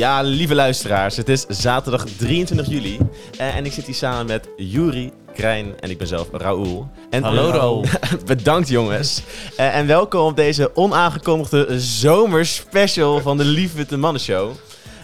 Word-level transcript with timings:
Ja, 0.00 0.22
lieve 0.22 0.54
luisteraars, 0.54 1.16
het 1.16 1.28
is 1.28 1.46
zaterdag 1.46 2.04
23 2.04 2.68
juli 2.68 2.98
eh, 3.38 3.56
en 3.56 3.64
ik 3.64 3.72
zit 3.72 3.86
hier 3.86 3.94
samen 3.94 4.26
met 4.26 4.48
Juri, 4.56 5.12
Krijn 5.34 5.80
en 5.80 5.90
ik 5.90 5.98
ben 5.98 6.06
zelf 6.06 6.28
Raoul. 6.32 6.90
En 7.10 7.22
Hallo, 7.22 7.50
Raoul. 7.50 7.84
Bedankt 8.26 8.68
jongens. 8.68 9.22
Eh, 9.56 9.76
en 9.76 9.86
welkom 9.86 10.20
op 10.20 10.36
deze 10.36 10.76
onaangekondigde 10.76 11.80
zomerspecial 11.80 13.20
van 13.20 13.36
de 13.36 13.44
Lieve 13.44 13.76
Witte 13.76 13.96
Mannen 13.96 14.22
Show. 14.22 14.50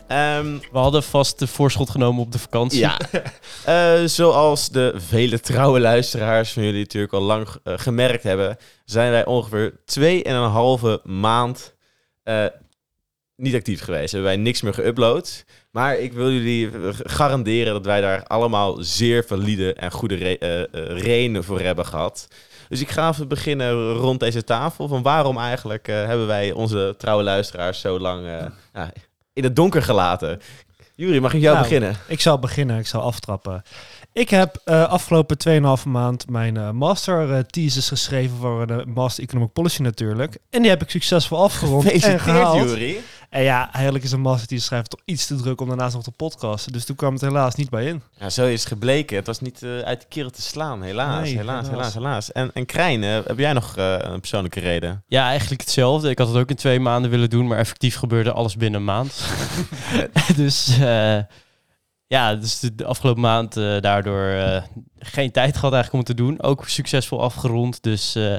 Ehm, 0.06 0.52
We 0.72 0.78
hadden 0.78 1.02
vast 1.02 1.38
de 1.38 1.46
voorschot 1.46 1.90
genomen 1.90 2.22
op 2.22 2.32
de 2.32 2.38
vakantie. 2.38 2.78
ja, 2.78 2.98
Eh, 3.64 4.04
zoals 4.04 4.68
de 4.68 4.94
vele 4.96 5.40
trouwe 5.40 5.80
luisteraars 5.80 6.52
van 6.52 6.62
jullie 6.62 6.80
natuurlijk 6.80 7.12
al 7.12 7.22
lang 7.22 7.48
eh, 7.64 7.74
gemerkt 7.77 8.22
hebben, 8.22 8.56
zijn 8.84 9.10
wij 9.10 9.24
ongeveer 9.24 9.72
2,5 9.84 11.02
maand 11.05 11.74
eh, 12.22 12.44
niet 13.36 13.54
actief 13.54 13.80
geweest. 13.80 14.12
Hebben 14.12 14.30
wij 14.30 14.40
niks 14.40 14.62
meer 14.62 14.74
geüpload. 14.74 15.44
Maar 15.70 15.98
ik 15.98 16.12
wil 16.12 16.30
jullie 16.30 16.70
garanderen 17.02 17.72
dat 17.72 17.84
wij 17.84 18.00
daar 18.00 18.24
allemaal 18.24 18.77
zeer 18.80 19.24
valide 19.24 19.74
en 19.74 19.90
goede 19.90 20.14
re 20.14 20.38
eh, 20.38 20.60
eh, 20.60 20.68
redenen 21.02 21.44
voor 21.44 21.60
hebben 21.60 21.86
gehad. 21.86 22.28
Dus 22.68 22.80
ik 22.80 22.91
ga 22.91 23.08
even 23.08 23.28
beginnen 23.28 23.92
rond 23.92 24.20
deze 24.20 24.44
tafel. 24.44 24.88
Van 24.88 25.02
waarom 25.02 25.38
eigenlijk 25.38 25.88
eh, 25.88 25.94
hebben 25.94 26.27
wij 26.27 26.52
onze 26.52 26.94
trouwe 26.98 27.22
luisteraars 27.22 27.80
zo 27.80 27.98
lang 27.98 28.27
ja, 28.72 28.92
in 29.32 29.44
het 29.44 29.56
donker 29.56 29.82
gelaten? 29.82 30.41
Jury, 30.94 31.18
mag 31.18 31.34
ik 31.34 31.41
jou 31.41 31.55
Nou, 31.56 31.68
beginnen? 31.68 31.96
Ik 32.06 32.20
zal 32.20 32.38
beginnen, 32.38 32.78
ik 32.78 32.86
zal 32.86 33.02
aftrappen. 33.02 33.62
Ik 34.12 34.30
heb 34.30 34.60
eh, 34.64 34.88
afgelopen 34.88 35.36
2,5 35.78 35.84
maand 35.88 36.30
mijn 36.30 36.56
eh, 36.56 36.70
master 36.70 37.46
thesis 37.46 37.88
geschreven 37.88 38.36
voor 38.36 38.66
de 38.66 38.84
Master 38.94 39.22
Economic 39.24 39.52
Policy 39.52 39.83
natuurlijk. 39.83 40.39
En 40.50 40.61
die 40.62 40.70
heb 40.70 40.83
ik 40.83 40.91
succesvol 40.91 41.42
afgerond 41.42 41.91
en 41.91 42.20
gehaald. 42.20 42.68
Jury. 42.68 43.00
En 43.37 43.42
ja, 43.42 43.73
eigenlijk 43.73 44.05
is 44.05 44.12
een 44.12 44.20
master 44.20 44.48
thesis 44.48 44.65
schrijven 44.65 44.89
toch 44.89 45.01
iets 45.05 45.27
te 45.27 45.37
druk 45.37 45.61
om 45.61 45.69
daarnaast 45.69 45.95
nog 45.95 46.03
te 46.03 46.11
podcasten. 46.11 46.73
Dus 46.73 46.84
toen 46.84 46.97
kwam 46.97 47.12
het 47.12 47.23
helaas 47.23 47.55
niet 47.55 47.70
bij 47.70 47.87
in. 47.87 48.03
Ja, 48.19 48.31
zo 48.31 48.47
is 48.47 48.61
het 48.61 48.69
gebleken. 48.69 49.17
Het 49.17 49.27
was 49.27 49.41
niet 49.41 49.62
eh, 49.62 49.79
uit 49.79 50.01
de 50.01 50.06
keren 50.09 50.33
te 50.33 50.42
slaan, 50.42 50.83
helaas. 50.83 51.23
Nee, 51.23 51.37
helaas, 51.37 51.69
helaas, 51.69 51.70
helaas. 51.70 51.95
helaas. 51.95 52.33
En, 52.33 52.51
en 52.55 52.67
Krijn, 52.67 53.05
eh, 53.05 53.19
heb 53.27 53.39
jij 53.39 53.53
nog 53.53 53.77
eh, 53.77 53.97
een 53.98 54.20
persoonlijke 54.20 54.61
reden? 54.61 55.05
Ja, 55.07 55.29
eigenlijk 55.29 55.61
hetzelfde. 55.61 56.11
Ik 56.11 56.19
had 56.19 56.29
het 56.29 56.37
ook 56.37 56.51
in 56.51 56.57
twee 56.57 56.81
maanden 56.81 57.11
willen 57.11 57.31
doen, 57.31 57.47
maar 57.47 57.59
effectief 57.59 57.97
gebeurde 57.97 58.33
alles 58.33 58.57
binnen 58.57 58.81
een 58.81 58.87
maand. 58.87 59.25
dus 60.37 60.79
eh, 60.79 61.19
ja, 62.07 62.34
dus 62.34 62.61
de, 62.61 62.75
de 62.75 62.84
afgelopen 62.84 63.23
maand 63.23 63.57
eh, 63.57 63.81
daardoor 63.81 64.29
eh, 64.29 64.62
geen 64.98 65.31
tijd 65.31 65.57
gehad 65.57 65.73
eigenlijk 65.73 65.92
om 65.92 65.98
het 65.98 66.09
te 66.09 66.25
doen. 66.25 66.42
Ook 66.42 66.69
succesvol 66.69 67.23
afgerond, 67.23 67.83
dus 67.83 68.14
eh, 68.14 68.37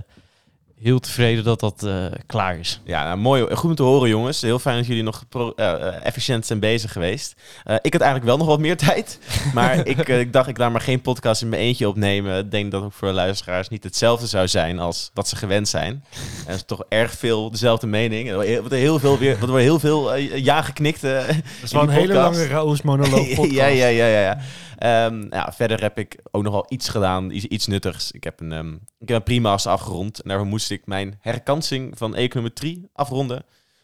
heel 0.81 1.00
tevreden 1.00 1.44
dat 1.44 1.59
dat 1.59 1.83
eh, 1.83 2.06
klaar 2.25 2.58
is. 2.59 2.81
Ja, 2.86 3.03
nou, 3.03 3.17
mooi. 3.17 3.56
Goed 3.56 3.70
om 3.70 3.75
te 3.75 3.83
horen, 3.83 4.09
jongens. 4.09 4.42
Heel 4.42 4.59
fijn 4.59 4.78
dat 4.78 4.88
jullie 4.88 5.03
nog 5.03 5.23
pro- 5.30 5.53
eh, 5.56 5.72
eh, 5.88 6.06
efficiënt 6.06 6.45
zijn 6.45 6.59
bezig 6.59 6.92
geweest. 6.92 7.36
Eh, 7.64 7.75
ik 7.81 7.94
had 7.94 8.02
eigenlijk 8.02 8.23
wel 8.23 8.38
nog 8.38 8.47
wat 8.47 8.59
meer 8.59 8.78
tijd. 8.88 9.19
Maar 9.53 9.86
ik, 9.88 10.08
ik 10.08 10.34
dacht, 10.34 10.47
ik 10.47 10.58
laat 10.58 10.72
maar 10.72 10.81
geen 10.81 11.02
podcast 11.02 11.42
in 11.42 11.50
mijn 11.50 11.61
eentje 11.61 11.88
opnemen. 11.88 12.38
Ik 12.38 12.52
denk 12.52 12.72
dat 12.72 12.84
ook 12.84 12.94
voor 12.94 13.08
de 13.08 13.14
luisteraars 13.14 13.69
niet 13.69 13.84
hetzelfde 13.84 14.28
zou 14.28 14.47
zijn 14.47 14.80
als 14.80 15.11
wat 15.14 15.28
ze 15.28 15.36
gewend 15.36 15.67
zijn. 15.67 15.92
En 15.92 16.45
dat 16.45 16.56
is 16.56 16.64
toch 16.66 16.84
erg 16.89 17.12
veel 17.12 17.52
dezelfde 17.52 17.88
mening. 17.88 18.30
Er 18.30 18.36
wordt 18.59 18.69
heel 18.73 19.00
veel, 19.00 19.17
weer, 19.17 19.31
er 19.41 19.47
wordt 19.47 19.64
heel 19.64 19.80
veel 19.80 20.16
ja 20.16 20.62
geknikt. 20.62 21.02
Dat 21.02 21.25
is 21.64 21.72
wel 21.72 21.81
een 21.81 21.89
hele 21.89 22.14
lange 22.14 22.47
Raoul's 22.47 22.81
monoloog 22.81 23.28
podcast. 23.36 23.52
ja, 23.52 23.66
ja, 23.66 23.88
ja, 23.88 24.06
ja. 24.06 24.19
ja. 24.22 24.38
Ehm, 24.78 25.25
ja, 25.30 25.53
verder 25.56 25.81
heb 25.81 25.97
ik 25.97 26.17
ook 26.31 26.44
nog 26.44 26.53
wel 26.53 26.66
iets 26.67 26.89
gedaan, 26.89 27.31
iets, 27.31 27.45
iets 27.45 27.67
nuttigs. 27.67 28.12
Ik 28.12 28.23
heb 28.23 28.39
een, 28.39 28.52
ehm 28.52 28.73
ik 29.00 29.08
heb 29.08 29.17
een 29.17 29.23
prima's 29.23 29.66
afgerond. 29.66 30.22
En 30.22 30.30
daarvoor 30.30 30.47
moest 30.47 30.66
ik 30.71 30.85
mijn 30.85 31.17
herkansing 31.21 31.97
van 31.97 32.15
econometrie 32.15 32.89
afronden. 32.93 33.37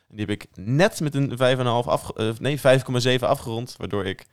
En 0.09 0.15
die 0.15 0.25
heb 0.25 0.29
ik 0.29 0.47
net 0.55 0.99
met 0.99 1.15
een 1.15 1.37
5,5 1.37 1.87
af, 1.87 2.09
eh, 2.09 2.29
nee, 2.39 2.59
5,7 2.59 3.27
afgerond. 3.27 3.75
Waardoor 3.77 4.05
ik 4.05 4.25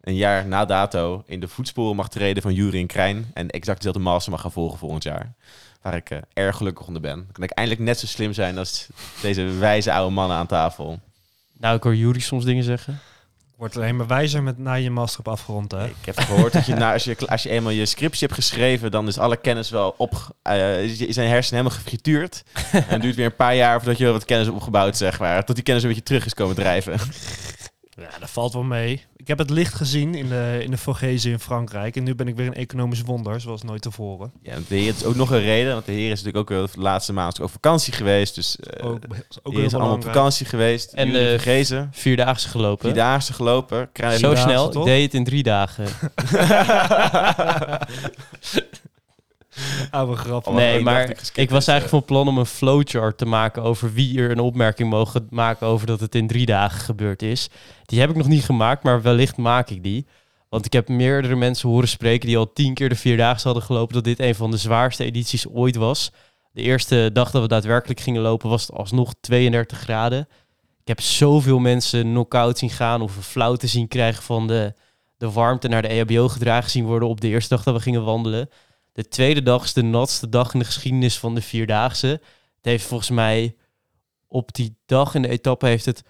een 0.00 0.16
jaar 0.16 0.46
na 0.46 0.64
dato 0.64 1.22
in 1.26 1.40
de 1.40 1.48
voetsporen 1.48 1.96
mag 1.96 2.08
treden 2.08 2.42
van 2.42 2.54
Jury 2.54 2.78
en 2.78 2.86
Krijn. 2.86 3.30
En 3.34 3.50
exact 3.50 3.76
dezelfde 3.76 4.02
master 4.02 4.32
mag 4.32 4.40
gaan 4.40 4.52
volgen 4.52 4.78
volgend 4.78 5.02
jaar. 5.02 5.34
Waar 5.82 5.96
ik 5.96 6.10
eh, 6.10 6.18
erg 6.32 6.56
gelukkig 6.56 6.86
onder 6.86 7.02
ben. 7.02 7.16
Dan 7.16 7.32
kan 7.32 7.44
ik 7.44 7.50
eindelijk 7.50 7.84
net 7.84 7.98
zo 7.98 8.06
slim 8.06 8.32
zijn 8.32 8.58
als 8.58 8.88
deze 9.22 9.44
wijze 9.44 9.92
oude 9.92 10.14
mannen 10.14 10.36
aan 10.36 10.46
tafel. 10.46 11.00
Nou, 11.58 11.76
ik 11.76 11.82
hoor 11.82 11.96
Jury 11.96 12.20
soms 12.20 12.44
dingen 12.44 12.64
zeggen. 12.64 13.00
Wordt 13.56 13.76
alleen 13.76 13.96
maar 13.96 14.06
wijzer 14.06 14.42
met 14.42 14.58
na 14.58 14.74
je 14.74 14.90
master 14.90 15.18
op 15.20 15.28
afgerond, 15.28 15.70
hè? 15.72 15.84
Ik 15.86 15.94
heb 16.04 16.18
gehoord 16.18 16.52
dat 16.52 16.66
je, 16.66 16.74
na, 16.74 16.92
als, 16.92 17.04
je 17.04 17.16
als 17.26 17.42
je 17.42 17.48
eenmaal 17.48 17.72
je 17.72 17.86
scriptie 17.86 18.26
hebt 18.26 18.40
geschreven, 18.40 18.90
dan 18.90 19.06
is 19.08 19.18
alle 19.18 19.36
kennis 19.36 19.70
wel 19.70 19.94
op. 19.96 20.12
je- 20.42 21.06
zijn 21.08 21.28
hersenen 21.28 21.58
helemaal 21.60 21.78
gefrituurd. 21.82 22.42
en 22.72 22.84
het 22.86 23.02
duurt 23.02 23.14
weer 23.16 23.24
een 23.26 23.36
paar 23.36 23.54
jaar 23.54 23.78
voordat 23.78 23.98
je 23.98 24.06
wat 24.10 24.24
kennis 24.24 24.46
hebt 24.46 24.58
opgebouwd, 24.58 24.96
zeg 24.96 25.18
maar. 25.18 25.44
Tot 25.44 25.54
die 25.54 25.64
kennis 25.64 25.82
een 25.82 25.88
beetje 25.88 26.02
terug 26.04 26.26
is 26.26 26.34
komen 26.34 26.54
drijven. 26.54 26.92
Ja, 27.90 28.08
dat 28.20 28.30
valt 28.30 28.52
wel 28.52 28.62
mee. 28.62 29.04
Ik 29.24 29.30
heb 29.30 29.38
het 29.38 29.50
licht 29.50 29.74
gezien 29.74 30.14
in 30.14 30.28
de, 30.28 30.58
in 30.62 30.70
de 30.70 30.76
Vogezen 30.76 31.30
in 31.30 31.38
Frankrijk. 31.38 31.96
En 31.96 32.04
nu 32.04 32.14
ben 32.14 32.28
ik 32.28 32.36
weer 32.36 32.46
een 32.46 32.54
economisch 32.54 33.02
wonder, 33.02 33.40
zoals 33.40 33.62
nooit 33.62 33.82
tevoren. 33.82 34.32
ja, 34.42 34.52
en 34.52 34.64
de 34.68 34.74
heer 34.74 34.94
is 34.94 35.04
ook 35.04 35.14
nog 35.14 35.30
een 35.30 35.40
reden, 35.40 35.72
want 35.72 35.86
de 35.86 35.92
heer 35.92 36.10
is 36.10 36.22
natuurlijk 36.22 36.36
ook 36.36 36.48
wel 36.58 36.66
de 36.74 36.80
laatste 36.80 37.12
maand 37.12 37.40
ook 37.40 37.50
vakantie 37.50 37.92
geweest. 37.92 38.34
Dus 38.34 38.56
eh 38.58 38.86
Ook, 38.86 39.00
de 39.00 39.08
ook 39.42 39.54
is 39.54 39.74
allemaal 39.74 39.94
op 39.94 40.04
vakantie 40.04 40.46
geweest. 40.46 40.92
En, 40.92 41.08
En 41.08 41.14
eh, 41.20 41.26
vergezen. 41.28 41.88
Vierdaagse 41.92 42.48
gelopen. 42.48 42.84
Vierdaagse 42.84 43.32
gelopen. 43.32 43.92
Krijg 43.92 44.18
Zo 44.18 44.34
snel, 44.34 44.66
ik 44.66 44.72
toch? 44.72 44.84
deed 44.84 45.02
het 45.02 45.14
in 45.14 45.24
drie 45.24 45.42
dagen. 45.42 45.84
Oude 49.90 50.16
grap. 50.16 50.52
Nee, 50.52 50.78
ik 50.78 50.84
maar 50.84 51.08
ik 51.34 51.50
was 51.50 51.66
eigenlijk 51.66 51.88
van 51.88 52.04
plan 52.04 52.28
om 52.28 52.38
een 52.38 52.46
flowchart 52.46 53.18
te 53.18 53.26
maken 53.26 53.62
over 53.62 53.92
wie 53.92 54.18
er 54.18 54.30
een 54.30 54.40
opmerking 54.40 54.90
mogen 54.90 55.26
maken 55.30 55.66
over 55.66 55.86
dat 55.86 56.00
het 56.00 56.14
in 56.14 56.26
drie 56.26 56.46
dagen 56.46 56.80
gebeurd 56.80 57.22
is. 57.22 57.48
Die 57.84 58.00
heb 58.00 58.10
ik 58.10 58.16
nog 58.16 58.28
niet 58.28 58.44
gemaakt, 58.44 58.82
maar 58.82 59.02
wellicht 59.02 59.36
maak 59.36 59.70
ik 59.70 59.82
die. 59.82 60.06
Want 60.48 60.66
ik 60.66 60.72
heb 60.72 60.88
meerdere 60.88 61.36
mensen 61.36 61.68
horen 61.68 61.88
spreken 61.88 62.26
die 62.28 62.38
al 62.38 62.52
tien 62.52 62.74
keer 62.74 62.88
de 62.88 62.96
vierdaagse 62.96 63.44
hadden 63.44 63.64
gelopen, 63.64 63.94
dat 63.94 64.04
dit 64.04 64.20
een 64.20 64.34
van 64.34 64.50
de 64.50 64.56
zwaarste 64.56 65.04
edities 65.04 65.48
ooit 65.48 65.76
was. 65.76 66.10
De 66.52 66.62
eerste 66.62 67.10
dag 67.12 67.30
dat 67.30 67.42
we 67.42 67.48
daadwerkelijk 67.48 68.00
gingen 68.00 68.22
lopen 68.22 68.48
was 68.48 68.66
het 68.66 68.76
alsnog 68.76 69.14
32 69.20 69.78
graden. 69.78 70.28
Ik 70.80 70.88
heb 70.88 71.00
zoveel 71.00 71.58
mensen 71.58 72.02
knock-out 72.02 72.58
zien 72.58 72.70
gaan 72.70 73.00
of 73.02 73.16
een 73.16 73.22
flauw 73.22 73.56
zien 73.60 73.88
krijgen 73.88 74.22
van 74.22 74.46
de, 74.46 74.74
de 75.16 75.30
warmte 75.30 75.68
naar 75.68 75.82
de 75.82 75.88
EHBO 75.88 76.28
gedragen 76.28 76.70
zien 76.70 76.84
worden 76.84 77.08
op 77.08 77.20
de 77.20 77.28
eerste 77.28 77.54
dag 77.54 77.64
dat 77.64 77.74
we 77.74 77.80
gingen 77.80 78.04
wandelen. 78.04 78.48
De 78.94 79.08
tweede 79.08 79.42
dag 79.42 79.64
is 79.64 79.72
de 79.72 79.82
natste 79.82 80.28
dag 80.28 80.52
in 80.52 80.58
de 80.58 80.64
geschiedenis 80.64 81.18
van 81.18 81.34
de 81.34 81.40
Vierdaagse. 81.42 82.06
Het 82.06 82.64
heeft 82.64 82.84
volgens 82.86 83.10
mij 83.10 83.56
op 84.28 84.54
die 84.54 84.76
dag 84.86 85.14
in 85.14 85.22
de 85.22 85.28
etappe 85.28 85.66
heeft 85.66 85.84
het 85.84 86.02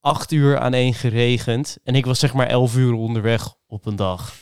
acht 0.00 0.30
uur 0.32 0.58
aan 0.58 0.74
één 0.74 0.94
geregend. 0.94 1.78
En 1.84 1.94
ik 1.94 2.06
was 2.06 2.18
zeg 2.18 2.32
maar 2.32 2.46
elf 2.46 2.76
uur 2.76 2.92
onderweg 2.92 3.54
op 3.66 3.86
een 3.86 3.96
dag. 3.96 4.32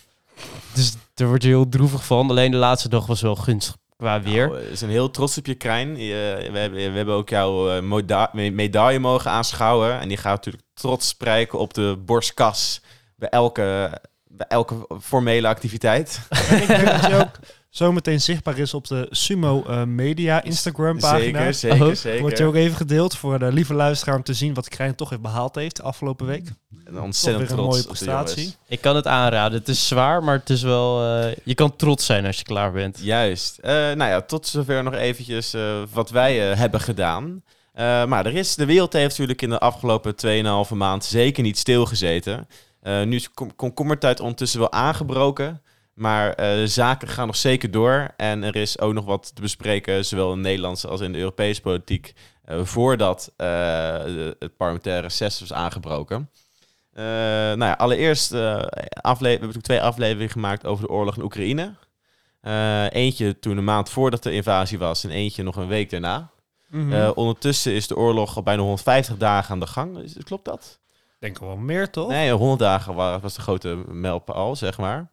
Dus 0.75 0.92
daar 1.14 1.28
word 1.28 1.42
je 1.42 1.48
heel 1.48 1.69
droevig 1.69 2.04
van. 2.06 2.31
Alleen 2.31 2.50
de 2.50 2.56
laatste 2.56 2.88
dag 2.88 3.06
was 3.06 3.20
wel 3.20 3.36
gunstig 3.36 3.76
qua 3.97 4.22
weer. 4.22 4.48
Nou, 4.48 4.69
we 4.69 4.76
zijn 4.76 4.91
heel 4.91 5.10
trots 5.10 5.38
op 5.38 5.47
je, 5.47 5.54
Krijn. 5.54 5.97
Je- 5.97 6.48
we, 6.53 6.59
hebben, 6.59 6.91
we 6.91 6.97
hebben 6.97 7.15
ook 7.15 7.28
jouw 7.28 7.70
eh, 7.70 7.82
moda- 7.82 8.30
medaille 8.32 8.98
mogen 8.98 9.30
aanschouwen. 9.30 10.00
En 10.00 10.09
die 10.09 10.16
gaat 10.16 10.34
natuurlijk 10.36 10.65
trots 10.75 11.09
sprijken 11.09 11.59
op 11.59 11.75
de 11.75 12.03
borstkas 12.04 12.80
bij 13.16 13.28
elke, 13.28 13.98
bij 14.25 14.47
elke 14.47 14.86
formele 15.00 15.48
activiteit. 15.48 16.20
Ik 16.60 16.66
denk 16.66 16.86
dat 16.86 17.06
je 17.06 17.16
ook 17.16 17.38
zometeen 17.71 18.21
zichtbaar 18.21 18.59
is 18.59 18.75
op 18.75 18.87
de 18.87 19.06
Sumo 19.11 19.62
eh, 19.67 19.83
Media 19.84 20.43
Instagram 20.43 20.99
pagina. 20.99 21.39
Zeker, 21.53 21.55
zeker, 21.55 21.87
Oh. 21.87 21.95
zeker. 21.95 22.21
Wordt 22.21 22.39
je 22.39 22.45
ook 22.45 22.55
even 22.55 22.77
gedeeld 22.77 23.17
voor 23.17 23.39
de 23.39 23.53
lieve 23.53 23.75
luisteraar 23.75 24.17
om 24.17 24.23
te 24.23 24.34
zien 24.34 24.55
wat 24.55 24.69
Krijn 24.69 24.95
toch 24.95 25.11
heeft 25.11 25.23
behaald 25.23 25.55
heeft 25.55 25.77
de 25.77 25.83
afgelopen 25.83 26.27
week. 26.27 26.49
En 26.84 27.01
ontzettend 27.01 27.51
een 27.51 27.57
trots 27.57 27.71
mooie 27.77 27.87
prestatie. 27.87 28.55
Ik 28.69 28.81
kan 28.81 28.97
het 28.97 29.07
aanraden. 29.07 29.59
Het 29.59 29.69
is 29.69 29.89
zwaar, 29.89 30.25
maar 30.25 30.39
het 30.39 30.51
is 30.51 30.62
wel... 30.62 31.05
eh, 31.21 31.37
je 31.45 31.55
kan 31.55 31.77
trots 31.77 32.07
zijn 32.07 32.27
als 32.27 32.37
je 32.39 32.45
klaar 32.45 32.72
bent. 32.72 32.98
Juist. 33.03 33.59
Eh, 33.59 33.72
nou 33.72 33.97
ja, 34.10 34.21
tot 34.22 34.47
zover 34.47 34.83
nog 34.83 34.95
eventjes 34.95 35.54
eh, 35.54 35.83
wat 35.92 36.10
wij 36.10 36.37
hebben 36.39 36.81
gedaan. 36.81 37.42
Eh, 37.72 38.04
maar 38.04 38.27
er 38.27 38.34
is, 38.34 38.54
de 38.54 38.65
wereld 38.66 38.92
heeft 38.92 39.09
natuurlijk 39.10 39.42
in 39.42 39.51
de 39.51 39.59
afgelopen 39.59 40.15
2,5 40.69 40.75
maand 40.75 41.04
zeker 41.04 41.42
niet 41.42 41.59
stilgezeten. 41.59 42.48
Eh, 42.83 43.03
nu 43.03 43.16
is 43.16 43.31
kom- 43.31 43.57
komkommertijd 43.57 44.21
ondertussen 44.21 44.60
wel 44.60 44.72
aangebroken. 44.72 45.63
Maar 45.98 46.36
de 46.36 46.66
zaken 46.66 47.09
gaan 47.09 47.27
nog 47.27 47.36
zeker 47.36 47.71
door. 47.71 48.09
En 48.16 48.42
er 48.42 48.56
is 48.56 48.78
ook 48.78 48.92
nog 48.92 49.04
wat 49.04 49.34
te 49.34 49.41
bespreken, 49.42 50.04
zowel 50.04 50.30
in 50.30 50.36
de 50.36 50.48
Nederlandse 50.48 50.89
als 50.89 51.00
in 51.00 51.12
de 51.12 51.18
Europese 51.18 51.60
politiek. 51.60 52.12
eh, 52.45 52.65
voordat 52.65 53.33
eh, 53.36 53.47
de- 54.04 54.36
het 54.39 54.56
parlementaire 54.56 55.03
reces 55.03 55.41
was 55.41 55.53
aangebroken. 55.53 56.30
Nou 56.95 57.59
ja, 57.65 57.72
allereerst 57.72 58.33
afle- 59.00 59.28
we 59.28 59.39
hebben 59.45 59.62
twee 59.62 59.80
afleveringen 59.83 60.30
gemaakt 60.30 60.66
over 60.66 60.84
de 60.86 60.91
oorlog 60.92 61.16
in 61.16 61.22
Oekraïne. 61.22 61.74
Eentje 62.91 63.39
toen 63.39 63.56
een 63.56 63.65
maand 63.65 63.91
voordat 63.91 64.22
de 64.22 64.33
invasie 64.33 64.78
was 64.78 65.04
en 65.04 65.10
eentje 65.10 65.42
nog 65.42 65.56
een 65.56 65.66
week 65.68 65.91
daarna. 65.91 66.30
Mhm. 66.68 67.10
Ondertussen 67.15 67.72
is 67.72 67.86
de 67.86 67.97
oorlog 67.97 68.36
al 68.36 68.42
bijna 68.42 68.60
150 68.62 69.16
dagen 69.16 69.51
aan 69.53 69.60
de 69.60 69.66
gang. 69.66 69.98
Is- 69.98 70.16
Klopt 70.24 70.44
dat? 70.44 70.78
denk 71.18 71.39
wel 71.39 71.56
meer, 71.56 71.91
toch? 71.91 72.09
Nee, 72.09 72.30
100 72.33 72.59
dagen 72.60 72.94
wa- 72.94 73.21
was 73.21 73.34
de 73.34 73.41
grote 73.41 73.83
mijlpaal, 73.89 74.56
zeg 74.56 74.78
maar. 74.78 75.10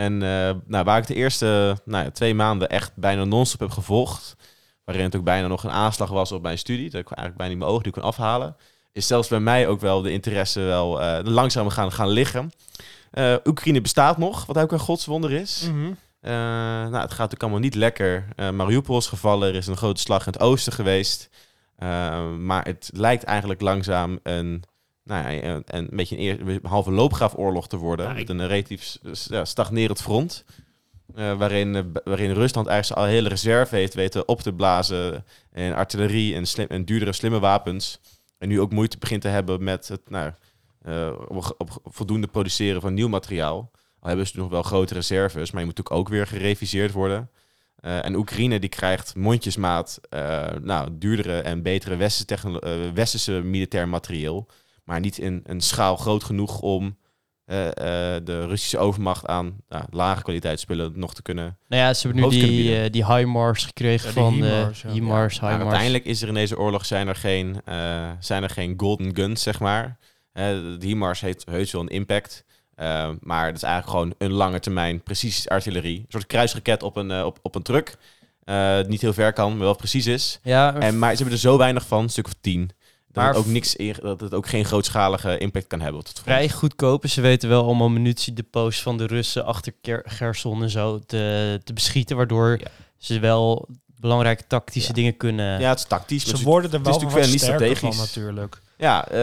En 0.00 0.22
eh, 0.22 0.54
nou, 0.66 0.84
waar 0.84 0.98
ik 0.98 1.06
de 1.06 1.14
eerste 1.14 1.76
nou, 1.84 2.10
twee 2.10 2.34
maanden 2.34 2.68
echt 2.68 2.92
bijna 2.94 3.24
non-stop 3.24 3.60
heb 3.60 3.70
gevolgd, 3.70 4.36
waarin 4.84 5.04
het 5.04 5.16
ook 5.16 5.24
bijna 5.24 5.46
nog 5.46 5.64
een 5.64 5.70
aanslag 5.70 6.10
was 6.10 6.32
op 6.32 6.42
mijn 6.42 6.58
studie, 6.58 6.90
dat 6.90 7.00
ik 7.00 7.06
eigenlijk 7.06 7.36
bijna 7.36 7.52
niet 7.52 7.58
mijn 7.62 7.70
ogen 7.70 7.82
die 7.82 7.92
kon 7.92 8.02
afhalen, 8.02 8.56
is 8.92 9.06
zelfs 9.06 9.28
bij 9.28 9.40
mij 9.40 9.68
ook 9.68 9.80
wel 9.80 10.02
de 10.02 10.12
interesse 10.12 10.60
wel 10.60 11.02
eh, 11.02 11.24
langzaam 11.24 11.68
gaan, 11.68 11.92
gaan 11.92 12.08
liggen. 12.08 12.50
Eh, 13.10 13.34
Oekraïne 13.44 13.80
bestaat 13.80 14.18
nog, 14.18 14.46
wat 14.46 14.58
ook 14.58 14.72
een 14.72 14.78
godswonder 14.78 15.32
is. 15.32 15.68
Mhm. 15.68 15.92
Nou, 16.20 16.84
het 16.84 16.92
gaat 16.92 17.08
natuurlijk 17.10 17.42
allemaal 17.42 17.60
niet 17.60 17.74
lekker. 17.74 18.28
Mariupol 18.52 18.98
is 18.98 19.06
gevallen, 19.06 19.48
er 19.48 19.54
is 19.54 19.66
een 19.66 19.76
grote 19.76 20.00
slag 20.00 20.26
in 20.26 20.32
het 20.32 20.40
oosten 20.40 20.72
geweest. 20.72 21.28
Maar 22.38 22.64
het 22.64 22.90
lijkt 22.92 23.24
eigenlijk 23.24 23.60
langzaam 23.60 24.18
een, 24.22 24.64
nou 25.04 25.32
ja, 25.32 25.42
een, 25.42 25.62
een 25.66 25.88
beetje 25.90 26.16
een, 26.18 26.22
eer- 26.22 26.48
een 26.48 26.60
halve 26.62 26.90
loopgraafoorlog 26.90 27.68
te 27.68 27.76
worden. 27.76 28.06
Ja, 28.06 28.12
ik- 28.12 28.28
met 28.28 28.28
een 28.28 28.46
relatief 28.46 28.98
ja, 29.28 29.44
stagnerend 29.44 30.00
front. 30.02 30.44
Eh, 31.14 31.38
waarin, 31.38 31.76
eh, 31.76 31.82
waarin 32.04 32.32
Rusland 32.32 32.66
eigenlijk 32.66 33.00
zijn 33.00 33.14
hele 33.14 33.28
reserve 33.28 33.76
heeft 33.76 33.94
weten 33.94 34.28
op 34.28 34.40
te 34.40 34.52
blazen. 34.52 35.24
En 35.52 35.74
artillerie 35.74 36.34
en, 36.34 36.46
slim, 36.46 36.66
en 36.68 36.84
duurdere 36.84 37.12
slimme 37.12 37.38
wapens. 37.38 38.00
En 38.38 38.48
nu 38.48 38.60
ook 38.60 38.72
moeite 38.72 38.98
begint 38.98 39.22
te 39.22 39.28
hebben 39.28 39.64
met 39.64 39.88
het 39.88 40.10
nou, 40.10 40.32
eh, 40.82 41.12
op, 41.28 41.54
op 41.58 41.78
voldoende 41.84 42.26
produceren 42.26 42.80
van 42.80 42.94
nieuw 42.94 43.08
materiaal. 43.08 43.70
Al 44.00 44.08
hebben 44.08 44.26
ze 44.26 44.38
nog 44.38 44.50
wel 44.50 44.62
grote 44.62 44.94
reserves, 44.94 45.50
maar 45.50 45.60
je 45.60 45.66
moet 45.66 45.76
natuurlijk 45.76 45.96
ook 45.96 46.08
weer 46.08 46.26
gereviseerd 46.26 46.92
worden. 46.92 47.30
En 47.80 48.14
Oekraïne 48.14 48.58
die 48.58 48.68
krijgt 48.68 49.14
mondjesmaat 49.14 50.00
nou, 50.62 50.88
duurdere 50.92 51.40
en 51.40 51.62
betere 51.62 51.96
westerse, 51.96 52.90
westerse 52.94 53.32
militair 53.32 53.88
materieel. 53.88 54.46
Maar 54.90 55.00
niet 55.00 55.18
in 55.18 55.40
een 55.44 55.60
schaal 55.60 55.96
groot 55.96 56.24
genoeg 56.24 56.60
om 56.60 56.96
eh, 57.44 57.66
eh, 57.66 58.24
de 58.24 58.46
Russische 58.46 58.78
overmacht 58.78 59.26
aan 59.26 59.56
nou, 59.68 59.84
lage 59.90 60.22
kwaliteitsspullen 60.22 60.92
nog 60.94 61.14
te 61.14 61.22
kunnen. 61.22 61.58
Nou 61.68 61.82
ja, 61.82 61.94
ze 61.94 62.06
hebben 62.06 62.24
nu 62.24 62.30
die, 62.30 62.80
eh, 62.80 62.90
die 62.90 63.14
HIMARS 63.14 63.64
gekregen 63.64 64.08
Ja, 64.08 64.12
van 64.12 64.40
de 64.40 64.46
HIMARS, 64.46 64.82
ja. 64.82 64.90
HIMARS, 64.90 65.42
uiteindelijk 65.42 66.04
is 66.04 66.22
er 66.22 66.28
in 66.28 66.34
deze 66.34 66.58
oorlog 66.58 66.86
zijn 66.86 67.08
er 67.08 67.16
geen, 67.16 67.60
eh, 67.64 68.10
zijn 68.20 68.42
er 68.42 68.50
geen 68.50 68.74
golden 68.76 69.16
guns, 69.16 69.42
zeg 69.42 69.60
maar. 69.60 69.98
De 70.32 70.76
HIMARS 70.80 71.20
heeft 71.20 71.44
heus 71.50 71.72
wel 71.72 71.82
een 71.82 71.88
impact. 71.88 72.44
Maar 73.20 73.46
het 73.46 73.56
is 73.56 73.62
eigenlijk 73.62 73.88
gewoon 73.88 74.14
een 74.18 74.32
lange 74.32 74.60
termijn 74.60 75.02
precies 75.02 75.48
artillerie. 75.48 75.98
Een 75.98 76.06
soort 76.08 76.26
kruisraket 76.26 76.82
op 76.82 76.96
een, 76.96 77.24
op, 77.24 77.38
op 77.42 77.54
een 77.54 77.62
truck. 77.62 77.96
Eh, 78.50 78.78
niet 78.86 79.00
heel 79.00 79.12
ver 79.12 79.32
kan, 79.32 79.50
maar 79.50 79.64
wel 79.64 79.76
precies 79.76 80.06
is. 80.06 80.38
Ja, 80.42 80.74
En, 80.74 80.98
maar 80.98 81.10
ze 81.10 81.16
hebben 81.16 81.34
er 81.34 81.40
zo 81.40 81.58
weinig 81.58 81.86
van, 81.86 82.02
een 82.02 82.08
stuk 82.08 82.26
of 82.26 82.34
tien. 82.40 82.70
Dat, 83.12 83.24
Maar 83.24 83.34
het 83.34 83.36
ook 83.44 83.46
niks, 83.52 83.76
in- 83.76 83.96
dat 84.02 84.20
het 84.20 84.34
ook 84.34 84.46
geen 84.48 84.64
grootschalige 84.64 85.38
impact 85.38 85.66
kan 85.66 85.80
hebben 85.80 86.00
op 86.00 86.06
het 86.06 86.20
vrij 86.20 86.48
goedkoop. 86.48 87.06
Ze 87.06 87.20
weten 87.20 87.48
wel 87.48 87.64
allemaal 87.64 87.88
munitiedepots 87.88 88.82
van 88.82 88.98
de 88.98 89.06
Russen 89.06 89.44
achter 89.44 89.72
Ker- 89.80 90.02
Gerson 90.06 90.62
en 90.62 90.70
zo 90.70 90.98
te, 91.06 91.60
te 91.64 91.72
beschieten. 91.72 92.16
Waardoor 92.16 92.58
Ja. 92.60 92.66
ze 92.98 93.18
wel 93.18 93.68
belangrijke 94.00 94.44
tactische 94.46 94.88
Ja. 94.88 94.94
dingen 94.94 95.16
kunnen... 95.16 95.60
Ja, 95.60 95.68
het 95.68 95.78
is 95.78 95.84
tactisch. 95.84 96.24
Ze 96.24 96.42
worden 96.42 96.70
er 96.72 96.78
het 96.78 96.86
is 96.86 96.92
wel 96.92 97.00
natuurlijk 97.00 97.10
verder 97.12 97.30
niet 97.30 97.40
sterker 97.40 97.76
van 97.76 97.92
strategisch. 97.92 98.14
natuurlijk. 98.16 98.58
ja, 98.78 99.08
eh, 99.08 99.18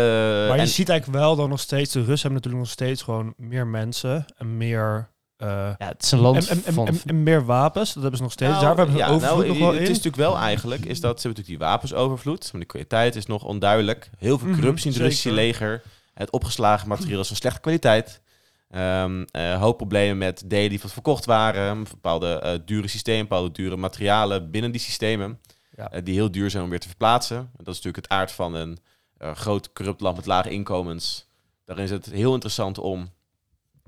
Maar 0.47 0.55
je 0.55 0.61
en- 0.61 0.67
ziet 0.67 0.89
eigenlijk 0.89 1.19
wel 1.19 1.35
dan 1.35 1.49
nog 1.49 1.59
steeds, 1.59 1.91
de 1.93 1.99
Russen 2.03 2.29
hebben 2.29 2.33
natuurlijk 2.33 2.63
nog 2.63 2.71
steeds 2.73 3.01
gewoon 3.01 3.33
meer 3.37 3.67
mensen 3.67 4.25
en 4.37 4.57
meer... 4.57 5.09
eh, 5.37 5.47
Ja, 5.77 5.87
het 5.87 6.03
is 6.03 6.11
een 6.11 6.19
land 6.19 6.47
en, 6.47 6.73
van... 6.73 6.87
en- 6.87 6.99
en 7.05 7.23
meer 7.23 7.45
wapens, 7.45 7.87
dat 7.93 8.01
hebben 8.01 8.17
ze 8.17 8.23
nog 8.23 8.31
steeds. 8.31 8.51
Nou, 8.51 8.63
Daar 8.65 8.75
hebben 8.77 8.95
ze 8.95 9.01
ja, 9.01 9.07
overvloed 9.07 9.37
nou, 9.37 9.47
nog 9.47 9.57
wel 9.57 9.67
Het 9.67 9.75
in. 9.77 9.81
is 9.81 9.87
natuurlijk 9.89 10.15
wel 10.15 10.37
eigenlijk, 10.37 10.85
is 10.85 10.99
dat 10.99 11.21
ze 11.21 11.27
hebben 11.27 11.43
natuurlijk 11.43 11.47
die 11.47 11.57
wapensovervloed, 11.57 12.49
maar 12.51 12.61
de 12.61 12.67
kwaliteit 12.67 13.15
is 13.15 13.25
nog 13.25 13.43
onduidelijk. 13.43 14.09
Heel 14.17 14.37
veel 14.37 14.47
Mhm, 14.47 14.57
corruptie 14.57 14.85
in 14.87 14.91
het 14.93 15.01
Russische 15.01 15.31
leger. 15.31 15.81
Het 16.13 16.29
opgeslagen 16.31 16.87
materiaal 16.87 17.19
is 17.19 17.27
van 17.27 17.35
slechte 17.35 17.59
kwaliteit. 17.59 18.21
Ehm 18.69 19.23
eh, 19.31 19.59
hoop 19.59 19.77
problemen 19.77 20.17
met 20.17 20.43
delen 20.45 20.69
die 20.69 20.79
wat 20.81 20.93
verkocht 20.93 21.25
waren. 21.25 21.83
Bepaalde 21.83 22.39
eh, 22.39 22.59
dure 22.65 22.87
systemen, 22.87 23.21
bepaalde 23.27 23.51
dure 23.51 23.77
materialen 23.77 24.51
binnen 24.51 24.71
die 24.71 24.81
systemen. 24.81 25.39
Ja. 25.75 26.01
die 26.01 26.13
heel 26.13 26.31
duur 26.31 26.49
zijn 26.49 26.63
om 26.63 26.69
weer 26.69 26.79
te 26.79 26.87
verplaatsen. 26.87 27.35
Dat 27.57 27.67
is 27.67 27.75
natuurlijk 27.83 27.95
het 27.95 28.09
aard 28.09 28.31
van 28.31 28.53
een 28.55 28.77
eh, 29.17 29.35
groot 29.35 29.73
corrupt 29.73 30.01
land 30.01 30.15
met 30.15 30.25
lage 30.25 30.49
inkomens. 30.49 31.27
Daarin 31.65 31.85
is 31.85 31.91
het 31.91 32.05
heel 32.05 32.33
interessant 32.33 32.77
om 32.77 33.09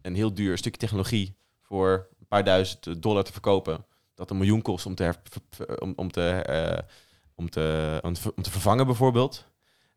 een 0.02 0.16
heel 0.16 0.34
duur 0.34 0.58
stukje 0.58 0.80
technologie 0.80 1.36
voor 1.70 2.08
een 2.20 2.28
paar 2.28 2.44
duizend 2.44 3.02
dollar 3.04 3.24
te 3.24 3.32
verkopen. 3.32 3.86
Dat 4.16 4.30
een 4.30 4.38
miljoen 4.38 4.62
kost 4.62 4.86
om 4.86 4.96
te, 4.96 5.04
her- 5.04 5.22
ver- 5.24 5.42
ver- 5.50 5.82
om, 5.82 5.94
om, 5.96 6.12
te, 6.12 6.30
eh, 6.30 6.80
om, 7.36 7.50
te, 7.50 8.00
om, 8.02 8.14
te, 8.14 8.34
om 8.36 8.44
te 8.44 8.52
vervangen 8.52 8.86
bijvoorbeeld. 8.86 9.46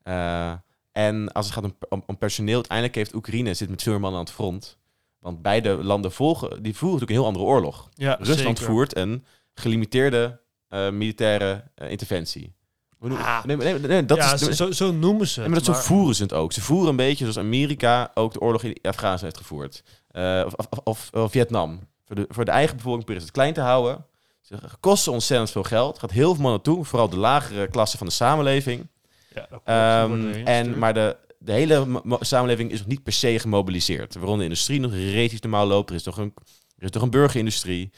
Eh, 0.03 0.53
en 0.93 1.33
als 1.33 1.47
het 1.47 1.55
gaat 1.55 1.65
om, 1.65 1.77
om, 1.89 2.03
om 2.07 2.19
personeel, 2.19 2.55
uiteindelijk 2.55 2.95
heeft 2.97 3.15
Oekraïne 3.15 3.55
zit 3.55 3.69
met 3.71 3.83
veel 3.83 3.93
mannen 3.99 4.19
aan 4.21 4.25
het 4.25 4.35
front. 4.35 4.79
Want 5.19 5.43
beide 5.43 5.85
landen 5.85 6.13
volgen, 6.13 6.63
die 6.63 6.77
voeren 6.77 7.01
natuurlijk 7.01 7.11
een 7.11 7.17
heel 7.17 7.27
andere 7.27 7.45
oorlog. 7.45 7.89
ja, 7.95 8.17
Rusland 8.21 8.59
zeker. 8.59 8.73
voert 8.73 8.97
een 8.97 9.25
gelimiteerde 9.55 10.41
eh, 10.69 10.91
militaire 10.91 11.65
eh, 11.75 11.91
interventie. 11.91 12.55
Ah. 13.11 13.45
nee, 13.45 13.57
nee, 13.57 13.73
nee, 13.79 13.89
nee, 13.89 14.05
dat 14.05 14.17
ja, 14.17 14.33
is, 14.33 14.57
zo, 14.77 14.93
noemen 14.93 15.27
ze 15.29 15.41
het. 15.41 15.49
maar 15.51 15.59
dat 15.59 15.69
maar- 15.69 15.77
zo 15.77 15.83
voeren 15.83 16.15
ze 16.15 16.23
het 16.23 16.33
ook. 16.33 16.53
Ze 16.53 16.61
voeren 16.61 16.89
een 16.91 16.97
beetje 16.97 17.19
zoals 17.25 17.39
Amerika 17.39 18.11
ook 18.15 18.33
de 18.33 18.41
oorlog 18.41 18.63
in 18.63 18.79
Afghanistan 18.83 19.29
heeft 19.29 19.37
gevoerd. 19.37 19.83
Eh, 20.12 20.47
of, 20.56 20.67
of, 20.85 21.11
of, 21.12 21.31
Vietnam. 21.31 21.81
Voor 22.05 22.17
de, 22.17 22.26
voor 22.29 22.44
de 22.44 22.50
eigen 22.50 22.76
bevolking 22.76 23.06
ze 23.09 23.12
het 23.14 23.31
klein 23.31 23.55
te 23.55 23.61
houden. 23.61 24.06
Ze 24.41 24.56
kosten 24.81 25.12
ontzettend 25.12 25.50
veel 25.50 25.62
geld. 25.62 25.99
gaat 25.99 26.11
heel 26.11 26.35
veel 26.35 26.43
mannen 26.43 26.62
toe. 26.62 26.85
Vooral 26.85 27.09
de 27.09 27.17
lagere 27.17 27.69
klasse 27.69 27.97
van 27.97 28.06
de 28.06 28.12
samenleving. 28.12 28.88
Ja. 29.35 29.49
Ehm, 29.64 30.31
en, 30.44 30.79
maar 30.79 30.94
de, 30.94 31.17
de 31.38 31.53
hele 31.53 32.03
samenleving 32.20 32.70
is 32.70 32.79
nog 32.79 32.88
niet 32.88 33.03
per 33.03 33.12
se 33.12 33.38
gemobiliseerd. 33.38 34.14
Waaronder 34.14 34.38
de 34.38 34.44
industrie 34.44 34.81
nog 34.81 34.93
relatief 34.93 35.43
normaal 35.43 35.67
loopt. 35.67 35.91
Er 35.91 35.97
is 35.97 36.03
toch 36.03 36.17
een, 36.17 36.35
er 36.76 36.85
is 36.85 36.91
toch 36.91 37.03
een 37.03 37.11
burgerindustrie. 37.11 37.93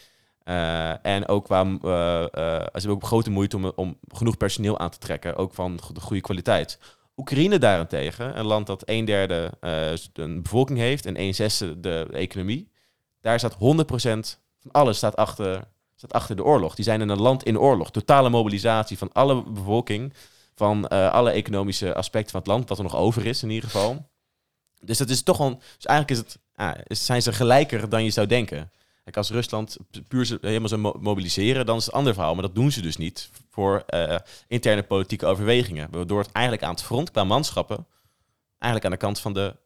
Eh, 0.45 1.07
en 1.07 1.29
ook 1.29 1.45
qua, 1.45 1.61
eh, 1.83 2.23
eh, 2.23 2.29
ze 2.31 2.71
hebben 2.73 2.91
ook 2.91 3.05
grote 3.05 3.31
moeite 3.31 3.57
om, 3.57 3.73
om 3.75 3.99
genoeg 4.09 4.37
personeel 4.37 4.79
aan 4.79 4.91
te 4.91 4.99
trekken. 4.99 5.37
Ook 5.37 5.55
van 5.55 5.81
de 5.93 6.01
goede 6.01 6.23
kwaliteit. 6.23 6.79
Oekraïne 7.17 7.59
daarentegen, 7.59 8.39
een 8.39 8.45
land 8.45 8.67
dat 8.67 8.83
een 8.89 9.05
derde 9.05 9.53
eh, 9.61 9.93
een 10.13 10.43
bevolking 10.43 10.79
heeft 10.79 11.07
en 11.07 11.21
een 11.21 11.35
zesde 11.35 11.81
de 11.81 12.09
economie. 12.13 12.71
Daar 13.21 13.39
staat 13.39 13.55
100% 13.55 13.57
van 14.59 14.71
alles 14.71 14.97
staat 14.97 15.17
achter, 15.17 15.65
staat 15.95 16.13
achter 16.13 16.37
de 16.37 16.45
oorlog. 16.45 16.75
Die 16.75 16.85
zijn 16.85 17.01
in 17.01 17.09
een 17.09 17.21
land 17.21 17.43
in 17.43 17.59
oorlog. 17.59 17.91
Totale 17.91 18.31
mobilisatie 18.31 18.99
van 18.99 19.13
alle 19.13 19.43
bevolking 19.43 20.13
van 20.55 20.89
eh, 20.89 21.13
alle 21.13 21.31
economische 21.31 21.95
aspecten 21.95 22.31
van 22.31 22.41
het 22.41 22.49
land, 22.49 22.69
wat 22.69 22.79
er 22.79 22.85
nog 22.85 22.97
over 22.97 23.27
is 23.27 23.43
in 23.43 23.51
ieder 23.51 23.71
geval. 23.71 24.07
Dus 24.81 24.99
dat 24.99 25.09
is 25.09 25.23
toch 25.23 25.39
een. 25.39 25.59
Dus 25.77 25.87
eigenlijk 25.87 26.11
is 26.11 26.19
het, 26.19 26.39
ah, 26.55 26.81
zijn 26.89 27.23
ze 27.23 27.33
gelijker 27.33 27.89
dan 27.89 28.05
je 28.05 28.11
zou 28.11 28.27
denken. 28.27 28.71
Kijk, 29.05 29.17
als 29.17 29.31
Rusland 29.31 29.77
puur 30.09 30.39
helemaal 30.41 30.69
zou 30.69 30.81
mo- 30.81 30.97
mobiliseren, 31.01 31.67
dan 31.67 31.77
is 31.77 31.85
het 31.85 31.93
een 31.93 31.99
ander 31.99 32.15
verhaal. 32.15 32.35
Maar 32.35 32.43
dat 32.43 32.55
doen 32.55 32.71
ze 32.71 32.83
dus 32.83 32.97
niet 32.97 33.31
voor 33.51 33.83
eh, 33.87 34.17
interne 34.49 34.83
politieke 34.83 35.27
overwegingen. 35.27 35.89
Waardoor 35.91 36.19
het 36.19 36.33
eigenlijk 36.33 36.65
aan 36.65 36.71
het 36.75 36.83
front 36.83 37.11
qua 37.11 37.25
manschappen 37.25 37.87
eigenlijk 38.59 38.85
aan 38.85 38.99
de 38.99 39.07
kant 39.07 39.21
van 39.21 39.33
de 39.33 39.57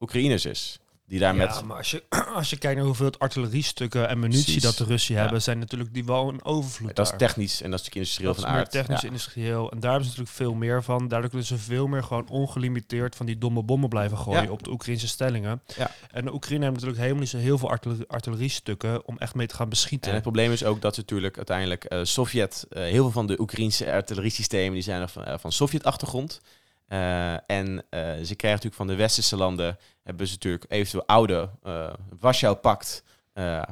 Oekraïners 0.00 0.44
is. 0.44 0.78
Die 1.08 1.18
daar 1.18 1.32
ja, 1.36 1.38
met 1.46 1.64
maar 1.64 1.76
als 1.76 1.90
je, 1.90 2.02
als 2.34 2.50
je 2.50 2.56
kijkt 2.56 2.76
naar 2.76 2.86
hoeveel 2.86 3.12
artilleriestukken 3.18 4.08
en 4.08 4.18
munitie 4.18 4.42
Precies. 4.44 4.62
dat 4.62 4.76
de 4.76 4.84
Russen 4.84 5.14
Ja. 5.14 5.20
hebben, 5.20 5.42
zijn 5.42 5.58
natuurlijk 5.58 5.94
die 5.94 6.04
wel 6.04 6.28
een 6.28 6.44
overvloed 6.44 6.96
dat 6.96 7.06
is 7.06 7.18
technisch 7.18 7.62
en 7.62 7.70
dat 7.70 7.80
is 7.80 7.86
natuurlijk 7.86 7.94
industrieel 7.96 8.28
Dat 8.28 8.36
is 8.38 8.42
van 8.44 8.52
meer 8.52 8.60
aard. 8.62 8.70
technisch 8.70 9.04
industrieel. 9.04 9.70
En 9.70 9.80
daar 9.80 9.90
hebben 9.90 10.10
ze 10.10 10.16
natuurlijk 10.18 10.36
veel 10.36 10.54
meer 10.54 10.82
van. 10.82 11.08
Daardoor 11.08 11.28
kunnen 11.28 11.46
ze 11.48 11.58
veel 11.58 11.86
meer 11.86 12.02
gewoon 12.02 12.28
ongelimiteerd 12.28 13.16
van 13.16 13.26
die 13.26 13.38
domme 13.38 13.62
bommen 13.62 13.88
blijven 13.88 14.18
gooien 14.18 14.50
op 14.50 14.62
de 14.62 14.70
Oekraïnse 14.70 15.08
stellingen. 15.08 15.62
Ja. 15.76 15.90
En 16.10 16.24
de 16.24 16.32
Oekraïne 16.34 16.60
heeft 16.60 16.74
natuurlijk 16.74 17.00
helemaal 17.00 17.20
niet 17.22 17.30
zo 17.30 17.38
heel 17.38 17.58
veel 17.58 17.70
artillerie, 17.70 18.04
artilleriestukken 18.08 19.06
om 19.06 19.18
echt 19.18 19.34
mee 19.34 19.46
te 19.46 19.54
gaan 19.54 19.68
beschieten. 19.68 20.08
En 20.08 20.14
het 20.14 20.22
probleem 20.22 20.52
is 20.52 20.64
ook 20.64 20.80
dat 20.80 20.94
ze 20.94 21.00
natuurlijk 21.00 21.36
uiteindelijk 21.36 21.84
eh, 21.84 22.00
Sovjet, 22.02 22.66
eh, 22.70 22.82
heel 22.82 22.90
veel 23.02 23.10
van 23.10 23.26
de 23.26 23.40
Oekraïnse 23.40 23.92
artilleriesystemen 23.92 24.72
die 24.72 24.82
zijn 24.82 25.00
er 25.00 25.08
van, 25.08 25.24
eh, 25.24 25.38
van 25.38 25.52
Sovjet-achtergrond. 25.52 26.40
Eh, 26.88 27.50
en 27.50 27.84
eh, 27.90 28.00
ze 28.00 28.34
krijgen 28.34 28.50
natuurlijk 28.50 28.74
van 28.74 28.86
de 28.86 28.94
westerse 28.94 29.36
landen, 29.36 29.78
hebben 30.02 30.26
ze 30.26 30.32
natuurlijk 30.32 30.64
eventueel 30.68 31.06
oude 31.06 31.50
uh, 31.66 31.92
Warschau-pact 32.20 33.02
eh, 33.32 33.62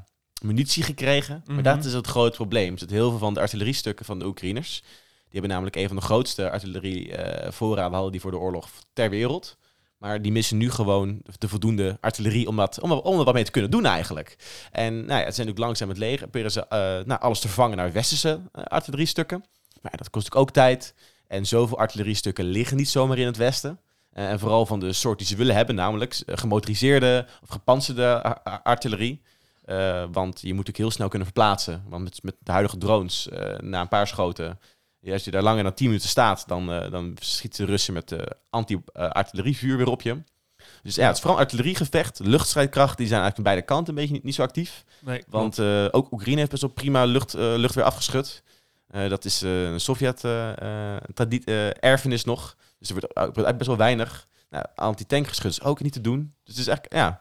munitie 0.42 0.82
gekregen. 0.82 1.42
Mhm. 1.44 1.54
Maar 1.54 1.62
dat 1.62 1.84
is 1.84 1.92
het 1.92 2.06
grote 2.06 2.36
probleem. 2.36 2.78
Zitten 2.78 2.96
heel 2.96 3.10
veel 3.10 3.18
van 3.18 3.34
de 3.34 3.40
artilleriestukken 3.40 4.04
van 4.04 4.18
de 4.18 4.26
Oekraïners. 4.26 4.80
Die 5.24 5.40
hebben 5.40 5.50
namelijk 5.50 5.76
een 5.76 5.86
van 5.86 5.96
de 5.96 6.02
grootste 6.02 6.50
artillerievoorraden 6.50 7.92
hadden 7.92 8.12
die 8.12 8.20
voor 8.20 8.30
de 8.30 8.38
oorlog 8.38 8.70
ter 8.92 9.10
wereld. 9.10 9.56
Maar 9.98 10.22
die 10.22 10.32
missen 10.32 10.56
nu 10.56 10.70
gewoon 10.70 11.22
de 11.38 11.48
voldoende 11.48 11.98
artillerie 12.00 12.48
om, 12.48 12.56
dat, 12.56 12.80
om, 12.80 12.92
om 12.92 13.18
er 13.18 13.24
wat 13.24 13.34
mee 13.34 13.44
te 13.44 13.50
kunnen 13.50 13.70
doen 13.70 13.86
eigenlijk. 13.86 14.36
En 14.72 14.94
nou 14.94 15.06
ja, 15.06 15.24
het 15.24 15.34
zijn 15.34 15.46
natuurlijk 15.46 15.58
langzaam 15.58 15.88
het 15.88 15.98
leger. 15.98 16.18
Proberen 16.18 16.50
ze 16.50 16.66
eh, 16.66 16.78
nou, 17.04 17.20
alles 17.20 17.40
te 17.40 17.46
vervangen 17.46 17.76
naar 17.76 17.92
westerse 17.92 18.40
eh, 18.52 18.64
artilleriestukken. 18.64 19.44
Maar 19.80 19.92
ja, 19.92 19.98
dat 19.98 20.10
kost 20.10 20.34
ook 20.34 20.50
tijd. 20.50 20.94
En 21.28 21.46
zoveel 21.46 21.78
artilleriestukken 21.78 22.44
liggen 22.44 22.76
niet 22.76 22.88
zomaar 22.88 23.18
in 23.18 23.26
het 23.26 23.36
westen. 23.36 23.80
Eh, 24.12 24.30
en 24.30 24.38
vooral 24.38 24.66
van 24.66 24.80
de 24.80 24.92
soort 24.92 25.18
die 25.18 25.26
ze 25.26 25.36
willen 25.36 25.54
hebben, 25.54 25.74
namelijk 25.74 26.22
eh, 26.26 26.36
gemotoriseerde 26.36 27.26
of 27.42 27.48
gepantserde 27.48 28.22
ar- 28.22 28.40
ar- 28.42 28.62
artillerie. 28.62 29.22
Eh, 29.64 30.04
want 30.12 30.40
je 30.40 30.46
moet 30.46 30.56
natuurlijk 30.56 30.76
heel 30.76 30.90
snel 30.90 31.08
kunnen 31.08 31.26
verplaatsen. 31.28 31.84
Want 31.88 32.04
met, 32.04 32.22
met 32.22 32.34
de 32.38 32.50
huidige 32.50 32.78
drones, 32.78 33.28
na 33.58 33.80
een 33.80 33.88
paar 33.88 34.06
schoten, 34.06 34.58
als 35.12 35.24
je 35.24 35.30
daar 35.30 35.42
langer 35.42 35.62
dan 35.62 35.74
10 35.74 35.86
minuten 35.86 36.08
staat, 36.08 36.44
dan, 36.48 36.66
dan 36.66 37.16
schieten 37.20 37.64
de 37.64 37.70
Russen 37.70 37.94
met 37.94 38.16
anti-artillerievuur 38.50 39.76
weer 39.76 39.88
op 39.88 40.02
je. 40.02 40.22
Dus 40.82 40.94
ja, 40.94 41.06
het 41.06 41.14
is 41.16 41.20
vooral 41.22 41.38
artilleriegevecht. 41.38 42.18
Luchtstrijdkrachten, 42.18 42.96
die 42.96 43.06
zijn 43.06 43.20
eigenlijk 43.20 43.36
aan 43.48 43.54
beide 43.54 43.62
kanten 43.62 43.88
een 43.88 44.00
beetje 44.00 44.14
niet, 44.14 44.24
niet 44.24 44.34
zo 44.34 44.42
actief. 44.42 44.84
Nee, 45.00 45.24
Want 45.28 45.60
ook 45.90 46.12
Oekraïne 46.12 46.38
heeft 46.38 46.50
best 46.50 46.62
wel 46.62 46.70
prima 46.70 47.04
lucht, 47.04 47.34
eh, 47.34 47.42
luchtweer 47.56 47.84
afgeschud. 47.84 48.42
Eh, 48.96 49.08
dat 49.08 49.24
is 49.24 49.42
eh, 49.42 49.62
een 49.62 49.80
Sovjet-erfenis 49.80 52.24
nog. 52.24 52.56
Dus 52.78 52.88
er 52.88 52.94
wordt, 52.94 53.14
eigenlijk 53.14 53.56
best 53.56 53.68
wel 53.68 53.78
weinig 53.78 54.26
nou, 54.50 54.64
anti-tankgeschut 54.74 55.62
ook 55.62 55.82
niet 55.82 55.92
te 55.92 56.00
doen. 56.00 56.34
Dus 56.44 56.56
het 56.56 56.66
is 56.66 56.72
echt, 56.72 56.86
ja, 56.88 57.20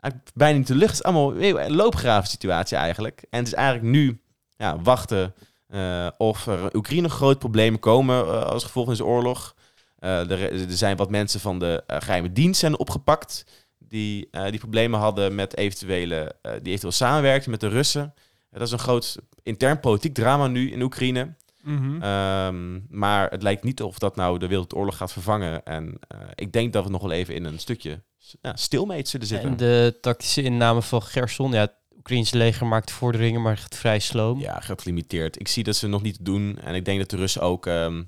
eigenlijk 0.00 0.34
bijna 0.34 0.58
niet 0.58 0.66
de 0.66 0.74
lucht. 0.74 0.96
Het 0.96 1.00
is 1.00 1.12
allemaal 1.12 1.36
een 1.36 1.74
loopgraven 1.74 2.28
situatie 2.28 2.76
eigenlijk. 2.76 3.24
En 3.30 3.38
het 3.38 3.46
is 3.46 3.54
eigenlijk 3.54 3.86
nu 3.86 4.20
ja, 4.56 4.80
wachten 4.80 5.34
eh, 5.66 6.06
of 6.16 6.46
er 6.46 6.76
Oekraïne 6.76 7.08
grote 7.08 7.38
problemen 7.38 7.80
komen 7.80 8.24
eh, 8.24 8.42
als 8.42 8.64
gevolg 8.64 8.84
van 8.84 8.94
deze 8.94 9.08
oorlog. 9.08 9.54
Eh, 9.98 10.30
er, 10.30 10.64
zijn 10.68 10.96
wat 10.96 11.10
mensen 11.10 11.40
van 11.40 11.58
de 11.58 11.82
eh, 11.86 12.00
geheime 12.00 12.32
dienst 12.32 12.60
zijn 12.60 12.78
opgepakt 12.78 13.44
die, 13.78 14.28
eh, 14.30 14.50
die 14.50 14.58
problemen 14.58 15.00
hadden 15.00 15.34
met 15.34 15.56
eventuele, 15.56 16.34
eh, 16.42 16.52
die 16.52 16.68
eventueel 16.68 16.92
samenwerkten 16.92 17.50
met 17.50 17.60
de 17.60 17.68
Russen. 17.68 18.14
Dat 18.58 18.66
is 18.66 18.72
een 18.72 18.78
groot 18.78 19.16
intern 19.42 19.80
politiek 19.80 20.14
drama 20.14 20.46
nu 20.46 20.70
in 20.72 20.82
Oekraïne. 20.82 21.34
Mhm. 21.62 22.02
Ehm, 22.02 22.80
maar 22.88 23.30
het 23.30 23.42
lijkt 23.42 23.64
niet 23.64 23.82
of 23.82 23.98
dat 23.98 24.16
nou 24.16 24.38
de 24.38 24.46
Wereldoorlog 24.46 24.96
gaat 24.96 25.12
vervangen. 25.12 25.64
En 25.64 25.98
eh, 26.08 26.18
ik 26.34 26.52
denk 26.52 26.72
dat 26.72 26.84
we 26.84 26.90
nog 26.90 27.02
wel 27.02 27.10
even 27.10 27.34
in 27.34 27.44
een 27.44 27.58
stukje 27.58 28.02
ja, 28.42 28.56
stilmeet 28.56 29.08
zullen 29.08 29.26
zitten. 29.26 29.50
En 29.50 29.56
de 29.56 29.98
tactische 30.00 30.42
inname 30.42 30.82
van 30.82 31.02
Gerson, 31.02 31.52
ja, 31.52 31.60
het 31.60 31.74
Oekraïnse 31.96 32.36
leger 32.36 32.66
maakt 32.66 32.90
vorderingen, 32.90 33.42
maar 33.42 33.52
echt 33.52 33.76
vrij 33.76 33.98
sloom. 33.98 34.40
Ja, 34.40 34.60
gaat 34.60 34.82
gelimiteerd. 34.82 35.40
Ik 35.40 35.48
zie 35.48 35.64
dat 35.64 35.76
ze 35.76 35.86
nog 35.86 36.02
niet 36.02 36.24
doen. 36.24 36.58
En 36.58 36.74
ik 36.74 36.84
denk 36.84 36.98
dat 36.98 37.10
de 37.10 37.16
Russen 37.16 37.42
ook 37.42 37.66
ehm, 37.66 38.02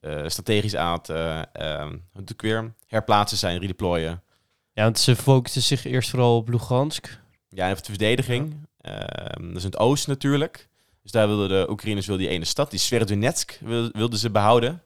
eh, 0.00 0.22
strategisch 0.26 0.76
aan 0.76 0.92
het 0.92 1.08
uh, 1.08 1.42
um, 1.80 1.88
hoe 2.12 2.24
doe 2.24 2.34
ik 2.34 2.42
weer? 2.42 2.74
herplaatsen 2.86 3.38
zijn, 3.38 3.58
redeployen. 3.58 4.22
Ja, 4.72 4.82
want 4.82 4.98
ze 4.98 5.16
focussen 5.16 5.62
zich 5.62 5.84
eerst 5.84 6.10
vooral 6.10 6.36
op 6.36 6.48
Lugansk. 6.48 7.20
Ja, 7.48 7.66
en 7.66 7.72
op 7.72 7.84
de 7.84 7.90
verdediging. 7.90 8.54
Ehm, 8.82 9.46
dat 9.46 9.56
is 9.56 9.64
in 9.64 9.70
het 9.70 9.78
oosten 9.78 10.10
natuurlijk. 10.10 10.68
Dus 11.02 11.10
daar 11.10 11.26
wilden 11.26 11.48
de 11.48 11.70
Oekraïners 11.70 12.06
wil 12.06 12.16
die 12.16 12.28
ene 12.28 12.44
stad, 12.44 12.70
die 12.70 12.78
Sverdonetsk, 12.78 13.58
wil, 13.60 13.90
wilden 13.92 14.18
ze 14.18 14.30
behouden. 14.30 14.82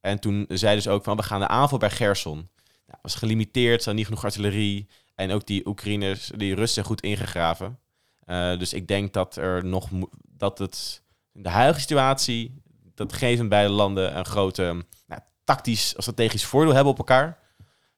En 0.00 0.18
toen 0.18 0.44
zeiden 0.48 0.82
ze 0.82 0.90
ook 0.90 1.04
van, 1.04 1.16
we 1.16 1.22
gaan 1.22 1.40
de 1.40 1.48
aanval 1.48 1.78
bij 1.78 1.90
Gerson. 1.90 2.48
Ja, 2.86 2.98
was 3.02 3.14
gelimiteerd, 3.14 3.82
ze 3.82 3.92
niet 3.92 4.04
genoeg 4.04 4.24
artillerie. 4.24 4.88
En 5.14 5.30
ook 5.30 5.46
die 5.46 5.66
Oekraïners, 5.66 6.30
die 6.36 6.54
Russen 6.54 6.74
zijn 6.74 6.86
goed 6.86 7.00
ingegraven. 7.00 7.78
Uh, 8.26 8.58
dus 8.58 8.72
ik 8.72 8.88
denk 8.88 9.12
dat 9.12 9.36
er 9.36 9.64
nog 9.64 9.88
dat 10.28 10.58
het 10.58 11.02
in 11.32 11.42
de 11.42 11.48
huidige 11.48 11.80
situatie 11.80 12.62
dat 12.94 13.12
geven 13.12 13.48
beide 13.48 13.72
landen 13.72 14.16
een 14.16 14.24
grote 14.24 14.84
nou, 15.06 15.20
tactisch 15.44 15.94
of 15.96 16.02
strategisch 16.02 16.44
voordeel 16.44 16.74
hebben 16.74 16.92
op 16.92 16.98
elkaar. 16.98 17.38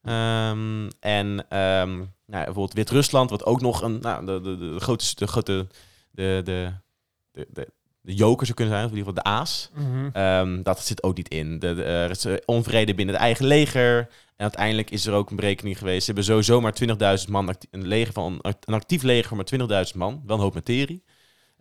Um, 0.03 0.89
en 1.01 1.27
um, 1.29 2.13
nou, 2.27 2.45
bijvoorbeeld 2.45 2.73
Wit-Rusland, 2.73 3.31
wat 3.31 3.45
ook 3.45 3.61
nog 3.61 3.83
een 3.83 3.99
nou, 4.01 4.27
de, 4.27 4.41
de, 4.41 4.57
de, 4.57 4.81
grote, 4.81 5.15
de 5.15 5.27
grote 5.27 5.67
de, 6.11 6.41
de, 6.45 6.73
de, 7.33 7.47
de, 7.53 7.73
de 8.01 8.15
joker 8.15 8.47
zou 8.47 8.57
kunnen 8.57 8.75
zijn, 8.75 8.87
of 8.87 8.93
in 8.93 8.99
ieder 8.99 9.13
geval 9.13 9.33
de 9.33 9.39
aas. 9.39 9.71
Mm 9.75 10.11
-hmm. 10.13 10.23
um, 10.23 10.63
dat 10.63 10.85
zit 10.85 11.03
ook 11.03 11.17
niet 11.17 11.29
in. 11.29 11.59
De, 11.59 11.75
de, 11.75 11.83
er 11.83 12.11
is 12.11 12.27
onvrede 12.45 12.95
binnen 12.95 13.15
het 13.15 13.25
eigen 13.25 13.47
leger. 13.47 13.99
En 14.37 14.47
uiteindelijk 14.47 14.91
is 14.91 15.07
er 15.07 15.15
ook 15.15 15.31
een 15.31 15.37
berekening 15.37 15.79
geweest. 15.79 15.99
Ze 15.99 16.07
hebben 16.07 16.25
sowieso 16.25 16.61
maar 16.61 16.75
20.000 17.25 17.29
man, 17.29 17.57
een, 17.71 17.87
leger 17.87 18.13
van, 18.13 18.39
een 18.41 18.75
actief 18.75 19.03
leger 19.03 19.37
van 19.37 19.87
20.000 19.93 19.97
man. 19.97 20.23
Wel 20.27 20.37
een 20.37 20.43
hoop 20.43 20.55
materie. 20.55 21.03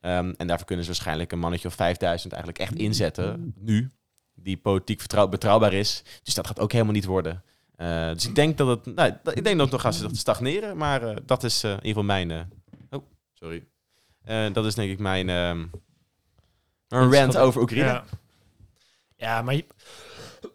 Um, 0.02 0.34
en 0.38 0.48
daarvoor 0.48 0.66
kunnen 0.66 0.86
ze 0.86 0.92
waarschijnlijk 0.92 1.32
een 1.32 1.40
mannetje 1.40 1.68
of 1.68 1.74
5000 1.74 2.34
eigenlijk 2.34 2.62
echt 2.62 2.76
inzetten. 2.76 3.54
Nu. 3.56 3.92
Die 4.36 4.58
politiek 4.58 5.00
vertrouw, 5.00 5.28
betrouwbaar 5.28 5.74
is. 5.74 6.04
Dus 6.24 6.34
dat 6.34 6.48
gaat 6.48 6.60
ook 6.60 6.72
helemaal 6.72 6.94
niet 6.94 7.06
worden. 7.06 7.44
Uh, 7.82 8.10
dus 8.14 8.28
ik 8.28 8.36
denk 8.36 8.58
dat 8.58 8.68
het. 8.68 8.96
Nou, 8.96 9.10
ik 9.10 9.44
denk 9.44 9.58
dat 9.58 9.60
het 9.60 9.72
nog 9.72 9.82
gaat 9.82 10.10
stagneren. 10.12 10.78
Maar 10.78 11.04
uh, 11.04 11.16
dat 11.26 11.44
is 11.44 11.64
uh, 11.64 11.72
in 11.72 11.76
ieder 11.76 11.88
geval 11.88 12.04
mijn. 12.04 12.50
oh, 12.90 13.04
sorry. 13.34 13.68
dat 14.54 14.66
is 14.66 14.76
denk 14.76 14.92
ik 14.92 15.00
mijn. 15.00 15.28
een 15.28 15.72
rant 16.88 17.38
over 17.38 17.62
Oekraïne. 17.62 17.86
Ja, 17.86 18.04
ja 19.16 19.42
maar 19.42 19.56
je, 19.56 19.66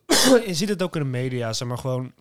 je 0.47 0.54
ziet 0.54 0.69
het 0.69 0.83
ook 0.83 0.97
in 0.97 1.02
de 1.02 1.09
media. 1.09 1.52
Zeg 1.52 1.69
maar 1.69 1.78
gewoon. 1.78 2.12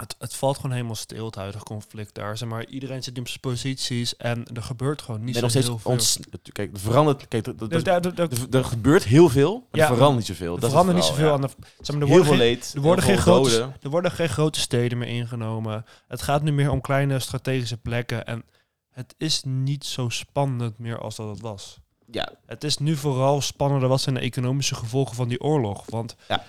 Het, 0.00 0.16
het 0.18 0.34
valt 0.34 0.56
gewoon 0.56 0.72
helemaal 0.72 0.94
stil, 0.94 1.26
het 1.26 1.34
huidige 1.34 1.64
conflict 1.64 2.14
daar. 2.14 2.38
Zeg 2.38 2.48
maar, 2.48 2.66
iedereen 2.66 3.02
zit 3.02 3.16
in 3.16 3.26
zijn 3.26 3.40
posities 3.40 4.16
en 4.16 4.44
er 4.54 4.62
gebeurt 4.62 5.02
gewoon 5.02 5.24
niet 5.24 5.40
nee, 5.40 5.50
zo 5.50 5.60
heel 5.60 5.78
veel. 5.78 5.92
Ons, 5.92 6.18
kijk, 6.52 6.72
er 6.72 6.80
verandert, 6.80 7.28
kijk, 7.28 7.46
er, 7.46 8.46
er, 8.50 8.64
gebeurt 8.64 9.04
heel 9.04 9.28
veel, 9.28 9.52
maar 9.52 9.80
ja, 9.80 9.88
er 9.88 9.94
verandert 9.94 10.28
niet 10.28 10.36
zoveel. 10.36 10.58
Er 10.58 10.68
verandert 10.68 10.96
niet 10.96 11.06
zoveel. 11.06 11.26
Ja. 11.26 11.32
Aan 11.32 11.40
de, 11.40 11.48
zeg 11.80 11.96
maar, 11.96 12.02
er 12.02 12.06
heel 12.06 12.08
worden 12.08 12.24
veel 12.24 12.36
geen, 12.36 12.46
leed, 12.46 12.72
er 12.74 12.80
worden, 12.80 13.04
geen 13.04 13.18
grote, 13.18 13.50
doden. 13.50 13.76
er 13.82 13.90
worden 13.90 14.10
geen 14.10 14.28
grote 14.28 14.60
steden 14.60 14.98
meer 14.98 15.08
ingenomen. 15.08 15.84
Het 16.08 16.22
gaat 16.22 16.42
nu 16.42 16.52
meer 16.52 16.70
om 16.70 16.80
kleine 16.80 17.18
strategische 17.18 17.76
plekken. 17.76 18.26
En 18.26 18.44
het 18.90 19.14
is 19.18 19.42
niet 19.44 19.84
zo 19.84 20.08
spannend 20.08 20.78
meer 20.78 20.98
als 20.98 21.16
dat 21.16 21.28
het 21.28 21.40
was. 21.40 21.78
Ja. 22.10 22.32
Het 22.46 22.64
is 22.64 22.78
nu 22.78 22.96
vooral 22.96 23.40
spannender 23.40 23.88
wat 23.88 24.00
zijn 24.00 24.14
de 24.14 24.20
economische 24.20 24.74
gevolgen 24.74 25.16
van 25.16 25.28
die 25.28 25.40
oorlog. 25.40 25.84
Want 25.86 26.16
ja. 26.28 26.44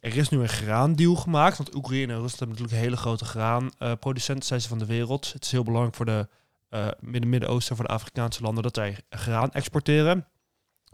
Er 0.00 0.16
is 0.16 0.28
nu 0.28 0.40
een 0.40 0.48
graandeal 0.48 1.14
gemaakt. 1.14 1.56
Want 1.56 1.74
Oekraïne 1.74 2.12
en 2.12 2.20
Rusland 2.20 2.38
hebben 2.38 2.56
natuurlijk 2.56 2.84
hele 2.84 2.96
grote 2.96 3.24
graanproducenten 3.24 4.46
zijn 4.46 4.60
ze 4.60 4.68
van 4.68 4.78
de 4.78 4.86
wereld. 4.86 5.32
Het 5.32 5.44
is 5.44 5.50
heel 5.50 5.62
belangrijk 5.62 5.96
voor 5.96 6.06
de 6.06 6.28
uh, 6.70 6.88
Midden-Midden-Oosten, 7.00 7.76
voor 7.76 7.84
de 7.84 7.92
Afrikaanse 7.92 8.42
landen, 8.42 8.62
dat 8.62 8.76
wij 8.76 8.96
graan 9.10 9.50
exporteren. 9.50 10.26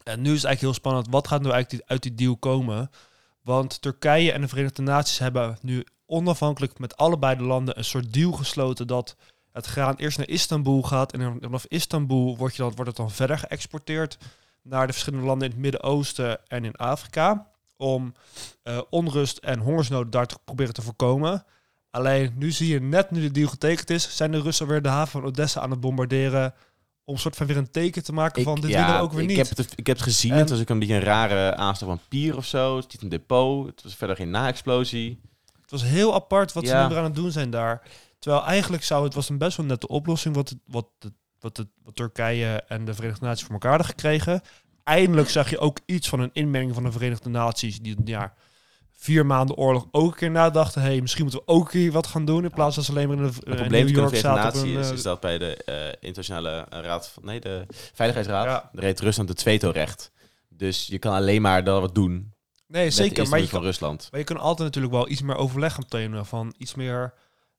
En 0.03 0.21
nu 0.21 0.33
is 0.33 0.37
het 0.37 0.45
eigenlijk 0.45 0.61
heel 0.61 0.73
spannend. 0.73 1.07
Wat 1.11 1.29
gaat 1.29 1.43
nu 1.43 1.51
eigenlijk 1.51 1.91
uit 1.91 2.03
die 2.03 2.15
deal 2.15 2.37
komen? 2.37 2.91
Want 3.43 3.83
Turkije 3.83 4.33
en 4.33 4.41
de 4.41 4.49
Verenigde 4.49 4.83
Naties 4.83 5.19
hebben 5.19 5.59
nu 5.61 5.87
onafhankelijk 6.07 6.79
met 6.79 6.97
allebei 6.97 7.37
de 7.37 7.43
landen 7.43 7.79
een 7.79 7.85
soort 7.85 8.13
deal 8.13 8.33
gesloten 8.33 8.87
dat 8.87 9.17
het 9.53 9.67
graan 9.67 9.97
eerst 9.97 10.19
naar 10.19 10.29
Istanbul 10.29 10.83
gaat 10.83 11.13
en 11.13 11.39
vanaf 11.41 11.67
Istanbul 11.67 12.37
dan, 12.37 12.51
wordt 12.57 12.87
het 12.87 12.97
dan 12.97 13.11
verder 13.11 13.39
geëxporteerd 13.39 14.19
naar 14.63 14.87
de 14.87 14.93
verschillende 14.93 15.27
landen 15.27 15.47
in 15.47 15.53
het 15.53 15.63
Midden-Oosten 15.63 16.49
en 16.49 16.65
in 16.65 16.77
Afrika 16.77 17.51
om 17.77 18.15
uh, 18.65 18.81
onrust 18.91 19.39
en 19.39 19.59
hongersnood 19.59 20.13
daar 20.13 20.27
te 20.27 20.37
proberen 20.45 20.75
te 20.75 20.83
voorkomen. 20.83 21.45
Alleen 21.91 22.33
nu 22.37 22.51
zie 22.51 22.69
je 22.73 22.81
net 22.81 23.11
nu 23.11 23.21
de 23.21 23.31
deal 23.31 23.49
getekend 23.49 23.91
is, 23.91 24.17
zijn 24.17 24.31
de 24.31 24.41
Russen 24.41 24.67
weer 24.67 24.83
de 24.83 24.89
haven 24.89 25.13
van 25.21 25.25
Odessa 25.25 25.61
aan 25.61 25.71
het 25.71 25.81
bombarderen 25.81 26.55
om 27.05 27.15
een 27.15 27.21
soort 27.21 27.37
van 27.37 27.47
weer 27.47 27.57
een 27.57 27.71
teken 27.71 28.05
te 28.05 28.13
maken 28.13 28.43
van 28.43 28.57
ik, 28.57 28.63
dit 28.63 28.71
ja, 28.71 28.81
willen 28.85 28.97
we 29.01 29.05
ook 29.05 29.13
weer 29.13 29.23
ik 29.23 29.29
niet. 29.29 29.37
Heb 29.37 29.57
het, 29.57 29.73
ik 29.77 29.87
heb 29.87 29.97
het 29.97 30.05
gezien, 30.07 30.33
En- 30.33 30.39
het 30.39 30.51
was 30.51 30.61
ook 30.61 30.69
een 30.69 30.79
beetje 30.79 30.95
een 30.95 31.01
rare 31.01 31.57
aanslag 31.57 31.91
van 31.91 32.01
pier 32.09 32.37
of 32.37 32.45
zo. 32.47 32.77
Het 32.77 32.87
is 32.87 32.93
niet 32.93 33.03
een 33.03 33.09
depot, 33.09 33.67
het 33.67 33.83
was 33.83 33.95
verder 33.95 34.17
geen 34.17 34.31
na-explosie. 34.31 35.21
Het 35.61 35.71
was 35.71 35.83
heel 35.83 36.15
apart 36.15 36.53
wat 36.53 36.65
Ja. 36.67 36.69
ze 36.77 36.83
nu 36.83 36.89
weer 36.89 36.99
aan 36.99 37.05
het 37.05 37.15
doen 37.15 37.31
zijn 37.33 37.51
daar. 37.51 37.83
Terwijl 38.19 38.45
eigenlijk 38.45 38.85
zou 38.85 39.05
het 39.05 39.15
was 39.15 39.29
een 39.29 39.39
best 39.39 39.57
wel 39.57 39.67
nette 39.67 39.89
oplossing 39.89 40.35
wat, 40.35 40.55
wat, 40.67 40.87
wat 41.41 41.67
Turkije 41.93 42.63
en 42.69 42.85
de 42.85 42.95
Verenigde 42.95 43.25
Naties 43.25 43.43
voor 43.45 43.53
elkaar 43.53 43.71
hadden 43.71 43.89
gekregen. 43.89 44.41
Eindelijk 44.87 45.29
zag 45.29 45.51
je 45.51 45.59
ook 45.59 45.79
iets 45.87 46.09
van 46.09 46.21
een 46.21 46.31
inmenging 46.33 46.75
van 46.75 46.83
de 46.83 46.93
Verenigde 46.93 47.29
Naties 47.29 47.81
die 47.81 47.97
ja, 48.05 48.35
vier 48.93 49.27
maanden 49.27 49.57
oorlog 49.57 49.87
ook 49.91 50.11
een 50.11 50.17
keer 50.17 50.31
nadachten. 50.31 50.83
hey, 50.83 51.01
misschien 51.01 51.23
moeten 51.23 51.41
we 51.41 51.53
ook 51.53 51.73
hier 51.73 51.93
wat 51.93 52.07
gaan 52.07 52.25
doen 52.25 52.45
in 52.45 52.51
plaats 52.51 52.75
van 52.75 52.85
ze 52.85 52.91
alleen 52.91 53.09
maar 53.09 53.17
in, 53.17 53.23
de, 53.23 53.29
Het 53.29 53.45
in 53.45 53.55
probleem 53.55 53.85
New 53.85 53.95
van 53.95 54.09
de 54.11 54.21
York 54.21 54.37
op 54.37 54.43
Naties 54.43 54.63
een, 54.63 54.79
is, 54.79 54.89
eh, 54.89 54.95
is 54.95 55.03
dat 55.03 55.21
bij 55.21 55.39
de 55.39 55.57
eh, 55.57 55.75
internationale 56.01 56.67
raad 56.71 57.09
van, 57.09 57.25
nee, 57.25 57.41
de 57.41 57.67
Veiligheidsraad, 57.95 58.45
Ja. 58.45 58.71
daar 58.73 58.85
heeft 58.85 59.01
Rusland 59.01 59.29
het 59.29 59.43
veto-recht. 59.43 60.13
Dus 60.49 60.87
je 60.87 60.99
kan 60.99 61.15
alleen 61.15 61.43
maar 61.43 61.65
dan 61.65 61.81
wat 61.81 61.95
doen 61.95 62.35
nee, 62.67 62.91
zeker. 62.91 63.25
de 63.25 63.31
Maar 63.31 63.41
je, 63.41 63.49
kan, 63.49 63.63
Rusland. 63.63 64.09
maar 64.11 64.21
je 64.21 64.27
kan 64.27 64.39
altijd 64.39 64.69
natuurlijk 64.69 64.95
wel 64.95 65.09
iets 65.09 65.23
meer 65.23 65.37
overleg 65.37 65.79
op 65.79 65.89
thema 65.89 66.25
van 66.25 66.55
iets 66.59 66.75
meer... 66.75 67.15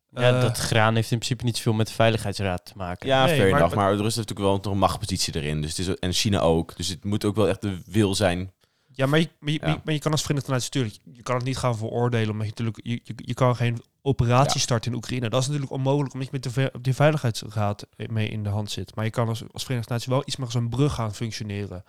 Ja, 0.09 0.35
eh, 0.35 0.41
dat 0.41 0.57
graan 0.57 0.95
heeft 0.95 1.11
in 1.11 1.17
principe 1.17 1.43
niet 1.43 1.55
zoveel 1.57 1.73
met 1.73 1.87
de 1.87 1.93
Veiligheidsraad 1.93 2.65
te 2.65 2.73
maken. 2.75 3.07
Ja, 3.07 3.25
Nee, 3.25 3.35
fair 3.35 3.49
maar- 3.49 3.59
enough. 3.59 3.75
Maar 3.75 3.89
Rusland 3.91 4.15
heeft 4.15 4.17
natuurlijk 4.29 4.47
wel 4.47 4.57
nog 4.63 4.73
een 4.73 4.79
machtpositie 4.79 5.35
erin. 5.35 5.61
Dus 5.61 5.77
het 5.77 5.87
is, 5.87 5.95
en 5.95 6.13
China 6.13 6.39
ook. 6.39 6.75
Dus 6.75 6.87
het 6.87 7.03
moet 7.03 7.25
ook 7.25 7.35
wel 7.35 7.47
echt 7.49 7.61
de 7.61 7.77
wil 7.85 8.15
zijn. 8.15 8.51
Ja, 8.91 9.05
maar 9.05 9.19
je, 9.19 9.29
maar 9.39 9.51
je, 9.53 9.59
Ja. 9.61 9.81
maar 9.83 9.93
je 9.93 9.99
kan 9.99 10.11
als 10.11 10.21
Verenigde 10.21 10.51
Naties 10.51 10.69
natuurlijk, 10.69 10.95
je 11.13 11.23
kan 11.23 11.35
het 11.35 11.45
niet 11.45 11.57
gaan 11.57 11.77
veroordelen, 11.77 12.29
omdat 12.29 12.43
je 12.45 12.49
natuurlijk, 12.49 12.79
je, 12.83 12.99
je, 13.03 13.13
je 13.15 13.33
kan 13.33 13.55
geen 13.55 13.81
operatie 14.01 14.53
Ja. 14.57 14.59
starten 14.59 14.91
in 14.91 14.97
Oekraïne. 14.97 15.29
Dat 15.29 15.41
is 15.41 15.45
natuurlijk 15.47 15.73
onmogelijk, 15.73 16.13
omdat 16.13 16.29
je 16.31 16.39
met 16.41 16.53
de, 16.73 16.79
die 16.81 16.93
veiligheidsraad 16.93 17.85
mee 17.95 18.27
in 18.29 18.43
de 18.43 18.49
hand 18.49 18.71
zit. 18.71 18.95
Maar 18.95 19.05
je 19.05 19.11
kan 19.11 19.27
als, 19.27 19.43
als 19.51 19.63
Verenigde 19.63 19.91
Naties 19.93 20.07
wel 20.09 20.21
iets 20.25 20.35
meer 20.35 20.45
als 20.45 20.55
een 20.55 20.69
brug 20.69 20.93
gaan 20.93 21.13
functioneren. 21.15 21.83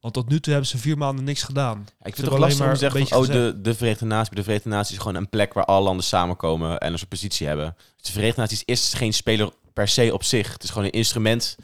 Want 0.00 0.14
tot 0.14 0.28
nu 0.28 0.40
toe 0.40 0.52
hebben 0.52 0.70
ze 0.70 0.78
vier 0.78 0.98
maanden 0.98 1.24
niks 1.24 1.42
gedaan. 1.42 1.78
Ja, 1.78 2.06
ik 2.06 2.14
vind 2.14 2.16
het 2.16 2.26
toch 2.26 2.38
lastig 2.38 2.66
om 2.66 2.72
te 2.72 2.78
zeggen 2.78 3.06
van, 3.06 3.18
oh, 3.18 3.26
de, 3.26 3.58
de 3.62 3.74
Verenigde 3.74 4.04
Naties, 4.04 4.36
de 4.36 4.42
Verenigde 4.42 4.68
Naties 4.68 4.92
is 4.92 4.98
gewoon 4.98 5.14
een 5.14 5.28
plek 5.28 5.52
waar 5.52 5.64
alle 5.64 5.84
landen 5.84 6.04
samenkomen 6.04 6.78
en 6.78 6.92
een 6.92 6.98
soort 6.98 7.10
positie 7.10 7.46
hebben. 7.46 7.76
Dus 7.96 8.06
de 8.06 8.12
Verenigde 8.12 8.40
Naties 8.40 8.62
is 8.64 8.94
geen 8.94 9.12
speler 9.12 9.50
per 9.72 9.88
se 9.88 10.10
op 10.12 10.24
zich. 10.24 10.52
Het 10.52 10.62
is 10.62 10.68
gewoon 10.70 10.84
een 10.84 10.90
instrument 10.92 11.56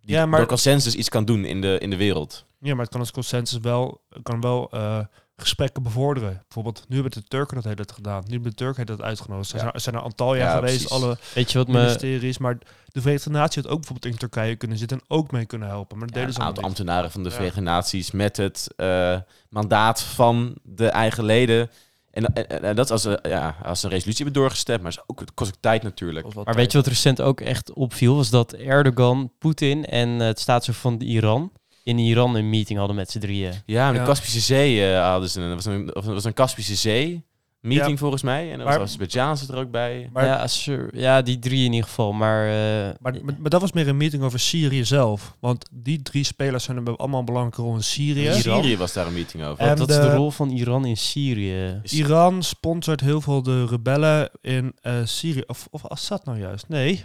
die 0.00 0.14
Ja, 0.14 0.26
maar- 0.26 0.38
door 0.38 0.48
consensus 0.48 0.94
iets 0.94 1.08
kan 1.08 1.24
doen 1.24 1.44
in 1.44 1.60
de, 1.60 1.78
in 1.78 1.90
de 1.90 1.96
wereld. 1.96 2.44
Ja, 2.58 2.70
maar 2.72 2.82
het 2.82 2.90
kan 2.90 3.00
als 3.00 3.10
consensus 3.10 3.58
wel, 3.58 4.00
kan 4.22 4.40
wel 4.40 4.68
eh, 4.70 4.98
gesprekken 5.36 5.82
bevorderen. 5.82 6.42
Bijvoorbeeld, 6.42 6.84
nu 6.88 6.94
hebben 6.94 7.12
de 7.12 7.28
Turken 7.28 7.54
dat 7.54 7.64
hele 7.64 7.76
tijd 7.76 7.92
gedaan. 7.92 8.22
Nu 8.26 8.32
hebben 8.32 8.50
de 8.50 8.56
Turken 8.56 8.86
dat 8.86 9.02
uitgenodigd. 9.02 9.48
Ze 9.48 9.54
Ja. 9.54 9.60
zijn, 9.60 9.72
er 9.74 9.80
zijn 9.80 9.94
naar 9.94 10.04
Antalya 10.04 10.44
Ja, 10.44 10.54
geweest, 10.54 10.72
precies. 10.86 10.90
alle 10.90 11.18
Weet 11.34 11.52
je 11.52 11.58
wat 11.58 11.68
me... 11.68 11.72
ministeries. 11.78 12.38
Maar 12.38 12.58
de 12.86 13.00
Verenigde 13.00 13.30
Naties 13.30 13.62
had 13.62 13.72
ook 13.72 13.78
bijvoorbeeld 13.78 14.12
in 14.12 14.18
Turkije 14.18 14.56
kunnen 14.56 14.78
zitten 14.78 14.98
en 14.98 15.04
ook 15.08 15.30
mee 15.30 15.46
kunnen 15.46 15.68
helpen. 15.68 15.98
Maar 15.98 16.06
dat 16.06 16.16
Ja, 16.16 16.22
deden 16.22 16.28
een 16.28 16.42
ze 16.42 16.48
allemaal 16.50 16.68
niet. 16.70 16.78
ambtenaren 16.78 17.10
van 17.10 17.22
de 17.22 17.28
Ja. 17.28 17.34
Verenigde 17.34 17.60
Naties 17.60 18.10
met 18.10 18.36
het 18.36 18.68
eh, 18.76 19.18
mandaat 19.48 20.00
van 20.02 20.54
de 20.62 20.86
eigen 20.88 21.24
leden. 21.24 21.70
En, 22.10 22.24
en, 22.34 22.62
en 22.62 22.76
dat 22.76 22.84
is 22.84 22.90
als, 22.90 23.04
eh, 23.04 23.30
ja, 23.30 23.56
als 23.62 23.82
een 23.82 23.90
resolutie 23.90 24.24
hebben 24.24 24.42
doorgestemd, 24.42 24.82
maar 24.82 24.90
is 24.90 25.02
ook, 25.06 25.20
het 25.20 25.34
kost 25.34 25.50
ook 25.54 25.60
tijd 25.60 25.82
natuurlijk. 25.82 26.34
Maar 26.44 26.54
weet 26.54 26.72
je 26.72 26.78
wat 26.78 26.86
recent 26.86 27.20
ook 27.20 27.40
echt 27.40 27.72
opviel? 27.72 28.16
Was 28.16 28.30
dat 28.30 28.52
Erdogan, 28.52 29.32
Poetin 29.38 29.84
en 29.84 30.20
eh, 30.20 30.26
het 30.26 30.40
staatshoofd 30.40 30.78
van 30.80 31.00
Iran 31.00 31.52
in 31.84 31.98
Iran 31.98 32.34
een 32.34 32.50
meeting 32.50 32.78
hadden 32.78 32.96
met 32.96 33.10
z'n 33.10 33.18
drieën. 33.18 33.52
Ja, 33.66 33.84
maar 33.84 33.92
de 33.92 33.98
Ja. 33.98 34.04
Kaspische 34.04 34.40
Zee 34.40 34.92
eh, 34.92 35.08
hadden 35.10 35.30
ze. 35.30 35.40
een- 35.40 35.54
was 35.54 35.64
een, 35.64 35.90
was 36.04 36.24
een 36.24 36.34
Kaspische 36.34 36.74
Zee. 36.76 37.24
meeting 37.60 37.90
Ja. 37.90 37.96
volgens 37.96 38.22
mij. 38.22 38.50
En 38.52 38.58
dan 38.58 38.66
was 38.66 38.76
Azerbeidzjan 38.76 39.36
zit 39.36 39.48
er 39.48 39.56
ook 39.56 39.70
bij. 39.70 40.10
Maar, 40.12 40.24
ja, 40.24 40.46
Sur- 40.46 40.96
ja, 40.98 41.22
die 41.22 41.38
drie 41.38 41.64
in 41.64 41.72
ieder 41.72 41.88
geval. 41.88 42.12
Maar, 42.12 42.46
eh, 42.46 42.52
maar, 43.00 43.14
maar, 43.22 43.34
maar 43.38 43.50
dat 43.50 43.60
was 43.60 43.72
meer 43.72 43.88
een 43.88 43.96
meeting 43.96 44.22
over 44.22 44.38
Syrië 44.40 44.84
zelf. 44.84 45.36
Want 45.40 45.68
die 45.72 46.02
drie 46.02 46.24
spelers 46.24 46.64
zijn 46.64 46.76
hebben 46.76 46.96
allemaal 46.96 47.18
een 47.18 47.24
belangrijke 47.24 47.62
rol 47.62 47.74
in 47.74 47.82
Syrië. 47.82 48.26
In 48.26 48.36
Iran. 48.36 48.62
Syrië 48.62 48.76
was 48.76 48.92
daar 48.92 49.06
een 49.06 49.12
meeting 49.12 49.44
over. 49.44 49.62
En 49.62 49.68
wat, 49.68 49.78
wat 49.78 49.88
is 49.90 49.96
de- 49.96 50.02
de 50.02 50.14
rol 50.14 50.30
van 50.30 50.50
Iran 50.50 50.84
in 50.84 50.96
Syrië? 50.96 51.80
Iran 51.90 52.42
sponsort 52.42 53.00
heel 53.00 53.20
veel 53.20 53.42
de 53.42 53.66
rebellen 53.66 54.30
in 54.40 54.72
eh, 54.80 54.92
Syrië. 55.04 55.42
Of, 55.46 55.66
of 55.70 55.86
Assad 55.86 56.24
nou 56.24 56.38
juist? 56.38 56.68
Nee. 56.68 57.04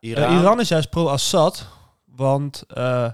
Iran, 0.00 0.38
Iran 0.38 0.60
is 0.60 0.68
juist 0.68 0.90
pro-Assad. 0.90 1.66
Want 2.06 2.64
eh, 2.68 3.08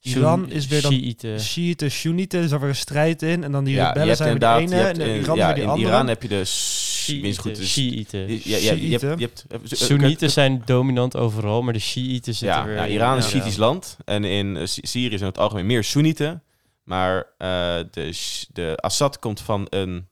Iran 0.00 0.50
is 0.50 0.66
weer 0.66 0.82
dan 0.82 0.92
Shiiten. 0.92 1.40
Shiiten, 1.40 1.90
Soenieten. 1.90 2.38
Er 2.38 2.44
is 2.44 2.50
er 2.50 2.60
weer 2.60 2.68
een 2.68 2.74
strijd 2.76 3.22
in. 3.22 3.44
En 3.44 3.52
dan 3.52 3.64
die 3.64 3.74
ja, 3.74 3.86
rebellen 3.86 4.16
zijn 4.16 4.38
weer 4.38 4.38
de 4.38 4.46
ene. 4.60 4.74
hebt, 4.74 4.98
en 4.98 5.08
in 5.08 5.20
Iran 5.20 5.36
ja, 5.36 5.46
weer 5.46 5.54
die 5.54 5.62
in 5.64 5.70
andere. 5.70 5.88
Iran 5.88 6.08
heb 6.08 6.22
je 6.22 6.28
de 6.28 6.44
Shiiten. 6.44 7.54
dus-. 7.54 8.44
Ja, 8.44 8.56
ja, 8.56 8.56
je, 8.56 8.68
hebt, 8.68 8.80
je 8.80 8.86
Shiiten. 8.86 9.18
hebt, 9.18 9.44
Soenieten 9.64 10.30
zijn 10.30 10.62
dominant 10.64 11.16
overal, 11.16 11.62
maar 11.62 11.72
de 11.72 11.78
Shiiten 11.78 12.34
zitten 12.34 12.58
Ja, 12.58 12.64
weer... 12.64 12.74
ja, 12.76 12.86
Iran 12.86 13.16
is 13.16 13.24
ja. 13.24 13.30
Shiitisch 13.30 13.56
land. 13.56 13.96
En 14.04 14.24
in 14.24 14.56
eh, 14.56 14.66
Sy- 14.66 14.80
Syrië 14.86 15.16
zijn 15.18 15.30
het 15.30 15.38
algemeen 15.38 15.66
meer 15.66 15.84
Soenieten. 15.84 16.42
Maar 16.84 17.16
eh, 17.38 17.48
de, 17.90 18.18
de 18.52 18.72
Assad 18.76 19.18
komt 19.18 19.40
van 19.40 19.66
een 19.70 20.08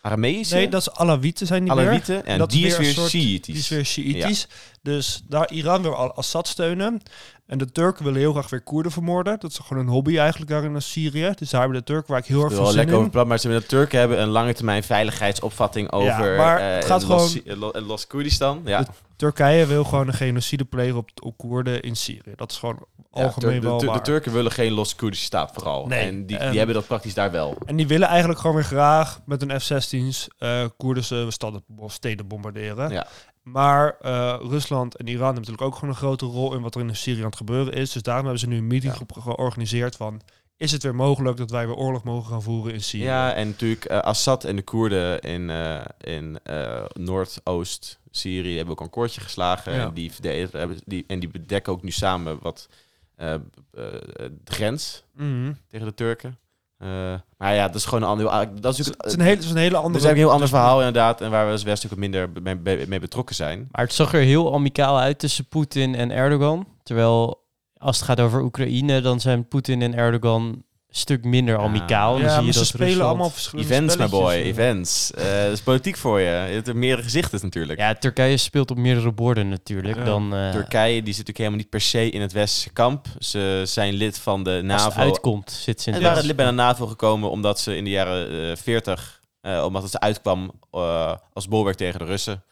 Arameïsche 0.00 0.54
Nee, 0.54 0.68
dat 0.68 0.80
is 0.80 0.90
Alawieten 0.90 1.46
zijn 1.46 1.64
die 1.64 1.72
weer. 1.72 1.82
Alawieten. 1.82 2.26
En 2.26 2.38
dat 2.38 2.52
is 2.52 2.56
die 2.58 2.66
is 2.66 2.70
weer 2.70 2.78
een 2.80 2.84
weer 2.84 2.94
soort- 2.94 3.10
Shiitisch. 3.10 3.46
Die 3.54 3.62
is 3.62 3.68
weer 3.68 3.84
Shiïtisch. 3.84 4.46
Dus 4.82 5.22
daar 5.28 5.50
Iran 5.52 5.82
wil 5.82 5.94
al 5.94 6.12
Assad 6.14 6.48
steunen. 6.48 7.00
En 7.46 7.58
de 7.58 7.72
Turken 7.72 8.04
willen 8.04 8.20
heel 8.20 8.32
graag 8.32 8.50
weer 8.50 8.60
Koerden 8.62 8.92
vermoorden. 8.92 9.40
Dat 9.40 9.50
is 9.50 9.58
gewoon 9.58 9.82
een 9.82 9.92
hobby 9.92 10.18
eigenlijk 10.18 10.50
daar 10.50 10.64
in 10.64 10.82
Syrië. 10.82 11.32
Dus 11.34 11.50
daar 11.50 11.60
hebben 11.60 11.78
de 11.78 11.84
Turken 11.84 12.10
waar 12.10 12.20
ik 12.20 12.26
heel 12.26 12.42
erg 12.44 12.52
veel 12.54 12.66
zin 12.66 12.74
lekker 12.74 12.94
over 12.94 13.04
in. 13.06 13.10
praten, 13.10 13.28
maar 13.28 13.38
ze 13.38 13.48
hebben- 13.48 13.68
de 13.68 13.74
Turken 13.76 13.98
hebben 13.98 14.20
een 14.20 14.28
lange 14.28 14.54
termijn 14.54 14.82
veiligheidsopvatting 14.82 15.92
over 15.92 16.36
maar 16.36 16.60
eh, 16.60 16.74
het 16.74 16.84
gaat 16.84 17.02
Los- 17.06 17.32
gewoon- 17.44 17.62
eh, 17.72 17.80
eh, 17.80 17.86
Los-Koerdistan. 17.86 18.60
Ja, 18.64 18.80
De 18.82 18.86
Turkije 19.16 19.66
wil 19.66 19.84
gewoon 19.84 20.06
een 20.08 20.14
genocide 20.14 20.64
plegen 20.64 20.96
op, 20.96 21.10
op 21.22 21.36
Koerden 21.38 21.82
in 21.82 21.96
Syrië. 21.96 22.32
Dat 22.36 22.50
is 22.50 22.58
gewoon 22.58 22.78
Ja, 23.12 23.22
algemeen 23.24 23.60
de, 23.60 23.66
wel 23.66 23.78
de 23.78 23.86
waar. 23.86 24.02
Turken 24.02 24.32
willen 24.32 24.52
geen 24.52 24.72
Los-Koerdische 24.72 25.24
staat 25.26 25.50
vooral. 25.54 25.86
Nee, 25.86 26.00
en 26.08 26.26
die, 26.26 26.36
en- 26.38 26.48
die 26.48 26.58
hebben 26.58 26.76
dat 26.76 26.86
praktisch 26.86 27.14
daar 27.14 27.30
wel. 27.30 27.56
En 27.66 27.76
die 27.76 27.86
willen 27.86 28.08
eigenlijk 28.08 28.40
gewoon 28.40 28.56
weer 28.56 28.64
graag 28.64 29.20
met 29.26 29.42
een 29.42 29.60
F-16's 29.60 30.28
eh 30.38 30.64
Koerdische 30.76 31.26
steden, 31.30 31.62
steden 31.86 32.26
bombarderen. 32.26 32.90
Ja. 32.90 33.06
Maar 33.44 33.96
eh, 34.00 34.36
Rusland 34.40 34.96
en 34.96 35.06
Iran 35.06 35.24
hebben 35.24 35.34
natuurlijk 35.42 35.62
ook 35.68 35.74
gewoon 35.74 35.90
een 35.90 35.96
grote 36.00 36.24
rol 36.26 36.54
in 36.54 36.60
wat 36.62 36.74
er 36.74 36.80
in 36.80 36.96
Syrië 36.96 37.18
aan 37.20 37.24
het 37.26 37.36
gebeuren 37.36 37.72
is. 37.72 37.92
Dus 37.92 38.02
daarom 38.02 38.22
hebben 38.22 38.40
ze 38.40 38.48
nu 38.48 38.56
een 38.56 38.66
meeting 38.66 38.92
Ja. 38.94 39.20
georganiseerd 39.20 39.96
van... 39.96 40.20
Is 40.56 40.72
het 40.72 40.82
weer 40.82 40.94
mogelijk 40.94 41.36
dat 41.36 41.50
wij 41.50 41.66
weer 41.66 41.76
oorlog 41.76 42.04
mogen 42.04 42.30
gaan 42.30 42.42
voeren 42.42 42.72
in 42.72 42.82
Syrië? 42.82 43.02
Ja, 43.04 43.32
en 43.34 43.48
natuurlijk 43.48 43.84
eh, 43.84 43.98
Assad 44.00 44.44
en 44.44 44.56
de 44.56 44.62
Koerden 44.62 45.20
in, 45.20 45.50
eh, 45.50 45.80
in 46.00 46.38
eh, 46.42 46.84
Noordoost-Syrië 46.92 48.56
hebben 48.56 48.74
ook 48.74 48.80
een 48.80 48.90
koordje 48.90 49.20
geslagen. 49.20 49.72
Ja. 49.74 49.84
En, 49.86 49.94
die 49.94 50.12
verdedigen, 50.12 50.58
hebben- 50.58 50.78
die, 50.84 51.04
en 51.06 51.20
die 51.20 51.28
bedekken 51.28 51.72
ook 51.72 51.82
nu 51.82 51.90
samen 51.90 52.38
wat 52.42 52.68
de 53.16 54.30
grens 54.44 55.04
Mhm. 55.14 55.52
tegen 55.68 55.86
de 55.86 55.94
Turken. 55.94 56.38
Eh, 56.84 56.90
maar 57.38 57.54
ja, 57.54 57.66
dat 57.66 57.74
is 57.74 57.84
gewoon 57.84 58.02
een 58.02 58.08
ander... 58.08 58.28
ah, 58.28 58.48
Dat 58.60 58.78
is 58.78 58.86
Het 58.86 59.04
is 59.06 59.12
een 59.12 59.20
hele, 59.20 59.34
het 59.34 59.44
is 59.44 59.50
een 59.50 59.56
hele 59.56 59.76
andere... 59.76 59.92
dat 59.92 60.02
is 60.02 60.10
een 60.10 60.16
heel 60.16 60.30
ander 60.30 60.48
verhaal 60.48 60.78
inderdaad. 60.78 61.20
En 61.20 61.30
waar 61.30 61.46
we 61.46 61.52
als 61.52 61.62
West 61.62 61.86
ook 61.92 61.98
minder 61.98 62.30
mee, 62.42 62.54
mee- 62.54 62.86
mee 62.88 63.00
betrokken 63.00 63.34
zijn. 63.34 63.68
Maar 63.70 63.82
het 63.84 63.92
zag 63.94 64.14
er 64.14 64.20
heel 64.20 64.54
amicaal 64.54 64.98
uit 64.98 65.18
tussen 65.18 65.48
Poetin 65.48 65.94
en 65.94 66.10
Erdogan. 66.10 66.66
Terwijl 66.82 67.42
als 67.76 67.96
het 67.96 68.04
gaat 68.04 68.20
over 68.20 68.42
Oekraïne, 68.42 69.00
dan 69.00 69.20
zijn 69.20 69.48
Poetin 69.48 69.82
en 69.82 69.94
Erdogan 69.94 70.62
stuk 70.96 71.24
minder 71.24 71.54
Ja. 71.54 71.60
amicaal. 71.62 72.12
Dan 72.12 72.22
ja, 72.22 72.34
zie 72.36 72.44
je 72.44 72.52
ze 72.52 72.58
dat 72.58 72.66
spelen 72.66 72.86
Rusland- 72.86 73.08
allemaal 73.08 73.30
verschillende 73.30 73.72
Events, 73.72 73.96
my 73.96 74.08
boy, 74.08 74.32
events. 74.32 75.12
Eh 75.12 75.42
dat 75.42 75.52
is 75.52 75.60
politiek 75.60 75.96
voor 75.96 76.20
je. 76.20 76.24
Je 76.26 76.54
hebt 76.54 76.68
er 76.68 76.76
meerdere 76.76 77.02
gezichten 77.02 77.38
natuurlijk. 77.42 77.78
Ja, 77.78 77.94
Turkije 77.94 78.36
speelt 78.36 78.70
op 78.70 78.76
meerdere 78.76 79.12
borden 79.12 79.48
natuurlijk. 79.48 79.96
Ja. 79.96 80.04
Dan, 80.04 80.34
eh, 80.34 80.50
Turkije 80.50 80.92
die 81.02 81.14
zit 81.14 81.26
natuurlijk 81.26 81.38
helemaal 81.38 81.58
niet 81.58 81.70
per 81.70 81.80
se 81.80 82.10
in 82.10 82.20
het 82.20 82.32
westerse 82.32 82.70
kamp. 82.72 83.06
Ze 83.18 83.62
zijn 83.64 83.94
lid 83.94 84.18
van 84.18 84.42
de 84.42 84.50
als 84.50 84.56
het 84.58 84.66
NAVO. 84.66 85.00
uitkomt, 85.00 85.50
zit 85.50 85.80
ze 85.80 85.88
in 85.88 85.94
En 85.94 86.00
het 86.02 86.08
waren 86.10 86.26
lid 86.26 86.36
bij 86.36 86.46
de 86.46 86.52
NAVO 86.52 86.86
gekomen 86.86 87.30
omdat 87.30 87.60
ze 87.60 87.76
in 87.76 87.84
de 87.84 87.90
jaren 87.90 88.50
eh 88.50 88.56
40, 88.56 89.20
eh, 89.40 89.62
omdat 89.64 89.82
het 89.82 89.98
uitkwam 89.98 90.50
eh, 90.70 91.14
als 91.32 91.48
bolwerk 91.48 91.76
tegen 91.76 91.98
de 91.98 92.04
Russen. 92.04 92.42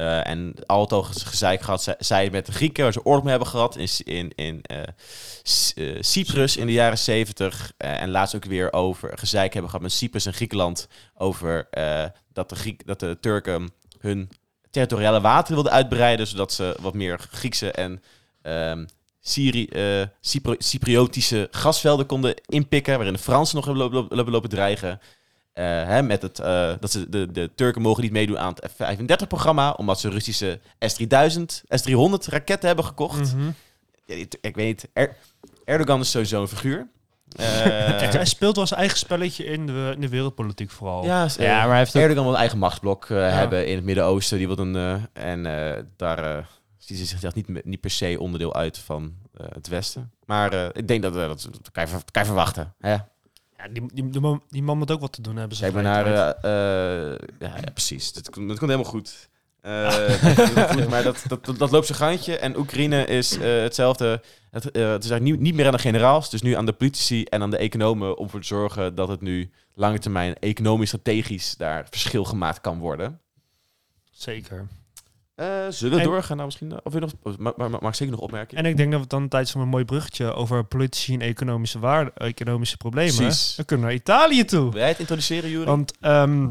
Eh, 0.00 0.26
en 0.26 0.54
altijd 0.66 1.02
al 1.02 1.02
gezeik 1.02 1.60
gehad, 1.60 1.94
zij 1.98 2.30
met 2.30 2.46
de 2.46 2.52
Grieken, 2.52 2.82
waar 2.82 2.92
ze 2.92 3.04
oorlog 3.04 3.22
mee 3.22 3.30
hebben 3.30 3.48
gehad, 3.48 3.76
in, 3.76 3.88
in, 4.04 4.32
in 4.34 4.62
eh, 4.62 4.82
eh, 5.74 6.02
Cyprus 6.02 6.56
in 6.56 6.66
de 6.66 6.72
jaren 6.72 6.98
70. 6.98 7.72
eh, 7.76 8.02
en 8.02 8.10
laatst 8.10 8.34
ook 8.34 8.44
weer 8.44 8.72
over 8.72 9.18
gezeik 9.18 9.52
hebben 9.52 9.70
gehad 9.70 9.84
met 9.84 9.94
Cyprus 9.94 10.26
en 10.26 10.34
Griekenland. 10.34 10.88
Over 11.14 11.68
dat, 12.32 12.48
de 12.48 12.54
Griek, 12.54 12.86
dat 12.86 13.00
de 13.00 13.18
Turken 13.20 13.72
hun 13.98 14.30
territoriale 14.70 15.20
wateren 15.20 15.54
wilden 15.54 15.72
uitbreiden, 15.72 16.26
zodat 16.26 16.52
ze 16.52 16.76
wat 16.80 16.94
meer 16.94 17.18
Griekse 17.30 17.70
en 17.70 18.02
ehm, 18.42 18.86
Syri 19.20 19.68
Cypro- 20.20 20.54
Cypriotische 20.58 21.48
gasvelden 21.50 22.06
konden 22.06 22.34
inpikken, 22.46 22.94
waarin 22.94 23.14
de 23.14 23.20
Fransen 23.20 23.56
nog 23.56 23.64
hebben 24.08 24.32
lopen 24.32 24.50
dreigen. 24.50 25.00
Eh, 25.52 25.64
hè, 25.64 26.02
met 26.02 26.22
het, 26.22 26.38
eh, 26.38 26.72
dat 26.80 26.90
ze 26.90 27.08
de, 27.08 27.32
de 27.32 27.50
Turken 27.54 27.82
mogen 27.82 28.02
niet 28.02 28.12
meedoen 28.12 28.38
aan 28.38 28.54
het 28.60 28.72
F-35-programma, 28.72 29.70
omdat 29.70 30.00
ze 30.00 30.08
Russische 30.08 30.60
S-3000, 30.78 31.62
S-300 31.68 32.26
raketten 32.28 32.66
hebben 32.66 32.84
gekocht. 32.84 33.34
Mhm. 33.36 33.50
Ja, 34.04 34.14
ik 34.40 34.54
weet 34.54 34.66
niet, 34.66 34.88
Er- 34.92 35.16
Erdogan 35.64 36.00
is 36.00 36.10
sowieso 36.10 36.40
een 36.40 36.48
figuur. 36.48 36.86
Eh, 37.36 37.46
Hij 38.12 38.24
speelt 38.24 38.56
wel 38.56 38.66
zijn 38.66 38.80
eigen 38.80 38.98
spelletje 38.98 39.44
in 39.44 39.66
de, 39.66 39.90
in 39.94 40.00
de 40.00 40.08
wereldpolitiek 40.08 40.70
vooral. 40.70 41.04
ja, 41.04 41.28
Ja, 41.38 41.58
maar 41.58 41.68
hij 41.68 41.78
heeft 41.78 41.96
ook 41.96 42.02
Erdogan 42.02 42.22
wil 42.24 42.32
een 42.32 42.38
eigen 42.38 42.58
machtsblok 42.58 43.04
eh, 43.10 43.32
hebben 43.32 43.66
in 43.66 43.74
het 43.76 43.84
Midden-Oosten. 43.84 44.38
Die 44.38 44.46
wil 44.46 44.58
een, 44.58 45.06
en 45.12 45.46
eh, 45.46 45.82
daar 45.96 46.48
ziet 46.78 46.96
hij 46.98 47.06
zich 47.06 47.34
niet, 47.34 47.64
niet 47.64 47.80
per 47.80 47.90
se 47.90 48.16
onderdeel 48.20 48.54
uit 48.54 48.78
van 48.78 49.14
eh, 49.36 49.46
het 49.52 49.68
Westen. 49.68 50.12
Maar 50.26 50.52
eh, 50.52 50.68
ik 50.72 50.88
denk 50.88 51.02
dat, 51.02 51.14
dat, 51.14 51.48
dat 51.50 51.70
kan, 51.72 51.86
je, 51.86 51.90
kan 52.10 52.22
je 52.22 52.28
verwachten. 52.28 52.74
Hè? 52.80 52.96
Ja, 53.62 53.68
die, 53.72 53.82
die, 53.94 54.08
die, 54.10 54.20
man, 54.20 54.42
die 54.48 54.62
man 54.62 54.78
moet 54.78 54.90
ook 54.90 55.00
wat 55.00 55.12
te 55.12 55.22
doen 55.22 55.36
hebben. 55.36 55.58
Kijk 55.58 55.72
maar 55.72 55.82
naar... 55.82 56.06
eh, 56.06 57.18
ja, 57.38 57.56
ja, 57.56 57.70
precies. 57.72 58.12
Dat, 58.12 58.30
komt- 58.30 58.48
dat 58.48 58.58
komt 58.58 58.70
helemaal 58.70 58.92
goed. 58.92 59.28
Eh, 59.60 59.82
dat 60.08 60.20
komt 60.20 60.36
helemaal 60.36 60.68
goed, 60.68 60.88
maar 60.88 61.02
dat, 61.02 61.24
dat, 61.28 61.58
dat, 61.58 61.70
loopt 61.70 61.86
zijn 61.86 61.98
gangetje. 61.98 62.36
En 62.38 62.56
Oekraïne 62.56 63.04
is 63.04 63.36
hetzelfde. 63.36 64.22
Het, 64.50 64.64
het 64.64 64.74
is 64.74 64.82
eigenlijk 64.82 65.22
niet, 65.22 65.40
niet 65.40 65.54
meer 65.54 65.66
aan 65.66 65.72
de 65.72 65.78
generaals. 65.78 66.24
Het 66.24 66.34
is 66.34 66.42
nu 66.42 66.54
aan 66.54 66.66
de 66.66 66.72
politici 66.72 67.24
en 67.24 67.42
aan 67.42 67.50
de 67.50 67.56
economen 67.56 68.18
om 68.18 68.30
voor 68.30 68.40
te 68.40 68.46
zorgen 68.46 68.94
dat 68.94 69.08
het 69.08 69.20
nu 69.20 69.50
lange 69.74 69.98
termijn 69.98 70.34
economisch 70.38 70.88
strategisch 70.88 71.56
daar 71.56 71.86
verschil 71.90 72.24
gemaakt 72.24 72.60
kan 72.60 72.78
worden. 72.78 73.20
Zeker. 74.10 74.66
Eh, 75.40 75.66
zullen 75.68 75.94
we 75.96 76.02
En- 76.02 76.08
doorgaan 76.10 76.36
naar 76.36 76.46
misschien... 76.46 76.84
Of 76.84 76.92
nog, 76.92 77.12
maar, 77.22 77.34
maar, 77.38 77.70
maar, 77.70 77.80
mag 77.80 77.90
ik 77.90 77.94
zeker 77.96 78.12
nog 78.14 78.22
opmerkingen? 78.22 78.64
En 78.64 78.70
ik 78.70 78.76
denk 78.76 78.92
dat 78.92 79.00
we 79.00 79.06
dan 79.06 79.28
tijd 79.28 79.46
is 79.46 79.54
om 79.54 79.60
een 79.60 79.68
mooi 79.68 79.84
bruggetje 79.84 80.32
over 80.32 80.64
politici 80.64 81.14
en 81.14 81.20
economische 81.20 81.78
waarden, 81.78 82.14
economische 82.16 82.76
problemen. 82.76 83.14
Precies. 83.16 83.54
Dan 83.56 83.64
kunnen 83.64 83.86
we 83.86 83.92
naar 83.92 84.00
Italië 84.00 84.44
toe. 84.44 84.70
Wil 84.70 84.78
jij 84.80 84.88
het 84.88 84.98
introduceren, 84.98 85.50
Juri? 85.50 85.64
Want 85.64 85.92
ehm, 86.00 86.48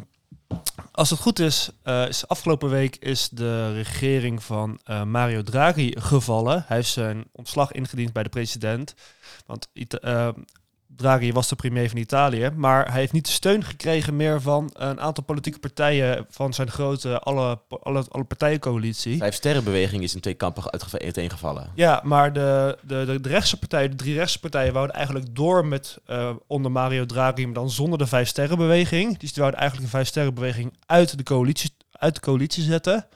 als 0.91 1.09
het 1.09 1.19
goed 1.19 1.39
is, 1.39 1.69
eh, 1.83 2.07
is 2.07 2.27
afgelopen 2.27 2.69
week 2.69 2.95
is 2.95 3.29
de 3.29 3.73
regering 3.73 4.43
van 4.43 4.79
eh, 4.83 5.03
Mario 5.03 5.41
Draghi 5.41 5.91
gevallen. 5.99 6.63
Hij 6.67 6.77
heeft 6.77 6.89
zijn 6.89 7.25
ontslag 7.31 7.71
ingediend 7.71 8.13
bij 8.13 8.23
de 8.23 8.29
president. 8.29 8.93
Want 9.45 9.67
Ita- 9.73 10.33
Draghi 10.99 11.31
was 11.31 11.47
de 11.47 11.55
premier 11.55 11.89
van 11.89 11.97
Italië, 11.97 12.49
maar 12.55 12.91
hij 12.91 12.99
heeft 12.99 13.13
niet 13.13 13.25
de 13.25 13.31
steun 13.31 13.63
gekregen 13.63 14.15
meer 14.15 14.41
van 14.41 14.69
een 14.73 14.99
aantal 14.99 15.23
politieke 15.23 15.59
partijen 15.59 16.25
van 16.29 16.53
zijn 16.53 16.71
grote 16.71 17.19
alle, 17.19 17.59
alle, 17.81 18.05
alle 18.09 18.23
partijencoalitie. 18.23 19.17
Vijf 19.17 19.35
sterrenbeweging 19.35 20.03
is 20.03 20.13
in 20.13 20.19
twee 20.21 20.33
kampen 20.33 20.71
uiteengevallen. 20.91 21.71
Ja, 21.75 22.01
maar 22.03 22.33
de, 22.33 22.77
de, 22.81 23.03
de, 23.05 23.21
de 23.21 23.29
rechtse 23.29 23.59
partijen, 23.59 23.89
de 23.89 23.95
drie 23.95 24.15
rechtse 24.15 24.39
partijen, 24.39 24.73
wouden 24.73 24.95
eigenlijk 24.95 25.35
door 25.35 25.65
met 25.65 25.97
eh, 26.05 26.29
onder 26.47 26.71
Mario 26.71 27.05
Draghi, 27.05 27.45
maar 27.45 27.53
dan 27.53 27.69
zonder 27.69 27.97
de 27.97 28.07
vijf 28.07 28.27
sterrenbeweging. 28.27 29.17
Dus 29.17 29.33
die 29.33 29.41
wouden 29.41 29.59
eigenlijk 29.59 29.91
de 29.91 29.97
vijf 29.97 30.07
sterrenbeweging 30.07 30.73
uit 30.85 31.17
de 31.17 31.23
coalitie, 31.23 31.71
uit 31.91 32.15
de 32.15 32.21
coalitie 32.21 32.63
zetten. 32.63 33.07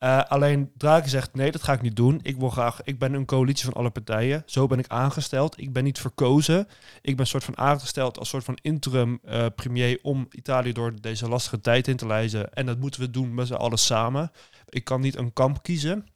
Eh, 0.00 0.22
alleen 0.28 0.70
Draghi 0.76 1.08
zegt 1.08 1.34
nee, 1.34 1.50
dat 1.50 1.62
ga 1.62 1.72
ik 1.72 1.82
niet 1.82 1.96
doen. 1.96 2.20
Ik 2.22 2.36
wil 2.36 2.48
graag, 2.50 2.82
ik 2.82 2.98
ben 2.98 3.12
een 3.12 3.24
coalitie 3.24 3.64
van 3.64 3.74
alle 3.74 3.90
partijen. 3.90 4.42
Zo 4.46 4.66
ben 4.66 4.78
ik 4.78 4.88
aangesteld. 4.88 5.60
Ik 5.60 5.72
ben 5.72 5.84
niet 5.84 5.98
verkozen. 5.98 6.68
Ik 7.00 7.16
ben 7.16 7.26
soort 7.26 7.44
van 7.44 7.58
aangesteld 7.58 8.18
als 8.18 8.28
soort 8.28 8.44
van 8.44 8.58
interim 8.62 9.18
eh, 9.24 9.46
premier 9.54 9.98
om 10.02 10.26
Italië 10.30 10.72
door 10.72 11.00
deze 11.00 11.28
lastige 11.28 11.60
tijd 11.60 11.88
in 11.88 11.96
te 11.96 12.06
leiden. 12.06 12.54
En 12.54 12.66
dat 12.66 12.78
moeten 12.78 13.00
we 13.00 13.10
doen 13.10 13.34
met 13.34 13.46
z'n 13.46 13.54
allen 13.54 13.78
samen. 13.78 14.30
Ik 14.68 14.84
kan 14.84 15.00
niet 15.00 15.16
een 15.16 15.32
kamp 15.32 15.62
kiezen. 15.62 16.06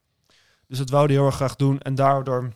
Dus 0.69 0.79
dat 0.79 0.91
wouden 0.91 1.11
die 1.11 1.19
heel 1.19 1.27
erg 1.27 1.37
graag 1.37 1.57
doen. 1.57 1.81
En 1.81 1.95
daardoor, 1.95 2.53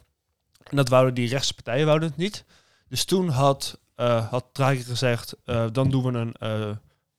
en 0.63 0.77
dat 0.77 0.89
wouden 0.89 1.15
die 1.15 1.29
rechtse 1.29 1.55
partijen 1.55 1.87
wouden 1.87 2.09
het 2.09 2.19
niet. 2.19 2.45
Dus 2.89 3.05
toen 3.05 3.29
had, 3.29 3.81
eh 3.95 4.29
had 4.31 4.47
gezegd, 4.55 5.37
dan 5.73 5.91
doen 5.91 6.13
we 6.13 6.19
een, 6.19 6.35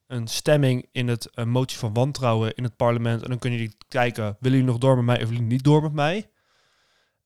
een 0.09 0.27
stemming 0.27 0.85
in 0.91 1.07
het 1.07 1.29
een 1.33 1.49
motie 1.49 1.77
van 1.77 1.93
wantrouwen 1.93 2.53
in 2.55 2.63
het 2.63 2.75
parlement. 2.75 3.21
En 3.23 3.29
dan 3.29 3.39
kunnen 3.39 3.59
jullie 3.59 3.75
kijken, 3.87 4.23
willen 4.39 4.57
jullie 4.57 4.73
nog 4.73 4.81
door 4.81 4.95
met 4.95 5.05
mij 5.05 5.15
of 5.15 5.21
willen 5.21 5.35
jullie 5.35 5.51
niet 5.53 5.63
door 5.63 5.81
met 5.81 5.93
mij? 5.93 6.29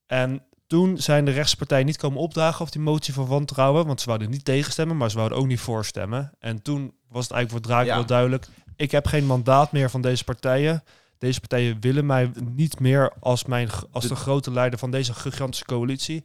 En 0.07 0.45
toen 0.67 0.97
zijn 0.97 1.25
de 1.25 1.31
rechtspartijen 1.31 1.85
niet 1.85 1.97
komen 1.97 2.19
opdagen 2.19 2.61
of 2.61 2.69
die 2.71 2.81
motie 2.81 3.13
van 3.13 3.27
wantrouwen. 3.27 3.85
Want 3.85 4.01
ze 4.01 4.07
wouden 4.07 4.29
niet 4.29 4.45
tegenstemmen, 4.45 4.97
maar 4.97 5.09
ze 5.09 5.17
wouden 5.17 5.37
ook 5.37 5.47
niet 5.47 5.59
voorstemmen. 5.59 6.31
En 6.39 6.61
toen 6.61 6.93
was 7.09 7.23
het 7.23 7.33
eigenlijk 7.33 7.65
voor 7.65 7.85
Ja. 7.85 7.95
wel 7.95 8.05
duidelijk, 8.05 8.47
ik 8.75 8.91
heb 8.91 9.05
geen 9.07 9.25
mandaat 9.25 9.71
meer 9.71 9.89
van 9.89 10.01
deze 10.01 10.23
partijen. 10.23 10.83
Deze 11.17 11.39
partijen 11.39 11.77
willen 11.79 12.05
mij 12.05 12.31
niet 12.51 12.79
meer 12.79 13.13
als, 13.19 13.45
mijn, 13.45 13.69
als 13.91 14.07
de 14.07 14.15
grote 14.15 14.51
leider 14.51 14.79
van 14.79 14.91
deze 14.91 15.13
gigantische 15.13 15.65
coalitie. 15.65 16.23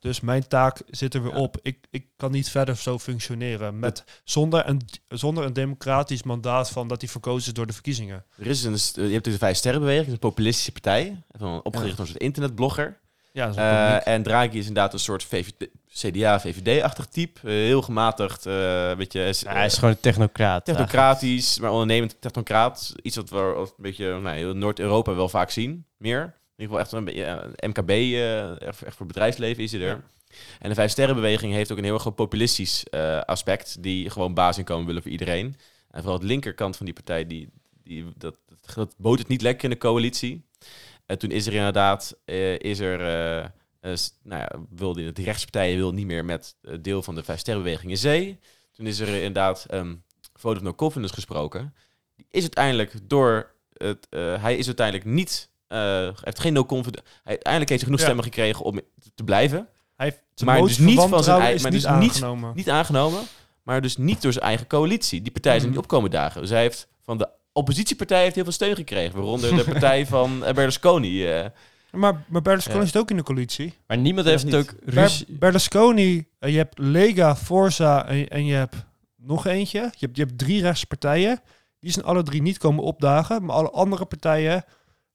Dus 0.00 0.20
mijn 0.20 0.48
taak 0.48 0.80
zit 0.86 1.14
er 1.14 1.22
weer 1.22 1.32
Ja. 1.32 1.38
op. 1.38 1.56
Ik, 1.62 1.86
ik 1.90 2.06
kan 2.16 2.30
niet 2.30 2.50
verder 2.50 2.76
zo 2.76 2.98
functioneren. 2.98 3.78
Met, 3.78 4.04
zonder, 4.24 4.68
een, 4.68 4.80
zonder 5.08 5.44
een 5.44 5.52
democratisch 5.52 6.22
mandaat 6.22 6.70
van 6.70 6.88
dat 6.88 7.00
hij 7.00 7.10
verkozen 7.10 7.48
is 7.48 7.54
door 7.54 7.66
de 7.66 7.72
verkiezingen. 7.72 8.24
Er 8.38 8.46
is 8.46 8.64
een, 8.64 8.78
st- 8.78 8.96
je 8.96 9.02
hebt 9.02 9.24
de 9.24 9.38
Vijf 9.38 9.56
Sterrenbeweging, 9.56 10.12
een 10.12 10.18
populistische 10.18 10.72
partij. 10.72 11.22
Van, 11.30 11.62
opgericht 11.62 11.96
door 11.96 12.04
een 12.06 12.10
soort 12.12 12.22
internetblogger. 12.22 13.00
Ja, 13.32 13.52
Eh, 13.54 14.12
en 14.14 14.22
Draghi 14.22 14.58
is 14.58 14.66
inderdaad 14.66 14.92
een 14.92 14.98
soort 14.98 15.24
VVD 15.24 15.68
CDA, 15.92 16.40
VVD-achtig 16.40 17.06
type. 17.06 17.40
Eh, 17.40 17.48
heel 17.48 17.82
gematigd, 17.82 18.46
eh 18.46 18.92
weet 18.92 19.12
je, 19.12 19.24
is, 19.24 19.40
Ja, 19.40 19.52
hij 19.52 19.66
is 19.66 19.74
gewoon 19.74 19.90
een 19.90 20.00
technocraat. 20.00 20.64
technocratisch, 20.64 21.58
maar 21.58 21.70
ondernemend 21.70 22.16
technocraat. 22.20 22.92
Iets 23.02 23.16
wat 23.16 23.30
we 23.30 23.38
een 23.56 23.68
beetje 23.76 24.20
nou, 24.20 24.54
Noord-Europa 24.54 25.14
wel 25.14 25.28
vaak 25.28 25.50
zien, 25.50 25.86
meer. 25.96 26.34
In 26.58 26.64
ieder 26.64 26.78
geval 26.78 26.78
echt 26.80 26.92
een 26.92 27.04
beetje 27.14 27.50
MKB, 27.68 27.90
eh, 27.90 28.60
echt, 28.68 28.82
echt 28.82 28.96
voor 28.96 29.06
bedrijfsleven 29.06 29.62
is 29.62 29.72
hij 29.72 29.80
er. 29.80 30.04
En 30.58 30.68
de 30.68 30.74
Vijf 30.74 30.90
Sterrenbeweging 30.90 31.52
heeft 31.52 31.72
ook 31.72 31.78
een 31.78 31.84
heel 31.84 31.94
erg 31.94 32.14
populistisch 32.14 32.84
eh, 32.84 33.20
aspect, 33.20 33.82
die 33.82 34.10
gewoon 34.10 34.34
basisinkomen 34.34 34.86
willen 34.86 35.02
voor 35.02 35.10
iedereen. 35.10 35.56
En 35.90 36.00
vooral 36.02 36.18
de 36.18 36.26
linkerkant 36.26 36.76
van 36.76 36.86
die 36.86 36.94
partij, 36.94 37.26
die, 37.26 37.48
die, 37.82 38.04
dat, 38.16 38.38
dat, 38.74 38.94
bood 38.96 39.18
het 39.18 39.28
niet 39.28 39.42
lekker 39.42 39.64
in 39.64 39.70
de 39.70 39.78
coalitie. 39.78 40.44
En 41.06 41.18
toen 41.18 41.30
is 41.30 41.46
er 41.46 41.54
inderdaad, 41.54 42.16
eh, 42.24 42.58
is 42.58 42.78
er, 42.78 43.52
s- 43.94 44.12
nou 44.22 44.40
ja, 44.40 44.50
wilde 44.70 45.12
de 45.12 45.22
rechtspartijen 45.22 45.76
wil 45.76 45.92
niet 45.92 46.06
meer 46.06 46.24
met 46.24 46.56
deel 46.80 47.02
van 47.02 47.14
de 47.14 47.22
Vijf 47.24 47.38
Sterrenbeweging 47.38 47.90
in 47.90 47.98
zee. 47.98 48.38
Toen 48.72 48.86
is 48.86 48.98
er 48.98 49.08
inderdaad 49.08 49.66
um, 49.70 50.02
vote 50.34 50.56
of 50.56 50.62
no 50.62 50.74
confidence 50.74 51.14
gesproken. 51.14 51.74
Die 52.16 52.26
is 52.30 52.40
uiteindelijk 52.40 52.92
door 53.02 53.54
het, 53.76 54.06
hij 54.40 54.56
is 54.56 54.66
uiteindelijk 54.66 55.06
niet, 55.06 55.50
hij 55.68 56.12
heeft 56.20 56.40
geen 56.40 56.52
no 56.52 56.64
confidence. 56.66 57.04
Hij 57.08 57.20
uiteindelijk 57.24 57.68
heeft 57.70 57.82
hij 57.82 57.90
genoeg 57.92 57.98
Ja. 57.98 58.04
stemmen 58.04 58.24
gekregen 58.24 58.64
om 58.64 58.80
te 59.14 59.24
blijven. 59.24 59.68
Hij 59.96 60.06
heeft 60.06 60.22
zijn 60.34 60.50
maar 60.50 60.60
dus 60.62 60.78
niet 60.78 60.94
van 60.94 60.94
zijn 60.96 61.10
wantrouwen 61.10 61.46
ei- 61.46 61.54
is 61.54 61.62
maar 61.62 61.70
niet 61.72 61.82
dus 61.82 61.90
niet- 61.90 62.10
aangenomen. 62.10 62.52
Niet 62.54 62.70
aangenomen, 62.70 63.20
maar 63.62 63.80
dus 63.80 63.96
niet 63.96 64.22
door 64.22 64.32
zijn 64.32 64.44
eigen 64.44 64.66
coalitie. 64.66 65.22
Die 65.22 65.32
partij 65.32 65.54
is 65.56 65.60
Mhm. 65.62 65.70
niet 65.70 65.78
opkomen 65.78 66.10
dagen. 66.10 66.40
Dus 66.40 66.50
hij 66.50 66.60
heeft 66.60 66.88
van 67.02 67.18
de 67.18 67.28
oppositiepartij 67.52 68.22
heeft 68.22 68.34
heel 68.34 68.44
veel 68.44 68.52
steun 68.52 68.74
gekregen. 68.76 69.14
Waaronder 69.14 69.56
de 69.56 69.64
partij 69.72 70.06
van 70.06 70.44
eh, 70.44 70.54
Berlusconi. 70.54 71.26
eh. 71.26 71.46
Maar, 71.92 72.24
maar 72.28 72.42
Berlusconi 72.42 72.78
Ja. 72.78 72.84
zit 72.86 72.96
ook 72.96 73.10
in 73.10 73.16
de 73.16 73.22
coalitie. 73.22 73.74
Maar 73.86 73.98
niemand 73.98 74.26
Ja, 74.26 74.32
heeft 74.32 74.42
het 74.44 74.52
niet. 74.52 74.60
ook 74.70 74.94
Ber-. 74.94 75.22
Berlusconi, 75.28 76.26
eh, 76.38 76.50
je 76.50 76.56
hebt 76.56 76.78
Lega, 76.78 77.36
Forza 77.36 78.06
en, 78.06 78.16
je- 78.16 78.28
en 78.28 78.44
je 78.46 78.54
hebt 78.54 78.76
nog 79.16 79.46
eentje. 79.46 79.80
Je 79.80 80.06
hebt, 80.06 80.16
je 80.16 80.22
hebt 80.22 80.38
drie 80.38 80.60
rechtspartijen. 80.62 81.40
Die 81.80 81.90
zijn 81.92 82.04
alle 82.04 82.22
drie 82.22 82.42
niet 82.42 82.58
komen 82.58 82.84
opdagen. 82.84 83.44
Maar 83.44 83.56
alle 83.56 83.70
andere 83.70 84.04
partijen 84.04 84.64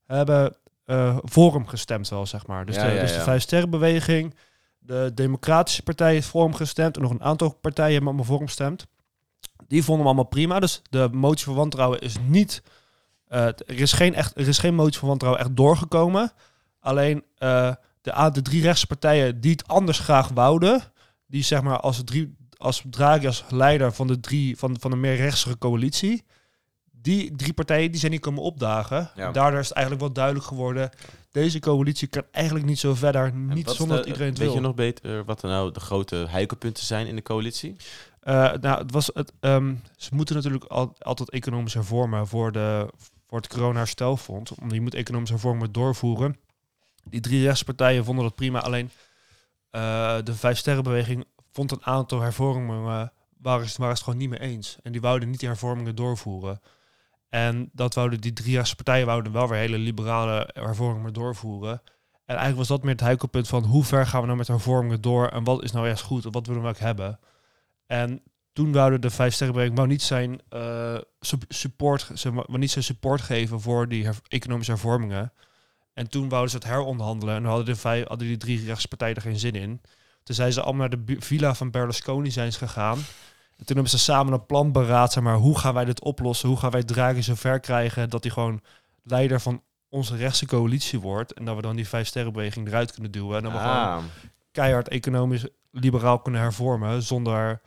hebben 0.05 0.55
eh 0.85 1.17
voor 1.21 1.53
hem 1.53 1.67
gestemd 1.67 2.09
wel, 2.09 2.25
zeg 2.25 2.47
maar. 2.47 2.65
Dus, 2.65 2.75
Ja, 2.75 2.85
de, 2.87 2.91
ja, 2.93 3.01
dus 3.01 3.13
de. 3.13 3.19
Vijf 3.19 3.41
Sterrenbeweging, 3.41 4.35
de 4.79 5.11
Democratische 5.13 5.83
Partij 5.83 6.13
heeft 6.13 6.27
voor 6.27 6.43
hem 6.43 6.53
gestemd. 6.53 6.95
En 6.95 7.01
nog 7.01 7.11
een 7.11 7.23
aantal 7.23 7.53
partijen 7.53 7.91
hebben 7.91 8.07
allemaal 8.09 8.27
voor 8.27 8.37
hem 8.37 8.47
gestemd. 8.47 8.85
Die 9.67 9.83
vonden 9.83 9.97
hem 10.05 10.13
allemaal 10.13 10.31
prima. 10.31 10.59
Dus 10.59 10.81
de 10.89 11.09
motie 11.11 11.45
voor 11.45 11.55
wantrouwen 11.55 11.99
is 11.99 12.15
niet... 12.27 12.63
eh, 13.27 13.45
er, 13.45 13.55
is 13.65 13.93
geen 13.93 14.13
echt, 14.15 14.37
er 14.37 14.47
is 14.47 14.57
geen 14.57 14.75
motie 14.75 14.99
voor 14.99 15.07
wantrouwen 15.07 15.41
echt 15.41 15.55
doorgekomen. 15.55 16.31
Alleen 16.79 17.23
eh, 17.37 17.73
de, 18.01 18.29
de 18.33 18.41
drie 18.41 18.61
rechtse 18.61 18.87
partijen 18.87 19.41
die 19.41 19.51
het 19.51 19.67
anders 19.67 19.99
graag 19.99 20.27
wouden... 20.27 20.81
die 21.27 21.43
zeg 21.43 21.61
maar 21.61 21.79
als, 21.79 22.01
drie, 22.03 22.35
als 22.57 22.83
Draghi 22.89 23.27
als 23.27 23.43
leider 23.49 23.93
van 23.93 24.07
de, 24.07 24.19
drie, 24.19 24.57
van, 24.57 24.77
van 24.79 24.91
de 24.91 24.97
meer 24.97 25.15
rechtsere 25.15 25.57
coalitie... 25.57 26.23
die 27.03 27.35
drie 27.35 27.53
partijen 27.53 27.91
die 27.91 27.99
zijn 27.99 28.11
niet 28.11 28.21
komen 28.21 28.43
opdagen. 28.43 29.11
Ja. 29.15 29.31
Daardoor 29.31 29.59
is 29.59 29.67
het 29.67 29.75
eigenlijk 29.77 30.05
wel 30.05 30.13
duidelijk 30.13 30.45
geworden... 30.45 30.89
deze 31.31 31.59
coalitie 31.59 32.07
kan 32.07 32.23
eigenlijk 32.31 32.65
niet 32.65 32.79
zo 32.79 32.93
verder, 32.95 33.33
niet 33.33 33.69
zonder 33.69 33.87
de- 33.87 34.01
dat 34.01 34.05
iedereen 34.05 34.29
het 34.29 34.37
Weet 34.37 34.47
wil. 34.47 34.55
je 34.55 34.61
nog 34.61 34.75
beter 34.75 35.25
wat 35.25 35.41
er 35.43 35.49
nou 35.49 35.71
de 35.71 35.79
grote 35.79 36.15
heikelpunten 36.29 36.85
zijn 36.85 37.07
in 37.07 37.15
de 37.15 37.21
coalitie? 37.21 37.75
Eh, 38.19 38.33
nou, 38.61 38.81
het 38.81 38.91
was 38.91 39.09
het, 39.13 39.31
ehm, 39.39 39.73
ze 39.97 40.09
moeten 40.15 40.35
natuurlijk 40.35 40.63
al, 40.63 40.95
altijd 40.99 41.29
economisch 41.29 41.73
hervormen 41.73 42.27
voor, 42.27 42.51
de, 42.51 42.87
voor 43.27 43.37
het 43.37 43.47
corona-herstelfonds. 43.47 44.51
Omdat 44.55 44.73
je 44.73 44.81
moet 44.81 44.93
economisch 44.93 45.29
hervormen 45.29 45.71
doorvoeren. 45.71 46.37
Die 47.03 47.21
drie 47.21 47.43
rechtspartijen 47.43 48.05
vonden 48.05 48.23
dat 48.23 48.35
prima. 48.35 48.59
Alleen 48.59 48.89
eh, 49.69 50.17
de 50.23 50.33
Vijf 50.35 50.57
Sterrenbeweging 50.57 51.25
vond 51.51 51.71
een 51.71 51.85
aantal 51.85 52.21
hervormingen... 52.21 52.77
eh, 53.01 53.07
waren, 53.37 53.69
ze- 53.69 53.81
waren 53.81 53.97
ze 53.97 54.03
het 54.03 54.03
gewoon 54.03 54.17
niet 54.17 54.29
mee 54.29 54.39
eens. 54.49 54.77
En 54.83 54.91
die 54.91 55.01
wouden 55.01 55.29
niet 55.29 55.39
die 55.39 55.47
hervormingen 55.49 55.95
doorvoeren. 55.95 56.61
En 57.33 57.69
dat 57.71 57.93
wouden 57.93 58.21
die 58.21 58.33
drie 58.33 58.55
rechtspartijen 58.55 59.05
wouden 59.05 59.31
wel 59.31 59.47
weer 59.47 59.57
hele 59.57 59.77
liberale 59.77 60.49
hervormingen 60.53 61.13
doorvoeren. 61.13 61.81
En 62.11 62.35
eigenlijk 62.35 62.57
was 62.57 62.67
dat 62.67 62.83
meer 62.83 62.91
het 62.91 63.01
heikelpunt 63.01 63.47
van 63.47 63.63
hoe 63.63 63.83
ver 63.83 64.07
gaan 64.07 64.19
we 64.19 64.25
nou 64.25 64.37
met 64.37 64.47
hervormingen 64.47 65.01
door 65.01 65.27
en 65.27 65.43
wat 65.43 65.63
is 65.63 65.71
nou 65.71 65.85
juist 65.85 66.03
goed 66.03 66.25
en 66.25 66.31
wat 66.31 66.47
willen 66.47 66.61
we 66.61 66.67
ook 66.67 66.77
hebben. 66.77 67.19
En 67.87 68.23
toen 68.51 68.71
wouden 68.71 69.01
de 69.01 69.09
vijf 69.09 69.33
sterrenbeweging 69.33 69.77
wou 69.77 69.89
niet 69.89 70.01
zijn 70.01 70.41
eh, 70.49 70.97
sup- 71.19 71.45
support, 71.47 72.11
ze 72.13 72.33
wou 72.33 72.57
niet 72.57 72.71
zijn 72.71 72.83
support 72.83 73.21
geven 73.21 73.61
voor 73.61 73.87
die 73.87 74.07
economische 74.27 74.71
hervormingen. 74.71 75.33
En 75.93 76.09
toen 76.09 76.29
wouden 76.29 76.51
ze 76.51 76.57
het 76.57 76.65
heronderhandelen 76.65 77.35
en 77.35 77.45
hadden, 77.45 77.65
de 77.65 77.75
vijf, 77.75 78.07
hadden 78.07 78.27
die 78.27 78.37
drie 78.37 78.65
rechtspartijen 78.65 79.15
er 79.15 79.21
geen 79.21 79.39
zin 79.39 79.53
in. 79.53 79.81
Toen 80.23 80.35
zijn 80.35 80.53
ze 80.53 80.61
allemaal 80.61 80.87
naar 80.87 81.05
de 81.05 81.15
villa 81.19 81.53
van 81.53 81.71
Berlusconi 81.71 82.31
zijn 82.31 82.53
gegaan. 82.53 82.99
En 83.63 83.69
toen 83.69 83.77
hebben 83.77 83.99
ze 83.99 84.03
samen 84.05 84.33
een 84.33 84.45
plan 84.45 84.71
beraad, 84.71 85.11
zeg 85.13 85.23
maar, 85.23 85.35
hoe 85.35 85.59
gaan 85.59 85.73
wij 85.73 85.85
dit 85.85 86.01
oplossen? 86.01 86.49
Hoe 86.49 86.57
gaan 86.57 86.71
wij 86.71 86.83
Draghi 86.83 87.21
zo 87.21 87.35
ver 87.35 87.59
krijgen 87.59 88.09
dat 88.09 88.23
hij 88.23 88.31
gewoon 88.31 88.61
leider 89.03 89.41
van 89.41 89.61
onze 89.89 90.15
rechtse 90.15 90.45
coalitie 90.45 90.99
wordt. 90.99 91.33
En 91.33 91.45
dat 91.45 91.55
we 91.55 91.61
dan 91.61 91.75
die 91.75 91.87
vijf 91.87 92.07
sterrenbeweging 92.07 92.67
eruit 92.67 92.91
kunnen 92.91 93.11
duwen. 93.11 93.37
En 93.37 93.43
dan 93.43 93.51
we 93.51 93.57
gewoon 93.57 93.73
Ah, 93.75 93.97
keihard 94.51 94.87
economisch 94.87 95.45
liberaal 95.71 96.19
kunnen 96.19 96.41
hervormen 96.41 97.03
zonder 97.03 97.61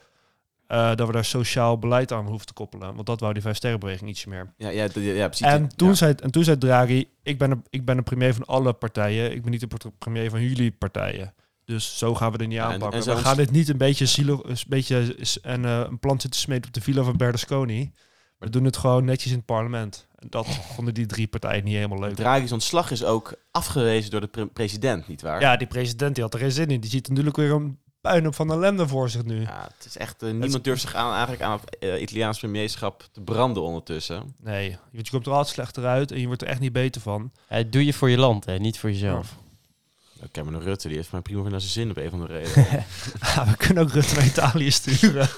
eh, 0.67 0.95
dat 0.95 1.07
we 1.07 1.13
daar 1.13 1.25
sociaal 1.25 1.79
beleid 1.79 2.13
aan 2.13 2.27
hoeven 2.27 2.47
te 2.47 2.53
koppelen. 2.53 2.95
Want 2.95 3.07
dat 3.07 3.21
wou 3.21 3.33
die 3.33 3.43
vijf 3.43 3.57
sterrenbeweging 3.57 4.11
ietsje 4.11 4.29
meer. 4.29 4.53
ja, 4.57 4.69
ja, 4.69 4.89
ja, 4.95 5.27
precies. 5.27 5.47
En 5.47 5.69
toen, 5.77 5.89
Ja. 5.89 5.95
zei, 5.95 6.15
en 6.23 6.31
toen 6.31 6.45
zei 6.45 6.59
Draghi, 6.59 7.09
ik 7.23 7.39
ben, 7.39 7.51
een, 7.51 7.65
ik 7.71 7.85
ben 7.85 7.97
een 7.99 8.05
premier 8.05 8.35
van 8.35 8.45
alle 8.45 8.73
partijen. 8.73 9.33
Ik 9.33 9.43
ben 9.43 9.51
niet 9.51 9.61
de 9.71 9.91
premier 9.99 10.31
van 10.31 10.43
jullie 10.43 10.71
partijen. 10.73 11.35
Dus 11.67 11.99
zo 11.99 12.15
gaan 12.15 12.33
we 12.33 12.39
er 12.39 12.47
niet 12.47 12.57
Ja, 12.57 12.73
aanpakken. 12.73 13.01
en 13.01 13.17
we 13.17 13.23
gaan 13.23 13.37
dit 13.37 13.51
niet 13.51 13.69
een 13.69 13.77
beetje, 13.79 14.07
zielig, 14.07 14.43
een, 14.43 14.57
beetje 14.69 15.17
en, 15.43 15.65
eh, 15.65 15.81
een 15.91 15.99
plan 15.99 16.21
zitten 16.21 16.41
smeten 16.41 16.67
op 16.67 16.73
de 16.73 16.81
villa 16.81 17.03
van 17.03 17.17
Berlusconi. 17.17 17.93
We 18.39 18.51
doen 18.51 18.65
het 18.65 18.77
gewoon 18.77 19.05
netjes 19.05 19.31
in 19.33 19.37
het 19.37 19.47
parlement. 19.47 20.07
En 20.17 20.27
dat 20.31 20.47
vonden 20.75 20.95
die 20.95 21.07
drie 21.07 21.27
partijen 21.27 21.65
niet 21.65 21.75
helemaal 21.75 21.99
leuk. 22.01 22.15
Draghi's 22.15 22.53
ontslag 22.53 22.91
is 22.91 23.05
ook 23.05 23.35
afgewezen 23.51 24.11
door 24.11 24.21
de 24.21 24.27
pre- 24.27 24.47
president, 24.47 25.09
nietwaar? 25.09 25.41
Ja, 25.41 25.57
die 25.57 25.67
president 25.67 26.15
die 26.15 26.25
had 26.25 26.35
er 26.35 26.41
geen 26.41 26.53
zin 26.53 26.69
in. 26.69 26.81
Die 26.81 26.91
ziet 26.91 27.09
natuurlijk 27.09 27.37
weer 27.37 27.53
een 27.53 27.79
puinhoop 28.01 28.35
van 28.35 28.51
ellende 28.53 28.89
voor 28.89 29.11
zich 29.11 29.25
nu. 29.25 29.41
Ja, 29.41 29.69
het 29.77 29.87
is 29.87 29.97
echt, 29.97 30.23
eh, 30.23 30.31
niemand 30.31 30.65
durft 30.65 30.81
zich 30.81 30.95
aan, 30.95 31.13
eigenlijk 31.13 31.43
aan 31.43 31.61
het 31.61 31.79
eh, 31.79 32.01
Italiaans 32.03 32.39
premierschap 32.39 33.09
te 33.13 33.21
branden 33.21 33.63
ondertussen. 33.63 34.35
Nee, 34.43 34.77
want 34.93 35.07
je 35.07 35.13
komt 35.13 35.27
er 35.27 35.33
altijd 35.33 35.55
slechter 35.55 35.85
uit 35.85 36.11
en 36.13 36.21
je 36.21 36.27
wordt 36.27 36.43
er 36.43 36.49
echt 36.49 36.61
niet 36.61 36.73
beter 36.73 37.01
van. 37.01 37.33
Ja, 37.49 37.63
doe 37.63 37.85
je 37.85 37.93
voor 37.93 38.11
je 38.11 38.19
land, 38.19 38.45
hè, 38.45 38.59
niet 38.59 38.79
voor 38.79 38.91
jezelf. 38.91 39.37
Cameron 40.31 40.63
Rutte, 40.63 40.89
die 40.89 40.97
heeft 40.97 41.11
mijn 41.11 41.23
prima 41.23 41.49
naar 41.49 41.61
zijn 41.61 41.73
zin 41.73 41.91
op 41.91 41.97
een 41.97 42.07
of 42.07 42.13
andere 42.13 42.39
reden. 42.39 42.65
Ja, 43.35 43.47
we 43.47 43.57
kunnen 43.57 43.83
ook 43.83 43.91
Rutte 43.93 44.15
naar 44.15 44.25
Italië 44.25 44.71
sturen. 44.71 45.29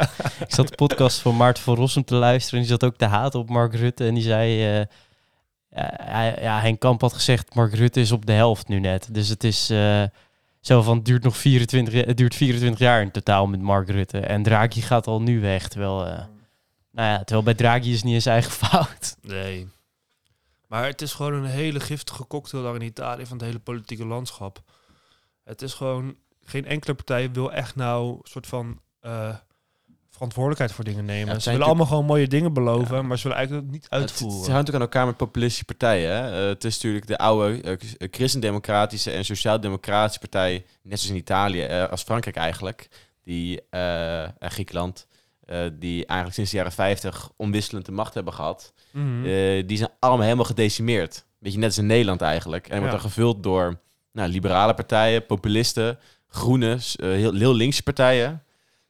Ik 0.46 0.54
zat 0.54 0.68
de 0.68 0.74
podcast 0.74 1.18
van 1.18 1.36
Maarten 1.36 1.62
van 1.62 1.74
Rossum 1.74 2.04
te 2.04 2.14
luisteren 2.14 2.60
en 2.60 2.66
die 2.66 2.76
zat 2.78 2.84
ook 2.90 2.96
te 2.96 3.04
haten 3.04 3.40
op 3.40 3.48
Mark 3.50 3.74
Rutte. 3.74 4.06
En 4.06 4.14
die 4.14 4.22
zei, 4.22 4.64
eh, 4.64 6.42
ja, 6.42 6.60
Henk 6.60 6.80
Kamp 6.80 7.00
had 7.00 7.12
gezegd, 7.12 7.54
Mark 7.54 7.74
Rutte 7.74 8.00
is 8.00 8.12
op 8.12 8.26
de 8.26 8.32
helft 8.32 8.68
nu 8.68 8.80
net. 8.80 9.08
Dus 9.10 9.28
het 9.28 9.44
is 9.44 9.70
eh, 9.70 10.02
zo 10.60 10.82
van, 10.82 10.96
het 10.96 11.04
duurt 11.04 11.22
nog 11.22 11.36
24, 11.36 11.94
ja- 11.94 12.04
het 12.06 12.16
duurt 12.16 12.34
24 12.34 12.80
jaar 12.80 13.02
in 13.02 13.10
totaal 13.10 13.46
met 13.46 13.60
Mark 13.60 13.88
Rutte. 13.90 14.18
En 14.18 14.42
Draghi 14.42 14.80
gaat 14.80 15.06
al 15.06 15.22
nu 15.22 15.40
weg, 15.40 15.68
terwijl, 15.68 16.06
eh, 16.06 16.12
nou 16.92 17.08
ja, 17.08 17.18
terwijl 17.18 17.42
bij 17.42 17.54
Draghi 17.54 17.88
is 17.90 17.96
het 17.96 18.04
niet 18.04 18.14
eens 18.14 18.26
eigen 18.26 18.50
fout. 18.52 19.16
Nee. 19.22 19.68
Maar 20.68 20.86
het 20.86 21.02
is 21.02 21.12
gewoon 21.12 21.32
een 21.32 21.44
hele 21.44 21.80
giftige 21.80 22.26
cocktail 22.26 22.62
daar 22.62 22.74
in 22.74 22.82
Italië 22.82 23.26
van 23.26 23.36
het 23.36 23.46
hele 23.46 23.58
politieke 23.58 24.04
landschap. 24.06 24.62
Het 25.44 25.62
is 25.62 25.74
gewoon, 25.74 26.16
geen 26.44 26.66
enkele 26.66 26.94
partij 26.94 27.32
wil 27.32 27.52
echt 27.52 27.76
nou 27.76 28.10
een 28.12 28.20
soort 28.22 28.46
van 28.46 28.80
eh, 29.00 29.34
verantwoordelijkheid 30.10 30.72
voor 30.72 30.84
dingen 30.84 31.04
nemen. 31.04 31.34
Ja, 31.34 31.40
ze 31.40 31.50
willen 31.50 31.66
allemaal 31.66 31.86
gewoon 31.86 32.04
mooie 32.04 32.28
dingen 32.28 32.52
beloven, 32.52 32.96
Ja. 32.96 33.02
maar 33.02 33.16
ze 33.16 33.22
willen 33.22 33.38
eigenlijk 33.38 33.70
niet 33.70 33.82
het, 33.82 33.92
uitvoeren. 33.92 34.40
het 34.40 34.50
hangt 34.50 34.68
ook 34.68 34.74
aan 34.74 34.80
elkaar 34.80 35.06
met 35.06 35.16
populistische 35.16 35.64
partijen. 35.64 36.10
Hè? 36.12 36.42
Eh, 36.42 36.48
het 36.48 36.64
is 36.64 36.74
natuurlijk 36.74 37.06
de 37.06 37.18
oude 37.18 37.60
eh, 37.62 38.08
christendemocratische 38.10 39.10
en 39.10 39.24
sociaal-democratische 39.24 40.20
partij, 40.20 40.64
net 40.82 40.98
zoals 41.00 41.14
in 41.14 41.20
Italië, 41.20 41.86
als 41.90 42.02
Frankrijk 42.02 42.36
eigenlijk, 42.36 42.88
die, 43.22 43.68
en 43.70 44.50
Griekenland, 44.50 45.06
eh, 45.48 45.60
die 45.72 46.06
eigenlijk 46.06 46.34
sinds 46.34 46.50
de 46.50 46.56
jaren 46.56 46.72
50 46.72 47.30
onwisselend 47.36 47.86
de 47.86 47.92
macht 47.92 48.14
hebben 48.14 48.32
gehad. 48.32 48.72
Mhm. 48.90 49.24
Eh, 49.24 49.66
die 49.66 49.76
zijn 49.76 49.90
allemaal 49.98 50.24
helemaal 50.24 50.44
gedecimeerd. 50.44 51.24
Beetje 51.38 51.58
net 51.58 51.68
als 51.68 51.78
in 51.78 51.86
Nederland 51.86 52.20
eigenlijk. 52.20 52.68
En 52.68 52.78
wordt 52.78 52.92
dan 52.92 53.00
gevuld 53.00 53.42
door 53.42 53.80
nou, 54.12 54.30
liberale 54.30 54.74
partijen, 54.74 55.26
populisten, 55.26 55.98
groene, 56.28 56.72
eh, 56.72 57.08
heel, 57.08 57.34
heel 57.34 57.54
linkse 57.54 57.82
partijen. 57.82 58.42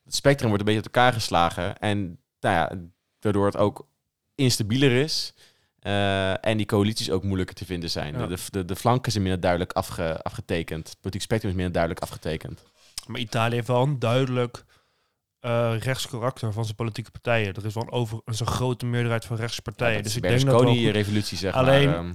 Het 0.05 0.14
spectrum 0.14 0.49
wordt 0.49 0.61
een 0.61 0.75
beetje 0.75 0.83
uit 0.87 0.94
elkaar 0.97 1.12
geslagen. 1.12 1.79
En 1.79 2.18
nou 2.40 2.55
ja, 2.55 2.71
waardoor 3.21 3.47
het 3.47 3.57
ook 3.57 3.87
instabieler 4.35 4.92
is. 4.92 5.35
en 6.40 6.57
die 6.57 6.66
coalities 6.66 7.11
ook 7.11 7.23
moeilijker 7.23 7.55
te 7.55 7.64
vinden 7.64 7.90
zijn. 7.90 8.18
Ja. 8.18 8.27
De, 8.27 8.37
de, 8.51 8.64
de 8.64 8.77
flanken 8.77 9.12
zijn 9.12 9.23
minder 9.23 9.40
duidelijk 9.40 9.73
afge, 9.73 10.23
afgetekend. 10.23 10.88
Het 10.88 11.01
politiek 11.01 11.23
spectrum 11.23 11.51
is 11.51 11.57
minder 11.57 11.75
duidelijk 11.75 12.05
afgetekend. 12.05 12.62
Maar 13.07 13.21
Italië 13.21 13.55
heeft 13.55 13.66
wel 13.66 13.83
een 13.83 13.99
duidelijk 13.99 14.64
eh 15.40 15.72
rechts 15.79 16.09
karakter 16.09 16.53
van 16.53 16.64
zijn 16.64 16.77
politieke 16.77 17.11
partijen. 17.11 17.55
Er 17.55 17.66
is 17.66 17.74
wel 17.74 17.83
een, 17.83 17.92
over, 17.92 18.20
een 18.24 18.35
zo'n 18.35 18.46
grote 18.46 18.87
meerderheid 18.87 19.24
van 19.24 19.37
rechtse 19.37 19.62
partijen. 19.62 19.96
Ja, 19.96 20.03
dus 20.03 20.16
ik 20.16 20.22
de 20.22 20.29
denk 20.29 20.40
dat 20.40 20.55
goed- 20.55 20.62
Berlusconi-revolutie, 20.64 21.38
zeg 21.38 21.53
Alleen- 21.53 21.88
maar. 21.90 21.98
ehm. 21.98 22.12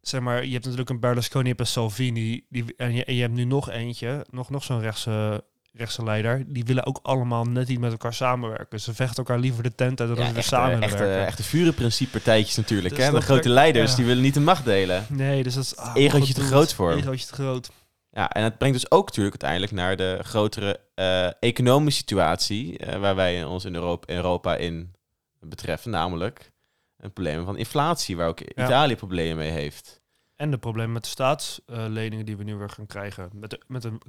zeg 0.00 0.20
maar, 0.20 0.44
je 0.44 0.52
hebt 0.52 0.62
natuurlijk 0.64 0.90
een 0.90 1.00
Berlusconi, 1.00 1.52
een 1.56 1.66
Salvini, 1.66 2.44
die, 2.48 2.64
en, 2.76 2.94
je, 2.94 3.04
en 3.04 3.14
je 3.14 3.20
hebt 3.20 3.34
nu 3.34 3.44
nog 3.44 3.70
eentje, 3.70 4.26
nog, 4.30 4.50
nog 4.50 4.64
zo'n 4.64 4.80
rechtse, 4.80 5.44
rechtse 5.72 6.04
leider. 6.04 6.44
Die 6.46 6.64
willen 6.64 6.86
ook 6.86 6.98
allemaal 7.02 7.44
net 7.44 7.68
niet 7.68 7.78
met 7.80 7.90
elkaar 7.90 8.14
samenwerken. 8.14 8.80
Ze 8.80 8.94
vechten 8.94 9.16
elkaar 9.16 9.38
liever 9.38 9.62
de 9.62 9.74
tent 9.74 10.00
uit 10.00 10.08
dan 10.08 10.18
Ja, 10.18 10.24
weer 10.26 10.36
echte, 10.36 10.48
samen 10.48 10.82
echte, 10.82 11.04
echte 11.14 11.42
vurenprincipe-partijtjes 11.42 12.56
natuurlijk. 12.56 12.94
Dus 12.96 13.04
hè? 13.04 13.12
De 13.12 13.20
grote 13.20 13.48
leiders 13.48 13.90
ja. 13.90 13.96
die 13.96 14.04
willen 14.06 14.22
niet 14.22 14.34
de 14.34 14.40
macht 14.40 14.64
delen. 14.64 15.06
Nee, 15.08 15.42
dus 15.42 15.54
dat 15.54 15.64
is... 15.64 15.76
ah, 15.76 15.90
Egootje 15.94 16.34
te 16.34 16.40
groot 16.40 16.74
voor. 16.74 16.92
Egootje 16.92 17.26
te 17.26 17.32
groot. 17.34 17.70
Ja, 18.10 18.30
en 18.30 18.42
het 18.42 18.58
brengt 18.58 18.80
dus 18.80 18.90
ook 18.90 19.06
natuurlijk 19.06 19.42
uiteindelijk 19.42 19.72
naar 19.72 19.96
de 19.96 20.18
grotere 20.22 20.80
eh, 20.94 21.42
economische 21.42 22.00
situatie 22.00 22.78
eh, 22.78 23.00
waar 23.00 23.14
wij 23.14 23.44
ons 23.44 23.64
in 23.64 23.74
Europa, 23.74 24.12
Europa 24.14 24.56
in 24.56 24.94
betreffen, 25.40 25.90
namelijk 25.90 26.52
een 26.96 27.12
probleem 27.12 27.44
van 27.44 27.56
inflatie, 27.56 28.16
waar 28.16 28.28
ook 28.28 28.40
Italië 28.40 28.96
problemen 28.96 29.36
mee 29.36 29.50
heeft. 29.50 30.00
En 30.36 30.50
de 30.50 30.58
problemen 30.58 30.92
met 30.92 31.02
de 31.02 31.08
staatsleningen 31.08 32.24
die 32.26 32.36
we 32.36 32.44
nu 32.44 32.54
weer 32.56 32.70
gaan 32.70 32.86
krijgen. 32.86 33.30
Met 33.32 33.50
de, 33.50 33.60
met 33.66 33.84
een, 33.84 34.00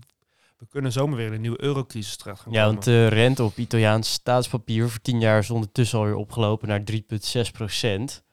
we 0.58 0.68
kunnen 0.70 0.92
zomaar 0.92 1.18
weer 1.18 1.28
in 1.28 1.34
een 1.34 1.42
nieuwe 1.42 1.64
eurocrisis 1.64 2.18
terecht 2.18 2.40
gaan 2.42 2.52
Ja, 2.52 2.60
komen. 2.60 2.74
want 2.74 2.86
de 2.86 3.08
rente 3.08 3.44
op 3.44 3.58
Italiaans 3.58 4.12
staatspapier 4.12 4.90
voor 4.90 5.02
10 5.02 5.20
jaar 5.20 5.40
is 5.40 5.50
ondertussen 5.50 6.00
alweer 6.00 6.16
opgelopen 6.16 6.68
naar 6.68 6.82
3,6 6.92 7.52
procent. 7.52 8.24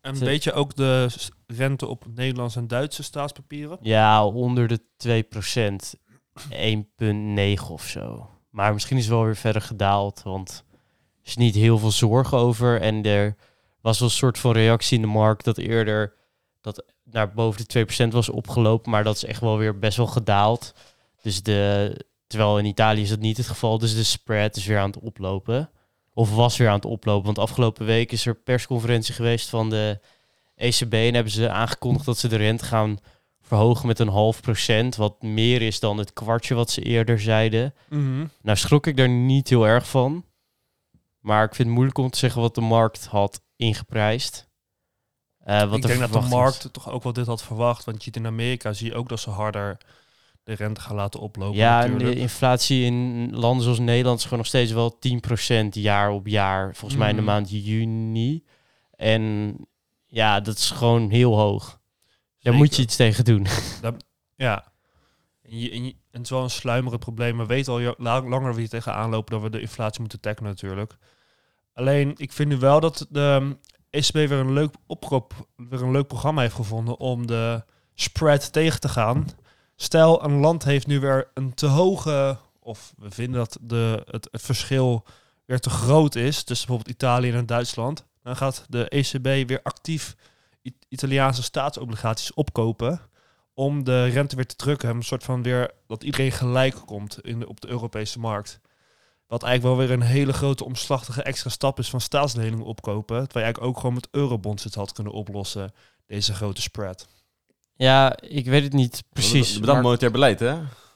En 0.00 0.16
ze- 0.16 0.24
weet 0.24 0.44
je 0.44 0.52
ook 0.52 0.76
de 0.76 1.06
s- 1.08 1.30
rente 1.46 1.86
op 1.86 2.04
Nederlandse 2.14 2.58
en 2.58 2.66
Duitse 2.68 3.02
staatspapieren? 3.02 3.78
Ja, 3.80 4.26
onder 4.26 4.68
de 4.68 4.80
2 4.96 5.22
procent. 5.22 5.94
1,9 6.50 7.70
of 7.70 7.86
zo. 7.86 8.28
Maar 8.50 8.72
misschien 8.72 8.96
is 8.96 9.04
het 9.04 9.12
wel 9.14 9.24
weer 9.24 9.36
verder 9.36 9.62
gedaald, 9.62 10.22
want 10.22 10.64
er 11.22 11.28
is 11.28 11.36
niet 11.36 11.54
heel 11.54 11.78
veel 11.78 11.90
zorgen 11.90 12.38
over. 12.38 12.80
En 12.80 13.02
er 13.04 13.36
was 13.80 13.98
wel 13.98 14.08
een 14.08 14.14
soort 14.14 14.38
van 14.38 14.52
reactie 14.52 14.96
in 14.96 15.02
de 15.02 15.08
markt 15.08 15.44
dat 15.44 15.58
eerder 15.58 16.14
dat 16.60 16.84
naar 17.04 17.32
boven 17.32 17.60
de 17.60 17.66
2% 17.66 18.12
was 18.12 18.28
opgelopen, 18.28 18.90
maar 18.90 19.04
dat 19.04 19.16
is 19.16 19.24
echt 19.24 19.40
wel 19.40 19.58
weer 19.58 19.78
best 19.78 19.96
wel 19.96 20.06
gedaald. 20.06 20.74
Dus 21.22 21.42
de, 21.42 21.94
terwijl 22.26 22.58
in 22.58 22.64
Italië 22.64 23.02
is 23.02 23.08
dat 23.08 23.18
niet 23.18 23.36
het 23.36 23.46
geval, 23.46 23.78
dus 23.78 23.94
de 23.94 24.02
spread 24.02 24.56
is 24.56 24.66
weer 24.66 24.78
aan 24.78 24.90
het 24.90 24.98
oplopen. 25.00 25.70
Of 26.14 26.34
was 26.34 26.56
weer 26.56 26.68
aan 26.68 26.74
het 26.74 26.84
oplopen, 26.84 27.24
want 27.24 27.38
afgelopen 27.38 27.86
week 27.86 28.12
is 28.12 28.26
er 28.26 28.34
persconferentie 28.34 29.14
geweest 29.14 29.48
van 29.48 29.70
de 29.70 30.00
ECB 30.56 30.92
en 30.92 31.14
hebben 31.14 31.32
ze 31.32 31.50
aangekondigd 31.50 32.04
dat 32.04 32.18
ze 32.18 32.28
de 32.28 32.36
rente 32.36 32.64
gaan 32.64 32.98
verhogen 33.40 33.86
met 33.86 33.98
een 33.98 34.08
half 34.08 34.40
procent, 34.40 34.96
wat 34.96 35.22
meer 35.22 35.62
is 35.62 35.80
dan 35.80 35.98
het 35.98 36.12
kwartje 36.12 36.54
wat 36.54 36.70
ze 36.70 36.82
eerder 36.82 37.20
zeiden. 37.20 37.74
Nou 38.42 38.56
schrok 38.56 38.86
ik 38.86 38.96
daar 38.96 39.08
niet 39.08 39.48
heel 39.48 39.66
erg 39.66 39.88
van. 39.88 40.24
Maar 41.20 41.44
ik 41.44 41.54
vind 41.54 41.68
het 41.68 41.76
moeilijk 41.76 41.98
om 41.98 42.10
te 42.10 42.18
zeggen 42.18 42.40
wat 42.40 42.54
de 42.54 42.60
markt 42.60 43.06
had 43.06 43.42
ingeprijsd. 43.56 44.48
Eh, 45.38 45.64
wat 45.64 45.76
ik 45.76 45.82
de 45.82 45.88
denk 45.88 46.00
dat 46.00 46.22
de 46.22 46.28
markt 46.28 46.72
toch 46.72 46.90
ook 46.90 47.02
wel 47.02 47.12
dit 47.12 47.26
had 47.26 47.42
verwacht. 47.42 47.84
Want 47.84 47.96
je 47.96 48.02
ziet 48.02 48.16
in 48.16 48.26
Amerika 48.26 48.72
zie 48.72 48.86
je 48.86 48.94
ook 48.94 49.08
dat 49.08 49.20
ze 49.20 49.30
harder 49.30 49.78
de 50.42 50.52
rente 50.54 50.80
gaan 50.80 50.96
laten 50.96 51.20
oplopen. 51.20 51.56
Ja, 51.56 51.84
en 51.84 51.98
de 51.98 52.14
inflatie 52.14 52.84
in 52.84 53.30
landen 53.36 53.62
zoals 53.62 53.78
Nederland 53.78 54.16
is 54.18 54.22
gewoon 54.24 54.38
nog 54.38 54.46
steeds 54.46 54.72
wel 54.72 54.98
10% 54.98 55.74
jaar 55.74 56.10
op 56.10 56.26
jaar. 56.26 56.74
Volgens 56.74 57.00
mij 57.00 57.10
in 57.10 57.16
de 57.16 57.22
Mhm. 57.22 57.30
maand 57.30 57.50
juni. 57.50 58.44
En 58.96 59.56
ja, 60.06 60.40
dat 60.40 60.56
is 60.56 60.70
gewoon 60.70 61.10
heel 61.10 61.36
hoog. 61.38 61.80
Daar 62.38 62.54
moet 62.54 62.76
je 62.76 62.82
iets 62.82 62.96
tegen 62.96 63.24
doen. 63.24 63.46
Ja. 64.36 64.72
En, 65.42 65.58
je, 65.58 65.70
en, 65.70 65.84
je- 65.84 65.90
en 65.90 65.96
het 66.10 66.22
is 66.22 66.30
wel 66.30 66.42
een 66.42 66.50
sluimerend 66.50 67.00
probleem. 67.00 67.38
We 67.38 67.46
weten 67.46 67.72
al 67.72 67.78
ja- 67.78 67.94
la- 67.96 68.22
langer 68.28 68.54
wie 68.54 68.64
er 68.64 68.70
tegenaan 68.70 69.10
lopen 69.10 69.32
dat 69.32 69.42
we 69.42 69.50
de 69.50 69.60
inflatie 69.60 70.00
moeten 70.00 70.20
tackelen 70.20 70.50
natuurlijk. 70.50 70.96
Alleen, 71.72 72.14
ik 72.16 72.32
vind 72.32 72.48
nu 72.48 72.56
wel 72.58 72.80
dat 72.80 73.06
de 73.10 73.56
ECB 73.90 74.12
weer 74.12 74.32
een 74.32 74.52
leuk 74.52 74.74
oproep, 74.86 75.32
weer 75.56 75.82
een 75.82 75.90
leuk 75.90 76.06
programma 76.06 76.40
heeft 76.42 76.54
gevonden 76.54 76.98
om 76.98 77.26
de 77.26 77.64
spread 77.94 78.52
tegen 78.52 78.80
te 78.80 78.88
gaan. 78.88 79.26
Stel, 79.82 80.24
een 80.24 80.40
land 80.40 80.64
heeft 80.64 80.86
nu 80.86 81.00
weer 81.00 81.30
een 81.34 81.54
te 81.54 81.66
hoge, 81.66 82.36
of 82.58 82.92
we 82.96 83.10
vinden 83.10 83.40
dat 83.40 83.58
de, 83.60 84.02
het, 84.10 84.28
verschil 84.32 85.04
weer 85.44 85.60
te 85.60 85.70
groot 85.70 86.14
is 86.14 86.42
tussen 86.42 86.66
bijvoorbeeld 86.66 86.96
Italië 86.96 87.32
en 87.32 87.46
Duitsland. 87.46 88.06
Dan 88.22 88.36
gaat 88.36 88.64
de 88.68 88.88
ECB 88.88 89.48
weer 89.48 89.60
actief 89.62 90.16
Italiaanse 90.88 91.42
staatsobligaties 91.42 92.34
opkopen 92.34 93.00
om 93.54 93.84
de 93.84 94.04
rente 94.04 94.36
weer 94.36 94.46
te 94.46 94.56
drukken. 94.56 94.88
Een 94.88 95.02
soort 95.02 95.24
van 95.24 95.42
weer 95.42 95.70
dat 95.86 96.02
iedereen 96.02 96.32
gelijk 96.32 96.74
komt 96.86 97.20
in 97.20 97.46
op 97.46 97.60
de 97.60 97.68
Europese 97.68 98.18
markt. 98.18 98.60
Wat 99.26 99.42
eigenlijk 99.42 99.76
wel 99.76 99.86
weer 99.86 99.96
een 99.96 100.12
hele 100.12 100.32
grote 100.32 100.64
omslachtige 100.64 101.22
extra 101.22 101.50
stap 101.50 101.78
is 101.78 101.90
van 101.90 102.00
staatsleningen 102.00 102.64
opkopen. 102.64 103.16
Terwijl 103.16 103.28
je 103.32 103.40
eigenlijk 103.40 103.72
ook 103.72 103.80
gewoon 103.80 103.94
met 103.94 104.08
eurobonds 104.10 104.64
het 104.64 104.74
had 104.74 104.92
kunnen 104.92 105.12
oplossen, 105.12 105.72
deze 106.06 106.34
grote 106.34 106.60
spread. 106.60 107.08
Ja, 107.82 108.16
ik 108.20 108.46
weet 108.46 108.62
het 108.62 108.72
niet 108.72 109.02
precies. 109.12 109.52
Dat, 109.54 109.62
dat 109.64 109.74
maar- 109.74 109.82
monetair 109.82 110.10
beleid, 110.10 110.40
hè? 110.40 110.54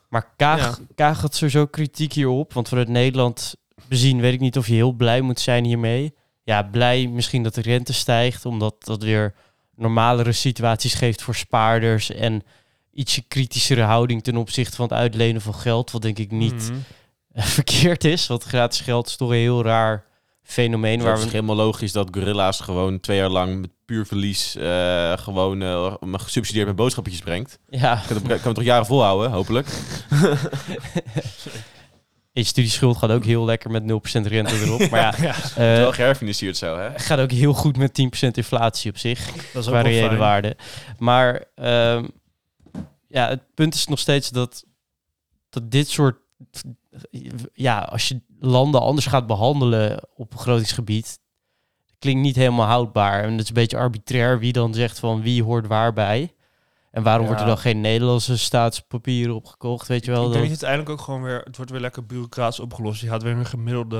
Maar 0.09 0.33
Kaag, 0.37 0.81
Kaag 0.95 1.21
had 1.21 1.35
sowieso 1.35 1.67
kritiek 1.67 2.13
hierop. 2.13 2.53
Want 2.53 2.69
vanuit 2.69 2.89
Nederland 2.89 3.55
bezien 3.89 4.21
weet 4.21 4.33
ik 4.33 4.41
niet 4.41 4.59
of 4.59 4.67
je 4.67 4.75
heel 4.75 4.93
blij 4.93 5.21
moet 5.21 5.41
zijn 5.41 5.65
hiermee. 5.65 6.15
Ja, 6.43 6.63
blij 6.63 7.07
misschien 7.07 7.43
dat 7.43 7.55
de 7.55 7.61
rente 7.61 7.93
stijgt. 7.93 8.47
Omdat 8.47 8.75
dat 8.85 9.03
weer 9.03 9.35
normalere 9.77 10.33
situaties 10.33 10.95
geeft 10.95 11.23
voor 11.23 11.35
spaarders. 11.35 12.11
En 12.11 12.43
ietsje 12.93 13.23
kritischere 13.23 13.83
houding 13.83 14.23
ten 14.23 14.37
opzichte 14.37 14.77
van 14.77 14.85
het 14.89 14.95
uitlenen 14.99 15.41
van 15.41 15.55
geld. 15.55 15.91
Wat 15.91 16.03
denk 16.03 16.19
ik 16.19 16.31
niet 16.31 16.71
Mhm. 16.71 16.79
verkeerd 17.57 18.05
is. 18.05 18.27
Want 18.27 18.43
gratis 18.45 18.81
geld 18.81 19.07
is 19.07 19.17
toch 19.17 19.29
een 19.31 19.35
heel 19.37 19.63
raar 19.65 20.05
fenomeen. 20.45 20.97
Waar 20.97 21.05
Waar 21.07 21.13
het 21.17 21.25
is 21.25 21.31
we, 21.31 21.37
helemaal 21.37 21.57
logisch 21.57 21.93
dat 21.93 22.09
gorilla's 22.11 22.61
gewoon 22.61 23.01
twee 23.01 23.17
jaar 23.17 23.31
lang 23.31 23.61
met 23.61 23.71
puur 23.85 24.07
verlies 24.07 24.57
eh, 24.57 25.13
gewoon 25.19 25.63
eh, 25.63 25.95
me 26.01 26.19
gesubsidieerd 26.19 26.67
met 26.67 26.77
boodschappetjes 26.77 27.23
brengt. 27.23 27.59
ja, 27.69 28.03
Kan 28.07 28.17
het, 28.17 28.27
kan 28.27 28.33
het 28.43 28.55
toch 28.55 28.65
jaren 28.65 28.87
volhouden, 28.87 29.31
hopelijk. 29.31 29.67
je 32.33 32.45
studieschuld 32.45 32.97
gaat 32.97 33.11
ook 33.11 33.25
heel 33.25 33.45
lekker 33.45 33.71
met 33.71 33.83
0% 33.83 33.87
rente 34.27 34.55
erop. 34.61 34.91
Maar 34.91 35.01
ja, 35.01 35.15
Ja, 35.23 35.35
eh, 35.35 35.57
Wel 35.57 35.93
geherfinancierd 35.93 36.57
zo, 36.57 36.79
hè? 36.79 36.99
gaat 36.99 37.19
ook 37.19 37.31
heel 37.31 37.53
goed 37.53 37.77
met 37.77 38.01
10% 38.27 38.31
inflatie 38.31 38.91
op 38.91 38.99
zich. 38.99 39.33
dat 39.53 39.63
is 39.63 39.69
ook 39.69 39.81
fijn. 39.81 40.17
waarde. 40.17 40.57
Maar 40.99 41.45
ehm, 41.55 42.05
ja, 43.09 43.29
het 43.29 43.55
punt 43.55 43.75
is 43.75 43.87
nog 43.87 43.99
steeds 43.99 44.31
dat, 44.31 44.65
dat 45.51 45.71
dit 45.71 45.89
soort... 45.89 46.17
Ja, 47.53 47.79
als 47.79 48.09
je 48.09 48.21
landen 48.39 48.81
anders 48.81 49.07
gaat 49.07 49.27
behandelen 49.27 50.09
op 50.15 50.31
begrotingsgebied... 50.31 51.19
klinkt 51.99 52.23
niet 52.23 52.37
helemaal 52.37 52.67
houdbaar. 52.67 53.23
En 53.23 53.33
het 53.33 53.41
is 53.43 53.49
een 53.49 53.55
beetje 53.55 53.77
arbitrair 53.77 54.39
wie 54.39 54.53
dan 54.53 54.75
zegt 54.75 54.99
van 54.99 55.23
wie 55.23 55.43
hoort 55.43 55.67
waarbij. 55.67 56.35
En 56.91 57.03
waarom 57.03 57.23
Ja. 57.23 57.27
wordt 57.29 57.41
er 57.43 57.49
dan 57.49 57.59
geen 57.59 57.81
Nederlandse 57.81 58.39
staatspapieren 58.39 59.35
opgekocht? 59.35 59.89
Weet 59.89 60.05
je 60.05 60.11
wel? 60.11 60.25
Ik 60.27 60.31
denk 60.33 60.41
Dat, 60.41 60.51
uiteindelijk 60.51 60.91
ook 60.91 61.01
gewoon 61.01 61.23
weer, 61.23 61.41
het 61.45 61.57
wordt 61.57 61.71
weer 61.71 61.81
lekker 61.81 62.07
bureaucratisch 62.07 62.61
opgelost. 62.61 63.01
Je 63.01 63.09
gaat 63.09 63.23
weer 63.23 63.33
een 63.37 63.47
gemiddelde, 63.47 63.97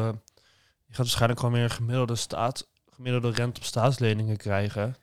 je 0.87 0.95
gaat 0.95 0.97
waarschijnlijk 0.97 1.41
gewoon 1.41 1.55
weer 1.55 1.65
een 1.65 1.71
gemiddelde 1.71 2.15
staat, 2.17 2.69
gemiddelde 2.91 3.31
rente 3.31 3.61
op 3.61 3.67
staatsleningen 3.67 4.37
krijgen. 4.37 4.97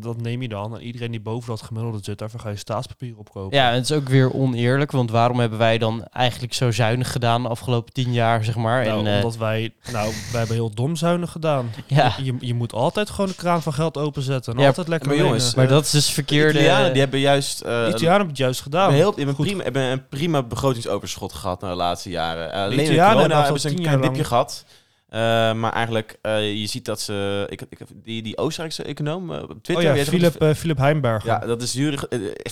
Dat 0.00 0.20
neem 0.20 0.42
je 0.42 0.48
dan. 0.48 0.74
En 0.76 0.82
iedereen 0.82 1.10
die 1.10 1.20
boven 1.20 1.48
dat 1.48 1.62
gemiddelde 1.62 1.98
zit, 2.02 2.18
daarvoor 2.18 2.40
ga 2.40 2.48
je 2.48 2.56
staatspapier 2.56 3.16
opkopen. 3.16 3.56
ja, 3.58 3.68
en 3.68 3.74
het 3.74 3.90
is 3.90 3.92
ook 3.96 4.08
weer 4.08 4.34
oneerlijk. 4.34 4.90
Want 4.92 5.10
waarom 5.10 5.40
hebben 5.40 5.58
wij 5.58 5.78
dan 5.78 6.04
eigenlijk 6.12 6.52
zo 6.54 6.70
zuinig 6.70 7.12
gedaan 7.12 7.42
de 7.42 7.48
afgelopen 7.48 7.92
tien 7.92 8.12
jaar, 8.12 8.44
zeg 8.44 8.56
maar? 8.56 8.84
Nou, 8.84 8.98
en, 9.06 9.06
eh, 9.06 9.16
omdat 9.16 9.36
wij, 9.36 9.70
nou, 9.92 10.12
wij 10.30 10.38
hebben 10.38 10.56
heel 10.56 10.70
dom 10.74 10.96
zuinig 10.96 11.32
gedaan. 11.32 11.70
ja, 11.86 12.12
Je, 12.22 12.34
je 12.40 12.54
moet 12.54 12.72
altijd 12.72 13.10
gewoon 13.10 13.26
de 13.30 13.36
kraan 13.36 13.62
van 13.62 13.72
geld 13.72 13.96
openzetten. 13.96 14.54
En 14.54 14.60
Ja, 14.60 14.66
altijd 14.66 14.88
lekker 14.88 15.08
maar 15.08 15.16
jongens, 15.18 15.54
maar 15.54 15.64
eh, 15.64 15.70
dat 15.70 15.84
is 15.84 15.90
dus 15.90 16.06
De 16.06 16.12
verkeerde... 16.12 16.58
Italianen 16.58 16.92
die 16.92 17.00
hebben 17.00 17.20
juist... 17.20 17.60
eh, 17.60 17.68
De 17.68 17.88
Italianen 17.88 18.08
hebben 18.10 18.28
het 18.28 18.36
juist 18.38 18.60
gedaan. 18.60 18.80
hebben 18.80 18.98
heel, 19.00 19.14
hebben 19.16 19.34
Goed. 19.34 19.46
prima, 19.46 19.62
hebben 19.62 19.82
een 19.82 20.08
prima 20.08 20.42
begrotingsoverschot 20.42 21.32
gehad 21.32 21.60
na 21.60 21.68
de 21.68 21.74
laatste 21.76 22.10
jaren. 22.10 22.52
Eh, 22.52 22.62
alleen 22.62 22.78
in 22.78 22.84
Italianen 22.84 23.16
corona 23.16 23.42
hebben 23.42 23.60
ze 23.60 23.68
een 23.68 23.76
klein 23.82 24.00
dipje 24.00 24.24
gehad. 24.24 24.64
Eh, 25.08 25.20
maar 25.52 25.72
eigenlijk, 25.72 26.18
eh, 26.22 26.52
je 26.60 26.66
ziet 26.66 26.84
dat 26.84 27.00
ze... 27.00 27.46
Ik, 27.48 27.60
ik, 27.68 27.78
die, 27.94 28.22
die 28.22 28.38
Oostenrijkse 28.38 28.82
econoom 28.82 29.32
eh, 29.32 29.42
op 29.42 29.62
Twitter... 29.62 29.90
oh 29.90 29.96
ja, 29.96 30.04
Philip, 30.04 30.56
Philip 30.56 30.78
Heimberger. 30.78 31.30
Ja, 31.30 31.38
dat 31.38 31.62
is 31.62 31.76
eh, 31.76 31.92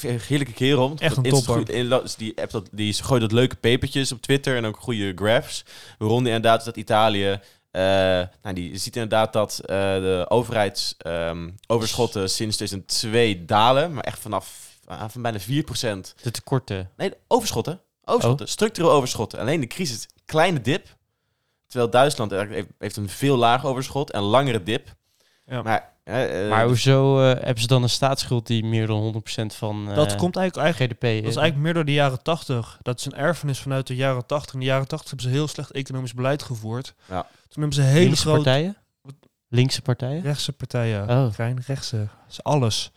een 0.02 0.20
heerlijke 0.26 0.52
kerel. 0.52 0.94
Echt 0.98 1.16
een 1.16 1.22
topper. 1.22 1.64
Die, 2.16 2.40
app 2.40 2.50
dat, 2.50 2.68
die 2.72 2.92
gooit 2.94 3.20
dat 3.20 3.32
leuke 3.32 3.56
papertjes 3.56 4.12
op 4.12 4.20
Twitter 4.22 4.56
en 4.56 4.64
ook 4.64 4.76
goede 4.76 5.12
graphs. 5.14 5.64
Waaronder 5.98 6.32
inderdaad 6.32 6.64
dat 6.64 6.76
Italië... 6.76 7.40
eh, 7.70 7.82
nou, 8.42 8.54
die 8.54 8.70
je 8.70 8.78
ziet 8.78 8.94
inderdaad 8.94 9.32
dat 9.32 9.58
eh, 9.60 9.66
de 9.76 10.26
overheidsoverschotten 10.28 12.30
sinds 12.30 12.56
2002 12.56 13.44
dalen. 13.44 13.94
Maar 13.94 14.04
echt 14.04 14.18
vanaf 14.18 14.78
ah, 14.84 15.04
van 15.08 15.22
bijna 15.22 15.38
4%. 15.40 15.44
De 16.22 16.30
tekorten. 16.30 16.90
Nee, 16.96 17.10
de 17.10 17.16
overschotten. 17.28 17.80
Overschotten. 18.04 18.48
Structureel 18.48 18.92
overschotten. 18.92 19.38
Alleen 19.38 19.60
de 19.60 19.66
crisis, 19.66 20.08
kleine 20.24 20.60
dip. 20.60 20.95
Terwijl 21.66 21.90
Duitsland 21.90 22.32
eigenlijk 22.32 22.62
heeft, 22.62 22.78
heeft 22.78 22.96
een 22.96 23.08
veel 23.08 23.36
lager 23.36 23.68
overschot 23.68 24.10
en 24.10 24.22
langere 24.22 24.62
dip. 24.62 24.94
Ja. 25.46 25.62
Maar, 25.62 25.92
eh, 26.04 26.48
maar 26.48 26.66
hoezo 26.66 27.20
eh, 27.20 27.26
hebben 27.26 27.60
ze 27.60 27.66
dan 27.66 27.82
een 27.82 27.88
staatsschuld 27.88 28.46
die 28.46 28.64
meer 28.64 28.86
dan 28.86 29.00
100% 29.00 29.54
van 29.54 29.88
eh, 29.90 29.94
dat 29.94 30.16
komt 30.16 30.36
eigenlijk, 30.36 30.66
eigenlijk, 30.66 30.92
GDP 30.92 31.04
is? 31.04 31.20
dat 31.20 31.30
is 31.30 31.36
eigenlijk 31.36 31.56
meer 31.56 31.74
door 31.74 31.84
de 31.84 31.92
jaren 31.92 32.22
80. 32.22 32.78
Dat 32.82 32.98
is 32.98 33.04
een 33.04 33.14
erfenis 33.14 33.58
vanuit 33.58 33.86
de 33.86 33.94
jaren 33.94 34.26
80. 34.26 34.54
In 34.54 34.60
de 34.60 34.66
jaren 34.66 34.88
80 34.88 35.10
hebben 35.10 35.30
ze 35.30 35.36
heel 35.36 35.48
slecht 35.48 35.70
economisch 35.70 36.14
beleid 36.14 36.42
gevoerd. 36.42 36.94
Ja. 37.08 37.22
Toen 37.22 37.62
hebben 37.62 37.72
ze 37.72 37.82
hele 37.82 38.04
Linkse 38.04 38.22
grote 38.22 38.42
partijen? 38.42 38.76
Linkse 39.48 39.82
partijen? 39.82 40.22
rechtse 40.22 40.52
partijen. 40.52 41.10
Oh. 41.10 41.32
Krijn, 41.32 41.62
rechtse. 41.66 41.96
Dat 41.96 42.08
is 42.28 42.42
alles. 42.42 42.92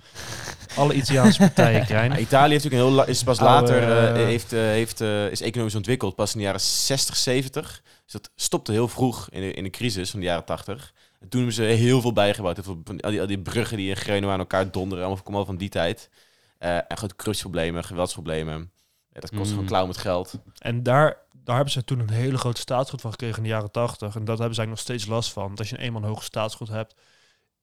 Alle 0.76 0.94
Italiaanse 0.94 1.40
partijen, 1.40 1.86
Krijn. 1.92 2.12
Ja, 2.12 2.18
Italië 2.18 2.52
heeft 2.52 2.64
natuurlijk 2.64 2.92
een 2.92 2.96
heel 2.98 3.08
is 3.08 3.24
pas 3.24 3.40
Oude, 3.40 3.54
later 3.54 3.84
eh, 3.84 4.10
eh, 4.10 4.16
heeft, 4.16 4.54
eh, 4.54 4.60
heeft, 4.60 5.02
eh, 5.02 5.32
is 5.32 5.42
economisch 5.42 5.76
ontwikkeld, 5.76 6.16
pas 6.16 6.32
in 6.32 6.38
de 6.38 6.46
jaren 6.46 6.62
60, 6.62 7.16
70. 7.16 7.82
Dus 8.12 8.22
dat 8.22 8.32
stopte 8.36 8.72
heel 8.72 8.88
vroeg 8.88 9.30
in 9.30 9.42
de, 9.42 9.54
in 9.54 9.64
de 9.64 9.70
crisis 9.70 10.10
van 10.12 10.20
de 10.20 10.26
jaren 10.26 10.46
80. 10.46 10.94
En 11.20 11.30
toen 11.30 11.40
hebben 11.40 11.54
ze 11.58 11.64
heel 11.64 12.02
veel 12.02 12.14
bijgebouwd. 12.14 12.56
Heel 12.56 12.66
veel, 12.66 12.82
van 12.84 13.00
al, 13.00 13.10
die, 13.10 13.22
al 13.22 13.28
die 13.28 13.40
bruggen 13.42 13.78
die 13.78 13.90
in 13.90 13.96
Genoa 13.96 14.34
aan 14.34 14.40
elkaar 14.40 14.72
donderen, 14.72 15.04
allemaal 15.06 15.24
komen 15.24 15.40
al 15.40 15.46
van 15.46 15.58
die 15.58 15.70
tijd. 15.70 16.10
Eh, 16.58 16.76
en 16.76 16.98
grote 16.98 17.16
corruptieproblemen, 17.16 17.84
geweldsproblemen. 17.84 18.72
Ja, 19.14 19.20
dat 19.20 19.30
kost 19.30 19.44
Mm. 19.44 19.50
gewoon 19.50 19.66
klauw 19.66 19.86
met 19.88 19.98
geld. 19.98 20.34
En 20.58 20.84
daar, 20.84 21.18
daar 21.44 21.56
hebben 21.56 21.74
ze 21.74 21.84
toen 21.84 22.00
een 22.00 22.10
hele 22.10 22.38
grote 22.38 22.62
staatsschuld 22.62 23.02
van 23.02 23.12
gekregen 23.12 23.38
in 23.38 23.44
de 23.44 23.50
jaren 23.50 23.72
80. 23.72 24.16
En 24.16 24.26
dat 24.26 24.38
hebben 24.38 24.56
ze 24.56 24.62
eigenlijk 24.62 24.70
nog 24.70 24.80
steeds 24.80 25.06
last 25.06 25.32
van. 25.32 25.44
Want 25.44 25.60
als 25.60 25.70
je 25.70 25.78
eenmaal 25.78 26.02
een 26.02 26.08
hoge 26.08 26.24
staatsschuld 26.24 26.70
hebt, 26.70 26.96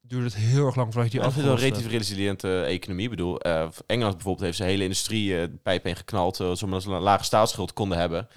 duurt 0.01 0.23
het 0.23 0.35
heel 0.35 0.65
erg 0.65 0.75
lang 0.75 0.93
voordat 0.93 1.11
je 1.11 1.19
die 1.19 1.27
Ja, 1.29 1.35
een 1.35 1.55
relatief 1.57 1.81
hebt. 1.81 1.91
resiliente 1.97 2.61
economie. 2.63 3.03
Ik 3.03 3.09
bedoel, 3.09 3.39
eh, 3.39 3.67
Engeland 3.85 4.13
bijvoorbeeld 4.13 4.45
heeft 4.45 4.57
zijn 4.57 4.69
hele 4.69 4.83
industrie 4.83 5.35
eh, 5.35 5.41
de 5.41 5.57
pijp 5.63 5.83
heen 5.83 5.95
geknald, 5.95 6.39
uh, 6.39 6.51
zodat 6.53 6.81
ze 6.83 6.89
een 6.89 7.01
lage 7.01 7.23
staatsschuld 7.23 7.73
konden 7.73 7.97
hebben. 7.97 8.27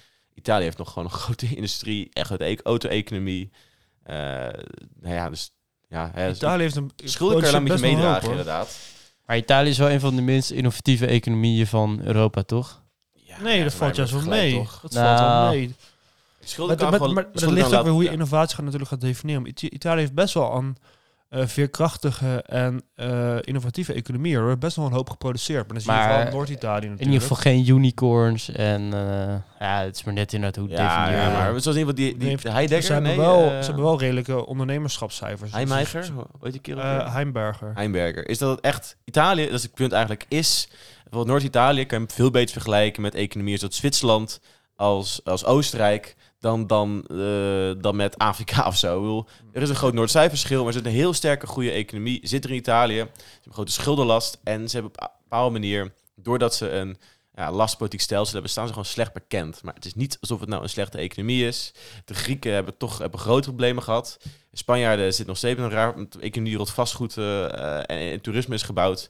Italië 0.41 0.63
heeft 0.63 0.77
nog 0.77 0.87
gewoon 0.93 1.03
een 1.03 1.19
grote 1.23 1.55
industrie, 1.55 2.09
echt 2.13 2.29
een 2.29 2.41
e- 2.41 2.55
auto-economie. 2.63 3.51
Eh, 4.03 4.15
nou 4.99 5.15
ja, 5.15 5.29
dus 5.29 5.51
ja, 5.89 6.11
hè, 6.13 6.29
Italië 6.31 6.61
heeft 6.61 6.75
een 6.75 6.91
schulden 7.03 7.41
kan 7.41 7.49
je 7.51 7.55
een 7.57 7.63
beetje 7.63 7.79
meedragen, 7.81 8.21
hoop, 8.21 8.29
inderdaad. 8.31 8.77
Maar 9.25 9.37
Italië 9.37 9.69
is 9.69 9.77
wel 9.77 9.89
een 9.89 9.99
van 9.99 10.15
de 10.15 10.21
minst 10.21 10.51
innovatieve 10.51 11.05
economieën 11.05 11.67
van 11.67 11.99
Europa, 12.03 12.41
toch? 12.43 12.81
Ja, 13.13 13.41
Nee, 13.41 13.57
ja, 13.57 13.63
dat 13.63 13.73
valt 13.73 13.95
juist 13.95 14.13
wel 14.13 14.21
mee. 14.21 14.53
toch? 14.53 14.79
Dat 14.81 14.93
valt 14.93 15.19
wel 15.19 15.27
Nou, 15.27 15.55
mee. 15.55 15.75
Schulden 16.43 16.67
Maar, 16.67 16.77
kan 16.77 16.89
maar, 16.89 16.99
gewoon- 16.99 17.13
maar, 17.13 17.23
maar 17.33 17.41
dat 17.41 17.51
ligt 17.51 17.73
ook 17.75 17.83
weer 17.83 17.91
hoe 17.91 18.03
je 18.03 18.11
innovatie 18.11 18.55
gaat 18.55 18.63
natuurlijk 18.65 18.91
gaat 18.91 19.01
definiëren. 19.01 19.45
Ita- 19.47 19.69
Italië 19.69 19.99
heeft 19.99 20.13
best 20.13 20.33
wel 20.33 20.55
een 20.55 20.77
eh, 21.31 21.47
veerkrachtige 21.47 22.41
en 22.45 22.83
eh, 22.95 23.37
innovatieve 23.41 23.93
economie. 23.93 24.35
Er 24.35 24.43
wordt 24.43 24.59
best 24.59 24.75
wel 24.75 24.85
een 24.85 24.91
hoop 24.91 25.09
geproduceerd. 25.09 25.65
Maar 25.67 25.73
dan 25.73 25.81
zie 25.81 25.91
je 25.91 25.97
Maar 25.97 26.07
vooral 26.07 26.25
in 26.27 26.33
Noord-Italië 26.33 26.73
natuurlijk. 26.73 27.01
In 27.01 27.05
ieder 27.07 27.21
geval 27.21 27.37
geen 27.37 27.67
unicorns 27.69 28.49
en 28.51 28.81
eh, 28.93 29.35
ja, 29.59 29.81
het 29.83 29.95
is 29.95 30.03
maar 30.03 30.13
net 30.13 30.33
inderdaad 30.33 30.59
hoe 30.61 30.69
het 30.69 30.77
Ja, 30.79 31.05
definieert. 31.05 31.31
ja, 31.31 31.37
maar 31.37 31.61
zoals 31.61 31.77
in 31.77 31.87
ieder 31.87 31.93
geval 31.93 31.93
die, 31.95 32.17
die, 32.17 32.27
Nee, 32.27 32.37
de 32.37 32.51
Heidegger, 32.51 32.85
ze, 32.85 32.93
hebben 32.93 33.11
nee, 33.11 33.19
wel, 33.19 33.39
ze 33.49 33.65
hebben 33.65 33.83
wel 33.83 33.99
redelijke 33.99 34.45
ondernemerschapscijfers. 34.45 35.51
Heimeiger, 35.51 36.01
Dus- 36.01 36.09
heet 36.41 36.51
die 36.51 36.61
kerel? 36.61 36.81
eh, 36.81 37.13
Heimberger. 37.13 37.71
Heimberger. 37.75 38.29
Is 38.29 38.37
dat 38.37 38.59
echt... 38.59 38.97
Italië, 39.05 39.45
dat 39.45 39.53
is 39.53 39.63
het 39.63 39.73
punt 39.73 39.91
eigenlijk, 39.91 40.25
is... 40.27 40.69
Noord-Italië 41.09 41.85
kan 41.85 42.01
je 42.01 42.07
veel 42.13 42.31
beter 42.31 42.51
vergelijken 42.53 43.01
met 43.01 43.15
economieën 43.15 43.57
zoals 43.57 43.75
Zwitserland 43.75 44.39
als, 44.75 45.21
als 45.23 45.45
Oostenrijk 45.45 46.15
dan, 46.41 46.67
dan, 46.67 47.03
eh, 47.07 47.71
dan 47.81 47.95
met 47.95 48.17
Afrika 48.17 48.65
of 48.67 48.77
zo. 48.77 48.99
Bedoel, 48.99 49.25
er 49.51 49.61
is 49.61 49.69
een 49.69 49.75
groot 49.75 49.93
Noord-Zuid-verschil, 49.93 50.57
maar 50.57 50.67
er 50.67 50.73
zit 50.73 50.85
een 50.85 50.91
heel 50.91 51.13
sterke 51.13 51.47
goede 51.47 51.71
economie. 51.71 52.19
Zit 52.23 52.43
er 52.43 52.49
in 52.49 52.55
Italië. 52.55 52.97
Ze 52.97 52.99
hebben 52.99 53.43
een 53.43 53.53
grote 53.53 53.71
schuldenlast 53.71 54.39
en 54.43 54.69
ze 54.69 54.75
hebben 54.77 54.91
op 54.95 55.01
een 55.01 55.09
bepaalde 55.23 55.51
manier, 55.51 55.93
doordat 56.15 56.55
ze 56.55 56.69
een 56.69 56.97
ja, 57.35 57.51
lastpolitiek 57.51 58.01
stelsel 58.01 58.33
hebben, 58.33 58.51
staan 58.51 58.65
ze 58.65 58.73
gewoon 58.73 58.87
slecht 58.87 59.13
bekend. 59.13 59.63
Maar 59.63 59.73
het 59.73 59.85
is 59.85 59.95
niet 59.95 60.17
alsof 60.21 60.39
het 60.39 60.49
nou 60.49 60.63
een 60.63 60.69
slechte 60.69 60.97
economie 60.97 61.47
is. 61.47 61.73
De 62.05 62.13
Grieken 62.13 62.53
hebben 62.53 62.77
toch 62.77 62.97
hebben 62.97 63.19
grote 63.19 63.47
problemen 63.47 63.83
gehad. 63.83 64.17
De 64.49 64.57
Spanjaarden 64.57 65.05
zitten 65.05 65.27
nog 65.27 65.37
steeds 65.37 65.59
met 65.59 65.65
een 65.65 65.77
raar 65.77 65.95
economie 66.19 66.55
rond 66.55 66.69
vastgoed 66.71 67.17
eh, 67.17 67.75
en, 67.77 67.85
en 67.85 68.21
toerisme 68.21 68.55
is 68.55 68.61
gebouwd. 68.63 69.09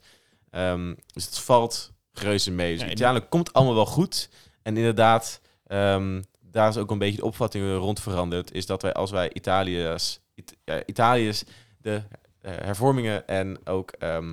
Ehm, 0.50 0.94
dus 1.14 1.26
het 1.26 1.38
valt 1.40 1.92
reuze 2.14 2.52
mee. 2.52 2.74
Dus 2.74 2.82
en- 2.84 2.92
Italië 2.92 3.20
komt 3.30 3.54
allemaal 3.54 3.76
wel 3.76 3.86
goed. 3.86 4.30
En 4.64 4.78
inderdaad, 4.78 5.42
ehm, 5.68 6.22
daar 6.52 6.70
is 6.70 6.78
ook 6.78 6.92
een 6.92 6.98
beetje 6.98 7.18
de 7.18 7.26
opvatting 7.26 7.76
rond 7.78 8.00
veranderd. 8.00 8.52
Is 8.52 8.66
dat 8.66 8.82
wij 8.82 8.94
als 8.94 9.12
wij 9.12 9.34
Italië's, 9.34 10.20
It- 10.34 10.56
ja, 10.64 10.86
Italië's 10.86 11.44
de 11.78 12.04
eh, 12.42 12.52
hervormingen 12.56 13.28
en 13.28 13.68
ook 13.68 13.92
eh, 13.92 14.30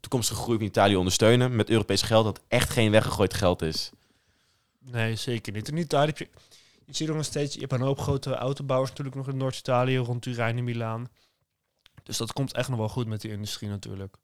toekomstige 0.00 0.40
groei 0.40 0.58
van 0.58 0.66
Italië 0.66 0.96
ondersteunen 0.96 1.56
met 1.56 1.70
Europees 1.70 2.02
geld, 2.02 2.24
dat 2.24 2.40
echt 2.48 2.70
geen 2.70 2.90
weggegooid 2.90 3.34
geld 3.34 3.62
is. 3.62 3.90
Nee, 4.78 5.16
zeker 5.16 5.52
niet. 5.52 5.68
In 5.68 5.76
Italië 5.76 6.06
heb 6.06 6.18
je, 6.18 6.28
je 6.86 6.94
ziet 6.94 7.08
er 7.08 7.14
nog 7.14 7.24
steeds, 7.24 7.54
je 7.54 7.60
hebt 7.60 7.72
een 7.72 7.80
hoop 7.80 7.98
grote 7.98 8.34
autobouwers 8.34 8.90
natuurlijk 8.90 9.16
nog 9.16 9.28
in 9.28 9.36
Noord-Italië, 9.36 9.96
rond 9.96 10.22
Turijn 10.22 10.56
en 10.58 10.64
Milaan. 10.64 11.08
Dus 12.02 12.16
dat 12.16 12.32
komt 12.32 12.52
echt 12.52 12.68
nog 12.68 12.78
wel 12.78 12.88
goed 12.88 13.06
met 13.06 13.20
die 13.20 13.30
industrie 13.30 13.68
natuurlijk. 13.68 14.16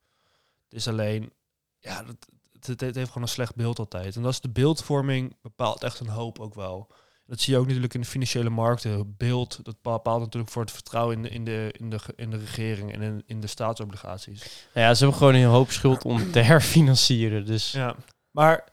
Het 0.68 0.78
is 0.78 0.88
alleen, 0.88 1.32
ja, 1.78 2.02
dat, 2.02 2.28
het, 2.66 2.80
het 2.80 2.94
heeft 2.94 3.08
gewoon 3.08 3.22
een 3.22 3.28
slecht 3.28 3.54
beeld 3.54 3.78
altijd. 3.78 4.16
En 4.16 4.22
dat 4.22 4.32
is 4.32 4.40
de 4.40 4.48
beeldvorming 4.48 5.36
bepaalt 5.42 5.82
echt 5.82 6.00
een 6.00 6.08
hoop 6.08 6.38
ook 6.38 6.54
wel. 6.54 6.90
Dat 7.26 7.40
zie 7.40 7.52
je 7.52 7.58
ook 7.58 7.66
natuurlijk 7.66 7.94
in 7.94 8.00
de 8.00 8.06
financiële 8.06 8.50
markten. 8.50 9.14
Beeld, 9.16 9.60
dat 9.62 9.82
bepaalt 9.82 10.20
natuurlijk 10.20 10.52
voor 10.52 10.62
het 10.62 10.70
vertrouwen 10.70 11.16
in 11.16 11.22
de, 11.22 11.30
in 11.30 11.44
de, 11.44 11.74
in 11.78 11.90
de, 11.90 11.98
in 12.16 12.30
de 12.30 12.36
regering 12.36 12.92
en 12.92 13.02
in, 13.02 13.22
in 13.26 13.40
de 13.40 13.46
staatsobligaties. 13.46 14.66
Nou 14.74 14.86
ja, 14.86 14.94
ze 14.94 15.02
hebben 15.02 15.18
gewoon 15.18 15.34
een 15.34 15.44
hoop 15.44 15.70
schuld 15.70 16.04
om 16.04 16.32
te 16.32 16.38
herfinancieren. 16.50 17.46
Dus 17.46 17.72
Ja, 17.72 17.94
maar 18.30 18.64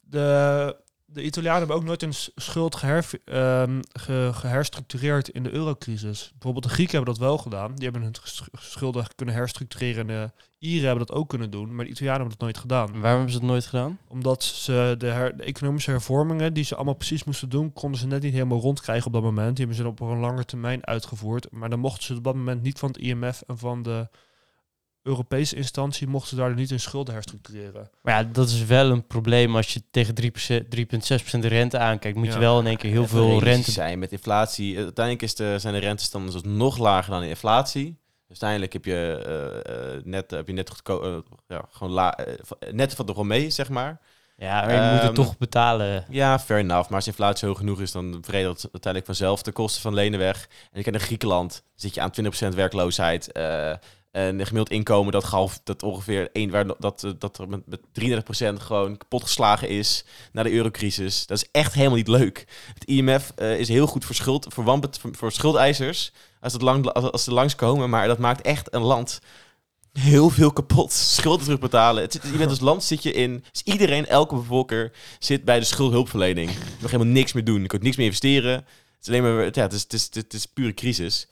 de, 0.00 0.76
de 1.10 1.22
Italianen 1.24 1.58
hebben 1.58 1.76
ook 1.76 1.84
nooit 1.84 2.00
hun 2.00 2.12
schuld 2.34 2.76
geher, 2.76 3.08
ehm, 3.24 3.80
ge- 3.92 4.30
geherstructureerd 4.32 5.28
in 5.28 5.42
de 5.42 5.52
eurocrisis. 5.52 6.30
Bijvoorbeeld 6.32 6.64
de 6.64 6.70
Grieken 6.70 6.96
hebben 6.96 7.14
dat 7.14 7.22
wel 7.24 7.38
gedaan. 7.38 7.74
Die 7.74 7.84
hebben 7.84 8.02
hun 8.02 8.14
sch- 8.22 8.42
schulden 8.52 9.06
kunnen 9.16 9.34
herstructureren. 9.34 10.00
En 10.00 10.06
de 10.06 10.30
Ieren 10.58 10.86
hebben 10.88 11.06
dat 11.06 11.16
ook 11.16 11.28
kunnen 11.28 11.50
doen, 11.50 11.74
maar 11.74 11.84
de 11.84 11.90
Italianen 11.90 12.20
hebben 12.20 12.38
dat 12.38 12.46
nooit 12.48 12.58
gedaan. 12.58 12.86
waarom 12.86 13.02
hebben 13.10 13.30
ze 13.30 13.36
het 13.38 13.46
nooit 13.46 13.66
gedaan? 13.66 13.98
Omdat 14.08 14.42
ze 14.44 14.94
de, 14.98 15.06
her- 15.06 15.36
de 15.36 15.42
economische 15.42 15.90
hervormingen 15.90 16.52
die 16.54 16.64
ze 16.64 16.74
allemaal 16.74 16.94
precies 16.94 17.24
moesten 17.24 17.48
doen, 17.48 17.72
konden 17.72 18.00
ze 18.00 18.06
net 18.06 18.22
niet 18.22 18.32
helemaal 18.32 18.60
rondkrijgen 18.60 19.06
op 19.06 19.12
dat 19.12 19.22
moment. 19.22 19.56
Die 19.56 19.66
hebben 19.66 19.84
ze 19.84 19.90
op 19.90 20.00
een 20.00 20.18
lange 20.18 20.44
termijn 20.44 20.86
uitgevoerd. 20.86 21.50
Maar 21.50 21.70
dan 21.70 21.78
mochten 21.78 22.04
ze 22.04 22.14
op 22.16 22.24
dat 22.24 22.34
moment 22.34 22.62
niet 22.62 22.78
van 22.78 22.88
het 22.88 22.98
IMF 22.98 23.42
en 23.46 23.58
van 23.58 23.82
de 23.82 24.08
Europese 25.08 25.56
instantie, 25.56 26.06
mochten 26.06 26.28
ze 26.28 26.36
daar 26.36 26.54
niet 26.54 26.70
hun 26.70 26.80
schulden 26.80 27.14
herstructureren. 27.14 27.90
Maar 28.02 28.14
ja, 28.22 28.28
dat 28.32 28.48
is 28.48 28.64
wel 28.64 28.90
een 28.90 29.06
probleem 29.06 29.56
als 29.56 29.72
je 29.72 29.82
tegen 29.90 30.14
3%, 30.14 30.64
3,6% 30.68 31.40
rente 31.40 31.78
aankijkt. 31.78 32.16
Moet 32.16 32.26
Ja. 32.26 32.32
je 32.32 32.38
wel 32.38 32.58
in 32.60 32.66
één 32.66 32.76
keer 32.76 32.90
heel 32.90 33.06
veel 33.06 33.42
rente... 33.42 33.70
zijn 33.70 33.98
met 33.98 34.12
inflatie. 34.12 34.76
Uiteindelijk 34.76 35.24
is 35.24 35.34
de, 35.34 35.58
zijn 35.58 35.74
de 35.74 35.80
rentestanden 35.80 36.32
dus 36.32 36.42
nog 36.42 36.78
lager 36.78 37.10
dan 37.12 37.20
de 37.20 37.28
inflatie. 37.28 37.96
Dus 38.28 38.40
uiteindelijk 38.42 38.72
heb 38.72 38.84
je, 38.84 39.22
eh, 39.26 39.94
eh, 39.96 40.04
net, 40.04 40.30
heb 40.30 40.46
je 40.46 40.52
net, 40.52 40.70
goedko- 40.70 41.02
eh, 41.02 41.18
ja, 41.48 41.64
gewoon 41.70 41.92
la, 41.92 42.18
net 42.70 42.96
wat 42.96 43.06
er 43.08 43.12
gewoon 43.12 43.28
mee 43.28 43.50
zeg 43.50 43.68
maar. 43.68 44.00
Ja, 44.36 44.64
maar 44.64 44.74
je 44.74 44.80
moet 44.80 44.92
het 44.92 45.02
Ehm, 45.02 45.14
toch 45.14 45.38
betalen. 45.38 46.04
Ja, 46.10 46.38
fair 46.38 46.60
enough. 46.60 46.84
Maar 46.86 46.94
als 46.94 47.04
de 47.04 47.10
inflatie 47.10 47.48
hoog 47.48 47.58
genoeg 47.58 47.80
is, 47.80 47.92
dan 47.92 48.18
vredigt 48.20 48.62
het 48.62 48.72
uiteindelijk 48.72 49.04
vanzelf 49.06 49.42
de 49.42 49.52
kosten 49.52 49.82
van 49.82 49.94
lenen 49.94 50.18
weg. 50.18 50.48
En 50.72 50.78
ik 50.78 50.84
ken 50.84 50.92
in 50.92 51.00
Griekenland 51.00 51.62
zit 51.74 51.94
je 51.94 52.00
aan 52.00 52.10
20% 52.10 52.54
werkloosheid. 52.54 53.32
eh 53.32 53.72
en 54.10 54.38
een 54.38 54.46
gemiddeld 54.46 54.70
inkomen 54.70 55.12
dat, 55.12 55.24
gehalf, 55.24 55.60
dat 55.64 55.82
ongeveer 55.82 56.28
één, 56.32 56.50
waar, 56.50 56.66
dat, 56.78 57.14
dat 57.18 57.38
er 57.38 57.48
met, 57.48 57.60
met 57.66 57.80
33% 58.60 58.62
gewoon 58.62 58.96
kapot 58.96 59.22
geslagen 59.22 59.68
is 59.68 60.04
na 60.32 60.42
de 60.42 60.52
eurocrisis. 60.52 61.26
Dat 61.26 61.36
is 61.36 61.48
echt 61.52 61.74
helemaal 61.74 61.96
niet 61.96 62.08
leuk. 62.08 62.46
Het 62.74 62.84
IMF 62.84 63.32
eh, 63.36 63.58
is 63.58 63.68
heel 63.68 63.86
goed 63.86 64.04
voor, 64.04 64.14
schuld, 64.14 64.46
voor, 64.54 64.80
voor, 65.00 65.32
schuldeisers 65.32 66.12
als, 66.40 66.52
het 66.52 66.62
lang, 66.62 66.86
als, 66.86 67.10
als 67.10 67.24
ze 67.24 67.32
langskomen. 67.32 67.90
Maar 67.90 68.06
dat 68.06 68.18
maakt 68.18 68.40
echt 68.40 68.74
een 68.74 68.82
land 68.82 69.20
heel 69.92 70.30
veel 70.30 70.52
kapot. 70.52 70.92
Schulden 70.92 71.44
terugbetalen. 71.44 72.02
Het 72.02 72.20
je 72.38 72.46
als 72.46 72.60
land 72.60 72.84
zit 72.84 73.02
je 73.02 73.12
in... 73.12 73.44
Dus 73.52 73.62
iedereen, 73.62 74.06
elke 74.06 74.34
bevolker 74.34 74.92
zit 75.18 75.44
bij 75.44 75.58
de 75.58 75.64
schuldhulpverlening. 75.64 76.50
Je 76.50 76.56
mag 76.80 76.90
helemaal 76.90 77.12
niks 77.12 77.32
meer 77.32 77.44
doen. 77.44 77.62
Je 77.62 77.66
kunt 77.66 77.82
niks 77.82 77.96
meer 77.96 78.06
investeren. 78.06 78.52
Het 78.52 78.66
is 79.00 79.08
alleen 79.08 79.22
maar... 79.22 79.44
Ja, 79.44 79.62
het 79.62 79.72
is, 79.72 79.82
het 79.82 79.92
is, 79.92 80.08
het 80.12 80.34
is 80.34 80.46
pure 80.46 80.74
crisis. 80.74 81.28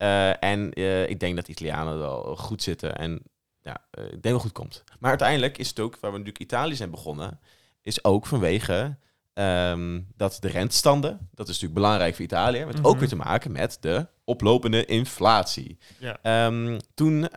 Eh, 0.00 0.42
en 0.42 0.72
eh, 0.72 1.08
ik 1.08 1.20
denk 1.20 1.36
dat 1.36 1.46
de 1.46 1.52
Italianen 1.52 1.98
wel 1.98 2.36
goed 2.36 2.62
zitten. 2.62 2.96
En 2.96 3.22
ja, 3.62 3.76
eh, 3.90 4.04
ik 4.04 4.22
denk 4.22 4.34
het 4.34 4.42
goed 4.42 4.52
komt. 4.52 4.84
Maar 4.98 5.10
uiteindelijk 5.10 5.58
is 5.58 5.68
het 5.68 5.80
ook, 5.80 5.98
waar 6.00 6.10
we 6.10 6.18
natuurlijk 6.18 6.44
Italië 6.44 6.74
zijn 6.74 6.90
begonnen... 6.90 7.40
is 7.82 8.04
ook 8.04 8.26
vanwege 8.26 8.96
ehm, 9.32 10.00
dat 10.16 10.36
de 10.40 10.48
rentestanden... 10.48 11.28
dat 11.34 11.48
is 11.48 11.52
natuurlijk 11.54 11.80
belangrijk 11.80 12.14
voor 12.14 12.24
Italië... 12.24 12.58
heeft 12.58 12.78
ook 12.78 12.90
Mhm. 12.90 12.98
weer 12.98 13.08
te 13.08 13.16
maken 13.16 13.52
met 13.52 13.76
de 13.80 14.06
oplopende 14.24 14.84
inflatie. 14.84 15.78
Ja. 15.98 16.18
Ehm, 16.22 16.78
toen, 16.94 17.28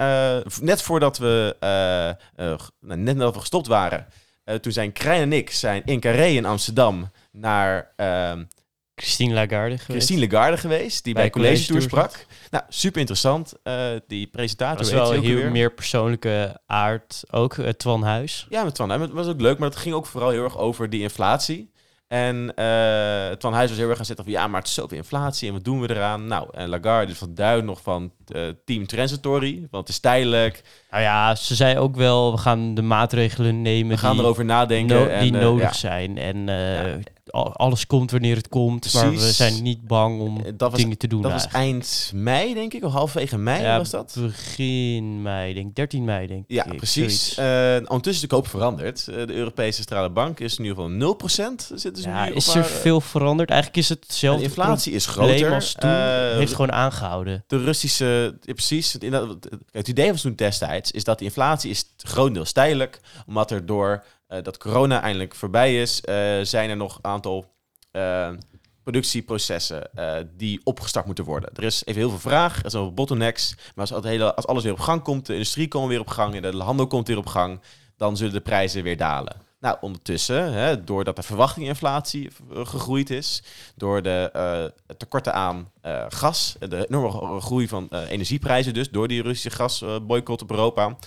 net 0.61 0.82
voordat 0.82 1.18
we, 1.18 1.55
nou, 2.80 2.99
net 2.99 3.16
nadat 3.16 3.34
we 3.34 3.39
gestopt 3.39 3.68
waren, 3.68 4.07
toen 4.61 4.72
zijn 4.72 4.91
Krijn 4.91 5.22
en 5.22 5.34
ik 5.34 5.49
zijn 5.51 5.82
in 5.86 5.99
Carré 5.99 6.28
in 6.28 6.45
Amsterdam 6.45 7.11
naar 7.32 7.91
ehm, 7.95 8.43
Christine 8.96 9.34
Lagarde 9.34 9.78
geweest. 9.78 9.88
Christine 9.88 10.20
Lagarde 10.20 10.58
geweest, 10.58 11.04
die 11.04 11.14
bij, 11.14 11.22
Bij 11.24 11.32
College 11.32 11.66
Tour 11.66 11.82
sprak. 11.82 12.26
Nou, 12.50 12.64
super 12.70 13.00
interessant. 13.00 13.54
Eh, 13.64 13.86
die 14.08 14.28
presentator 14.28 14.86
weet 14.86 14.94
wel 14.94 15.12
heel 15.12 15.22
weer. 15.22 15.52
meer 15.52 15.74
persoonlijke 15.74 16.60
aard. 16.66 17.24
Ook 17.32 17.56
uh, 17.56 17.70
Twan 17.70 18.04
Huis. 18.04 18.46
Ja, 18.50 18.64
met 18.64 18.76
Twan. 18.76 18.89
Het 18.89 19.12
was 19.12 19.28
ook 19.28 19.41
leuk, 19.41 19.58
maar 19.58 19.70
het 19.70 19.78
ging 19.78 19.96
ook 19.96 20.06
vooral 20.06 20.30
heel 20.30 20.44
erg 20.44 20.58
over 20.58 20.89
die 20.89 21.02
inflatie. 21.02 21.72
En 22.08 22.36
uh, 22.36 23.30
Twan 23.38 23.54
Huis 23.54 23.70
was 23.70 23.78
heel 23.78 23.88
erg 23.88 23.98
gaan 23.98 24.06
zitten 24.06 24.26
van 24.26 24.34
ja, 24.34 24.48
maar 24.48 24.60
het 24.60 24.70
is 24.70 24.74
zoveel 24.76 24.98
inflatie 24.98 25.48
en 25.48 25.54
wat 25.54 25.64
doen 25.64 25.82
we 25.82 25.89
eraan? 25.89 26.28
Nou, 26.28 26.48
en 26.52 26.70
Lagarde 26.70 27.12
is 27.12 27.18
van 27.18 27.34
duid 27.34 27.64
nog 27.64 27.82
van 27.82 28.12
uh, 28.36 28.41
team 28.66 28.88
transitory, 28.88 29.68
want 29.72 29.88
het 29.88 29.89
is 29.89 30.00
tijdelijk. 30.00 30.62
Nou 30.91 31.04
ja, 31.04 31.36
ze 31.36 31.56
zei 31.56 31.78
ook 31.78 31.96
wel, 31.96 32.32
we 32.32 32.38
gaan 32.38 32.74
de 32.74 32.82
maatregelen 32.82 33.62
nemen 33.62 33.91
we 33.96 33.98
gaan 33.98 34.12
die, 34.14 34.22
erover 34.22 34.46
nadenken. 34.46 34.96
no- 34.96 35.08
en, 35.08 35.22
die 35.22 35.32
nodig 35.32 35.64
ja. 35.64 35.74
zijn. 35.74 36.18
En 36.18 36.38
Ja. 36.46 37.00
Al- 37.34 37.55
alles 37.55 37.88
komt 37.88 38.11
wanneer 38.11 38.36
het 38.36 38.49
komt, 38.49 38.93
maar 38.93 39.03
we 39.09 39.15
Precies. 39.15 39.36
zijn 39.38 39.63
niet 39.63 39.88
bang 39.88 40.19
om 40.21 40.38
Eh, 40.45 40.51
was, 40.57 40.73
dingen 40.73 40.97
te 40.97 41.07
doen. 41.07 41.21
dat 41.21 41.31
was 41.31 41.47
eind 41.47 42.11
mei, 42.15 42.53
denk 42.53 42.73
ik, 42.73 42.84
of 42.84 42.91
halverwege 42.91 43.38
mei 43.38 43.61
Ja, 43.63 43.77
was 43.77 43.89
dat? 43.89 44.15
Begin 44.19 45.21
mei, 45.21 45.53
denk 45.53 45.67
ik. 45.69 45.75
13 45.75 46.03
mei, 46.03 46.27
denk 46.27 46.43
Ja, 46.47 46.65
ik. 46.65 46.77
precies. 46.77 47.34
zoiets. 47.34 47.38
Eh, 47.38 47.75
ondertussen 47.75 48.11
is 48.11 48.19
de 48.19 48.27
koop 48.27 48.47
veranderd. 48.47 49.07
Eh, 49.07 49.15
de 49.27 49.34
Europese 49.34 49.73
Centrale 49.77 50.09
Bank 50.09 50.39
is 50.39 50.57
in 50.57 50.63
ieder 50.63 50.77
geval 50.84 50.91
0%. 50.91 51.71
Zitten 51.75 52.03
ze 52.03 52.09
ja, 52.09 52.25
nu 52.25 52.31
is 52.34 52.55
er 52.55 52.65
veel 52.65 53.01
veranderd? 53.01 53.49
Eigenlijk 53.49 53.79
is 53.81 53.89
het 53.89 53.99
de 54.01 54.05
hetzelfde 54.07 54.43
inflatie 54.43 54.93
is 54.93 55.05
groter. 55.05 55.53
als 55.53 55.73
toen. 55.79 55.89
Heeft 56.38 56.51
gewoon 56.55 56.71
aangehouden. 56.71 57.43
de 57.47 57.63
Russische, 57.63 58.38
ja, 58.41 58.53
precies. 58.53 58.93
Het, 59.71 59.88
idee 59.88 60.11
was 60.11 60.21
toen 60.21 60.36
destijds 60.36 60.91
is 60.91 61.03
dat 61.03 61.19
de 61.19 61.25
inflatie 61.25 61.69
is 61.69 61.86
grotendeels 61.97 62.51
tijdelijk, 62.51 62.99
omdat 63.27 63.51
er 63.51 63.65
door 63.65 64.03
dat 64.41 64.57
corona 64.57 65.01
eindelijk 65.01 65.36
voorbij 65.36 65.81
is, 65.81 66.01
eh, 66.01 66.39
zijn 66.41 66.69
er 66.69 66.77
nog 66.77 66.95
een 66.95 67.11
aantal 67.11 67.51
eh, 67.91 68.29
productieprocessen 68.84 69.93
eh, 69.93 70.15
die 70.38 70.61
opgestart 70.63 71.05
moeten 71.05 71.25
worden. 71.25 71.49
Er 71.53 71.63
is 71.63 71.86
even 71.86 72.01
heel 72.01 72.09
veel 72.09 72.19
vraag, 72.19 72.63
er 72.63 72.71
zijn 72.71 72.93
bottlenecks, 72.93 73.55
maar 73.75 73.91
als, 73.91 74.34
als 74.36 74.47
alles 74.47 74.63
weer 74.63 74.71
op 74.71 74.79
gang 74.79 75.01
komt, 75.01 75.25
de 75.25 75.34
industrie 75.34 75.67
komt 75.67 75.88
weer 75.88 75.99
op 75.99 76.07
gang 76.07 76.36
en 76.36 76.41
de 76.41 76.57
handel 76.57 76.88
komt 76.88 77.07
weer 77.07 77.17
op 77.17 77.25
gang, 77.25 77.61
dan 77.97 78.17
zullen 78.17 78.34
de 78.34 78.41
prijzen 78.41 78.84
weer 78.84 78.97
dalen. 78.97 79.51
Nou, 79.63 79.77
ondertussen, 79.81 80.53
hè, 80.53 80.84
doordat 80.84 81.15
de 81.15 81.23
verwachtinginflatie 81.23 82.29
eh, 82.53 82.65
gegroeid 82.65 83.09
is, 83.09 83.43
door 83.75 84.01
de 84.01 84.29
eh, 84.34 84.95
tekorten 84.97 85.34
aan 85.34 85.71
eh, 85.81 86.05
gas, 86.09 86.55
de 86.59 86.88
enorme 86.88 87.41
groei 87.41 87.67
van 87.67 87.89
eh, 87.89 88.09
energieprijzen 88.09 88.73
dus, 88.73 88.89
door 88.89 89.07
die 89.07 89.21
Russische 89.21 89.49
gasboycott 89.49 90.41
op 90.41 90.51
Europa. 90.51 90.97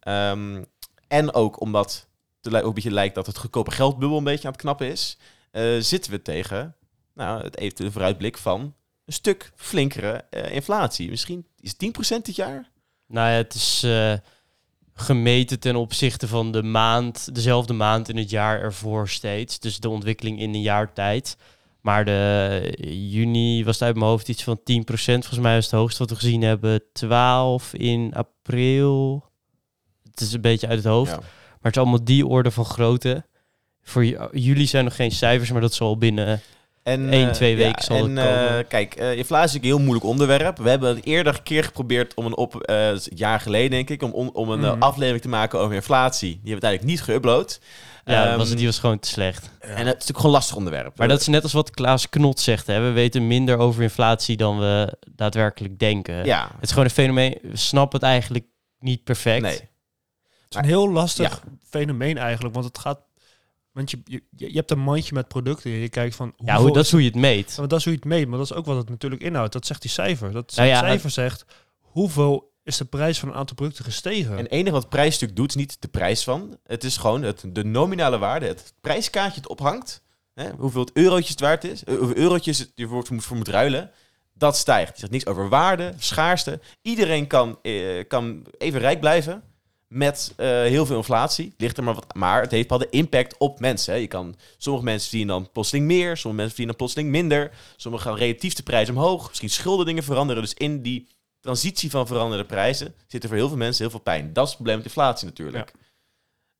Ehm, 0.00 0.64
en 1.08 1.34
ook 1.34 1.60
omdat 1.60 2.08
ook 2.54 2.68
een 2.68 2.74
beetje 2.74 2.90
lijkt 2.90 3.14
dat 3.14 3.26
het 3.26 3.38
goedkope 3.38 3.70
geldbubbel 3.70 4.18
een 4.18 4.24
beetje 4.24 4.46
aan 4.46 4.52
het 4.52 4.62
knappen 4.62 4.90
is, 4.90 5.18
eh, 5.50 5.76
zitten 5.78 6.10
we 6.10 6.22
tegen 6.22 6.74
nou, 7.14 7.42
het 7.42 7.58
eventuele 7.58 7.92
vooruitblik 7.92 8.38
van 8.38 8.74
een 9.04 9.12
stuk 9.12 9.52
flinkere 9.56 10.24
eh, 10.30 10.54
inflatie. 10.54 11.10
Misschien 11.10 11.46
is 11.60 11.70
het 11.70 11.78
10% 11.78 12.24
dit 12.24 12.36
jaar? 12.36 12.70
Nou 13.06 13.30
ja, 13.30 13.36
het 13.36 13.54
is 13.54 13.82
eh, 13.82 14.12
gemeten 14.94 15.60
ten 15.60 15.76
opzichte 15.76 16.28
van 16.28 16.52
de 16.52 16.62
maand, 16.62 17.34
dezelfde 17.34 17.72
maand 17.72 18.08
in 18.08 18.16
het 18.16 18.30
jaar 18.30 18.60
ervoor 18.60 19.08
steeds. 19.08 19.58
Dus 19.58 19.80
de 19.80 19.88
ontwikkeling 19.88 20.40
in 20.40 20.54
een 20.54 20.62
jaar 20.62 20.92
tijd. 20.92 21.36
Maar 21.80 22.04
de 22.04 22.72
juni 23.10 23.64
was 23.64 23.74
het 23.74 23.82
uit 23.82 23.96
mijn 23.96 24.10
hoofd 24.10 24.28
iets 24.28 24.42
van 24.42 24.58
10%. 24.58 24.62
Volgens 25.24 25.38
mij 25.38 25.56
is 25.56 25.64
het 25.64 25.74
hoogste 25.74 25.98
wat 25.98 26.10
we 26.10 26.16
gezien 26.16 26.42
hebben 26.42 26.82
12 26.92 27.74
in 27.74 28.14
april. 28.14 29.24
Het 30.10 30.20
is 30.20 30.32
een 30.32 30.40
beetje 30.40 30.66
uit 30.66 30.76
het 30.76 30.86
hoofd. 30.86 31.10
Ja. 31.10 31.20
Maar 31.66 31.74
het 31.74 31.84
is 31.84 31.90
allemaal 31.90 32.04
die 32.04 32.26
orde 32.26 32.50
van 32.50 32.64
grootte. 32.64 33.24
Voor 33.82 34.04
ju- 34.04 34.28
jullie 34.32 34.66
zijn 34.66 34.84
nog 34.84 34.96
geen 34.96 35.10
cijfers, 35.10 35.50
maar 35.52 35.60
dat 35.60 35.74
zal 35.74 35.98
binnen... 35.98 36.40
En, 36.82 37.12
Eén, 37.12 37.26
eh, 37.26 37.32
twee 37.32 37.50
ja, 37.56 37.56
weken 37.56 37.82
zal 37.84 37.96
en, 37.96 38.16
het 38.16 38.26
komen. 38.26 38.58
eh, 38.58 38.64
kijk, 38.68 38.94
eh, 38.94 39.16
inflatie 39.16 39.48
is 39.48 39.54
een 39.54 39.68
heel 39.68 39.78
moeilijk 39.78 40.04
onderwerp. 40.04 40.58
We 40.58 40.68
hebben 40.68 40.94
het 40.96 41.04
eerder 41.04 41.34
een 41.34 41.42
keer 41.42 41.64
geprobeerd 41.64 42.14
om 42.14 42.26
een 42.26 42.36
op, 42.36 42.62
eh, 42.62 42.88
een 42.88 43.00
jaar 43.14 43.40
geleden 43.40 43.70
denk 43.70 43.90
ik, 43.90 44.02
om, 44.02 44.12
om, 44.32 44.50
een 44.50 44.64
eh, 44.64 44.70
Mhm. 44.72 44.82
aflevering 44.82 45.22
te 45.22 45.28
maken 45.28 45.58
over 45.58 45.74
inflatie. 45.74 46.28
Die 46.42 46.50
hebben 46.52 46.60
we 46.60 46.66
uiteindelijk 46.76 47.08
niet 47.08 47.20
geüpload. 47.20 47.64
Ja, 48.04 48.36
was, 48.36 48.54
die 48.54 48.66
was 48.66 48.78
gewoon 48.78 48.98
te 48.98 49.08
slecht. 49.08 49.50
En 49.60 49.68
het 49.68 49.78
is 49.78 49.84
natuurlijk 49.84 50.06
gewoon 50.08 50.26
een 50.26 50.32
lastig 50.32 50.56
onderwerp. 50.56 50.98
Maar 50.98 51.08
dat 51.08 51.20
is 51.20 51.26
net 51.26 51.42
als 51.42 51.52
wat 51.52 51.70
Klaas 51.70 52.08
Knot 52.08 52.40
zegt. 52.40 52.66
Hè? 52.66 52.80
We 52.80 52.90
weten 52.90 53.26
minder 53.26 53.58
over 53.58 53.82
inflatie 53.82 54.36
dan 54.36 54.58
we 54.58 54.96
daadwerkelijk 55.10 55.78
denken. 55.78 56.24
ja, 56.24 56.50
Het 56.54 56.62
is 56.64 56.68
gewoon 56.70 56.84
een 56.84 56.90
fenomeen. 56.90 57.38
We 57.42 57.56
snappen 57.56 57.98
het 57.98 58.08
eigenlijk 58.08 58.44
niet 58.78 59.04
perfect. 59.04 59.42
nee. 59.42 59.60
Het 60.48 60.54
is 60.54 60.56
een 60.60 60.64
heel 60.64 60.90
lastig 60.90 61.42
fenomeen 61.68 62.18
eigenlijk, 62.18 62.54
want 62.54 62.66
het 62.66 62.78
gaat... 62.78 63.00
Want 63.72 63.90
je, 63.90 64.00
je, 64.04 64.22
je 64.30 64.50
hebt 64.56 64.70
een 64.70 64.78
mandje 64.78 65.14
met 65.14 65.28
producten 65.28 65.70
en 65.70 65.76
je 65.78 65.88
kijkt 65.88 66.14
van... 66.14 66.32
Ja, 66.44 66.56
hoe, 66.58 66.72
dat 66.72 66.84
is 66.84 66.90
hoe 66.90 67.00
je 67.00 67.06
het 67.06 67.16
meet. 67.16 67.50
Ja, 67.50 67.54
maar 67.58 67.68
dat 67.68 67.78
is 67.78 67.84
hoe 67.84 67.92
je 67.92 67.98
het 67.98 68.08
meet, 68.08 68.28
maar 68.28 68.38
dat 68.38 68.50
is 68.50 68.56
ook 68.56 68.66
wat 68.66 68.76
het 68.76 68.88
natuurlijk 68.88 69.22
inhoudt. 69.22 69.52
Dat 69.52 69.66
zegt 69.66 69.82
die 69.82 69.90
cijfer. 69.90 70.32
Dat 70.32 70.52
Nou 70.56 70.68
ja, 70.68 70.78
cijfer 70.78 71.10
zegt 71.10 71.44
hoeveel 71.80 72.52
is 72.62 72.76
de 72.76 72.84
prijs 72.84 73.18
van 73.18 73.28
een 73.28 73.34
aantal 73.34 73.56
producten 73.56 73.84
gestegen. 73.84 74.32
En 74.36 74.42
het 74.42 74.50
enige 74.52 74.70
wat 74.74 74.88
prijsstuk 74.88 75.36
doet, 75.36 75.48
is 75.48 75.54
niet 75.54 75.76
de 75.80 75.88
prijs 75.88 76.24
van. 76.24 76.56
Het 76.66 76.84
is 76.84 76.96
gewoon 76.96 77.22
het, 77.22 77.44
de 77.48 77.64
nominale 77.64 78.18
waarde, 78.18 78.46
het 78.46 78.72
prijskaartje 78.80 79.40
het 79.40 79.48
ophangt. 79.48 80.02
Hè, 80.34 80.50
hoeveel 80.58 80.80
het 80.80 80.90
eurotjes 80.92 81.30
het 81.30 81.40
waard 81.40 81.64
is, 81.64 81.84
eh, 81.84 81.96
hoeveel 81.96 82.16
eurotjes 82.16 82.58
het 82.58 82.70
je 82.74 82.86
voor, 82.88 83.06
moet- 83.10 83.24
voor 83.24 83.36
moet 83.36 83.48
ruilen. 83.48 83.90
Dat 84.32 84.56
stijgt. 84.56 84.88
Het 84.90 84.98
zegt 84.98 85.12
niks 85.12 85.26
over 85.26 85.48
waarde, 85.48 85.92
schaarste. 85.98 86.60
Iedereen 86.82 87.26
kan, 87.26 87.58
eh, 87.62 88.06
kan 88.08 88.46
even 88.58 88.80
rijk 88.80 89.00
blijven 89.00 89.42
met 89.88 90.32
eh, 90.36 90.46
heel 90.48 90.86
veel 90.86 90.96
inflatie. 90.96 91.54
Ligt 91.56 91.76
er 91.76 91.84
maar 91.84 91.94
wat, 91.94 92.14
maar 92.14 92.40
het 92.42 92.50
heeft 92.50 92.68
wel 92.68 92.78
de 92.78 92.90
impact 92.90 93.38
op 93.38 93.60
mensen. 93.60 93.92
Hè. 93.94 93.98
Je 94.00 94.06
kan, 94.06 94.34
sommige 94.56 94.84
mensen 94.84 95.08
verdienen 95.08 95.34
dan 95.36 95.50
plotseling 95.52 95.86
meer, 95.86 96.16
sommige 96.16 96.42
mensen 96.42 96.56
verdienen 96.56 96.76
dan 96.76 96.86
plotseling 96.86 97.10
minder. 97.10 97.50
Sommigen 97.76 98.10
gaan 98.10 98.18
relatief 98.18 98.54
de 98.54 98.62
prijs 98.62 98.88
omhoog. 98.88 99.28
Misschien 99.28 99.50
schulden 99.50 99.86
dingen 99.86 100.02
veranderen. 100.02 100.42
Dus 100.42 100.54
in 100.54 100.82
die 100.82 101.08
transitie 101.40 101.90
van 101.90 102.06
veranderde 102.06 102.44
prijzen 102.44 102.94
zit 103.06 103.22
er 103.22 103.28
voor 103.28 103.38
heel 103.38 103.48
veel 103.48 103.56
mensen 103.56 103.82
heel 103.82 103.90
veel 103.90 104.00
pijn. 104.00 104.32
Dat 104.32 104.42
is 104.44 104.48
het 104.48 104.54
probleem 104.54 104.76
met 104.76 104.86
inflatie 104.86 105.26
natuurlijk. 105.26 105.72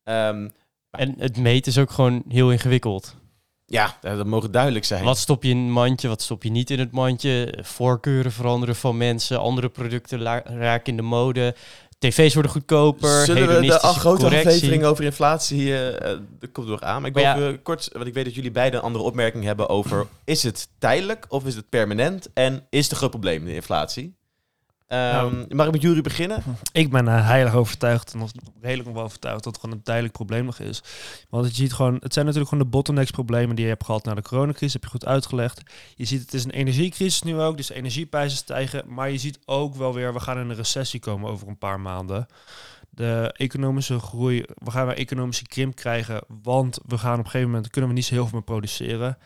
Ehm, 0.03 0.49
En 0.91 1.15
het 1.17 1.37
meten 1.37 1.71
is 1.71 1.77
ook 1.77 1.91
gewoon 1.91 2.23
heel 2.27 2.51
ingewikkeld. 2.51 3.15
ja, 3.65 3.97
dat 4.01 4.25
mogen 4.25 4.51
duidelijk 4.51 4.85
zijn. 4.85 5.03
Wat 5.03 5.17
stop 5.17 5.43
je 5.43 5.49
in 5.49 5.57
het 5.57 5.67
mandje, 5.67 6.07
wat 6.07 6.21
stop 6.21 6.43
je 6.43 6.49
niet 6.49 6.69
in 6.69 6.79
het 6.79 6.91
mandje? 6.91 7.57
Voorkeuren 7.61 8.31
veranderen 8.31 8.75
van 8.75 8.97
mensen, 8.97 9.39
andere 9.39 9.69
producten 9.69 10.21
raken 10.43 10.85
in 10.91 10.95
de 10.95 11.01
mode. 11.01 11.55
TV's 11.97 12.33
worden 12.33 12.51
goedkoper, 12.51 13.25
Zullen 13.25 13.47
we 13.47 13.67
de 13.67 13.79
al 13.79 13.93
grote 13.93 14.25
aflevering 14.25 14.83
over 14.83 15.03
inflatie, 15.03 15.77
eh, 15.77 16.17
dat 16.39 16.51
komt 16.51 16.65
er 16.65 16.71
nog 16.71 16.81
aan. 16.81 16.99
Maar 16.99 17.09
ik 17.09 17.15
wil 17.15 17.23
ja- 17.23 17.35
even 17.35 17.61
kort, 17.61 17.89
want 17.93 18.07
ik 18.07 18.13
weet 18.13 18.25
dat 18.25 18.35
jullie 18.35 18.51
beide 18.51 18.77
een 18.77 18.83
andere 18.83 19.03
opmerking 19.03 19.43
hebben 19.43 19.69
over... 19.69 20.07
is 20.23 20.43
het 20.43 20.67
tijdelijk 20.79 21.25
of 21.29 21.45
is 21.45 21.55
het 21.55 21.69
permanent? 21.69 22.29
En 22.33 22.65
is 22.69 22.83
het 22.83 22.91
een 22.91 22.97
groot 22.97 23.09
probleem, 23.09 23.45
de 23.45 23.53
inflatie? 23.53 24.16
Ehm, 24.87 25.45
mag 25.49 25.65
ik 25.65 25.71
met 25.71 25.81
jullie 25.81 26.01
beginnen? 26.01 26.43
Ik 26.71 26.91
ben 26.91 27.07
er 27.07 27.23
heilig 27.23 27.53
overtuigd, 27.53 28.13
en 28.13 28.19
nog 28.19 28.31
redelijk 28.61 28.87
nog 28.87 28.95
wel 28.95 29.03
overtuigd, 29.03 29.43
dat 29.43 29.53
het 29.53 29.61
gewoon 29.61 29.77
een 29.77 29.83
tijdelijk 29.83 30.13
probleem 30.13 30.45
nog 30.45 30.59
is. 30.59 30.83
Want 31.29 31.47
je 31.47 31.53
ziet 31.53 31.73
gewoon, 31.73 31.97
het 31.99 32.13
zijn 32.13 32.25
natuurlijk 32.25 32.51
gewoon 32.51 32.65
de 32.65 32.71
bottlenecks 32.71 33.11
problemen 33.11 33.55
die 33.55 33.65
je 33.65 33.71
hebt 33.71 33.85
gehad 33.85 34.03
na 34.03 34.13
de 34.13 34.21
coronacrisis, 34.21 34.73
heb 34.73 34.83
je 34.83 34.89
goed 34.89 35.05
uitgelegd. 35.05 35.61
Je 35.95 36.05
ziet, 36.05 36.21
het 36.21 36.33
is 36.33 36.43
een 36.43 36.51
energiecrisis 36.51 37.21
nu 37.21 37.39
ook, 37.39 37.57
dus 37.57 37.69
energieprijzen 37.69 38.37
stijgen. 38.37 38.83
Maar 38.93 39.11
je 39.11 39.17
ziet 39.17 39.39
ook 39.45 39.75
wel 39.75 39.93
weer, 39.93 40.13
we 40.13 40.19
gaan 40.19 40.39
in 40.39 40.49
een 40.49 40.55
recessie 40.55 40.99
komen 40.99 41.31
over 41.31 41.47
een 41.47 41.57
paar 41.57 41.79
maanden. 41.79 42.25
De 42.89 43.33
economische 43.37 43.99
groei, 43.99 44.43
we 44.55 44.71
gaan 44.71 44.85
weer 44.85 44.97
economische 44.97 45.47
krimp 45.47 45.75
krijgen, 45.75 46.21
want 46.43 46.79
we 46.85 46.97
gaan 46.97 47.19
op 47.19 47.25
een 47.25 47.31
gegeven 47.31 47.49
moment, 47.51 47.69
kunnen 47.69 47.89
we 47.89 47.95
niet 47.95 48.05
zo 48.05 48.13
heel 48.13 48.23
veel 48.23 48.33
meer 48.33 48.43
produceren. 48.43 49.17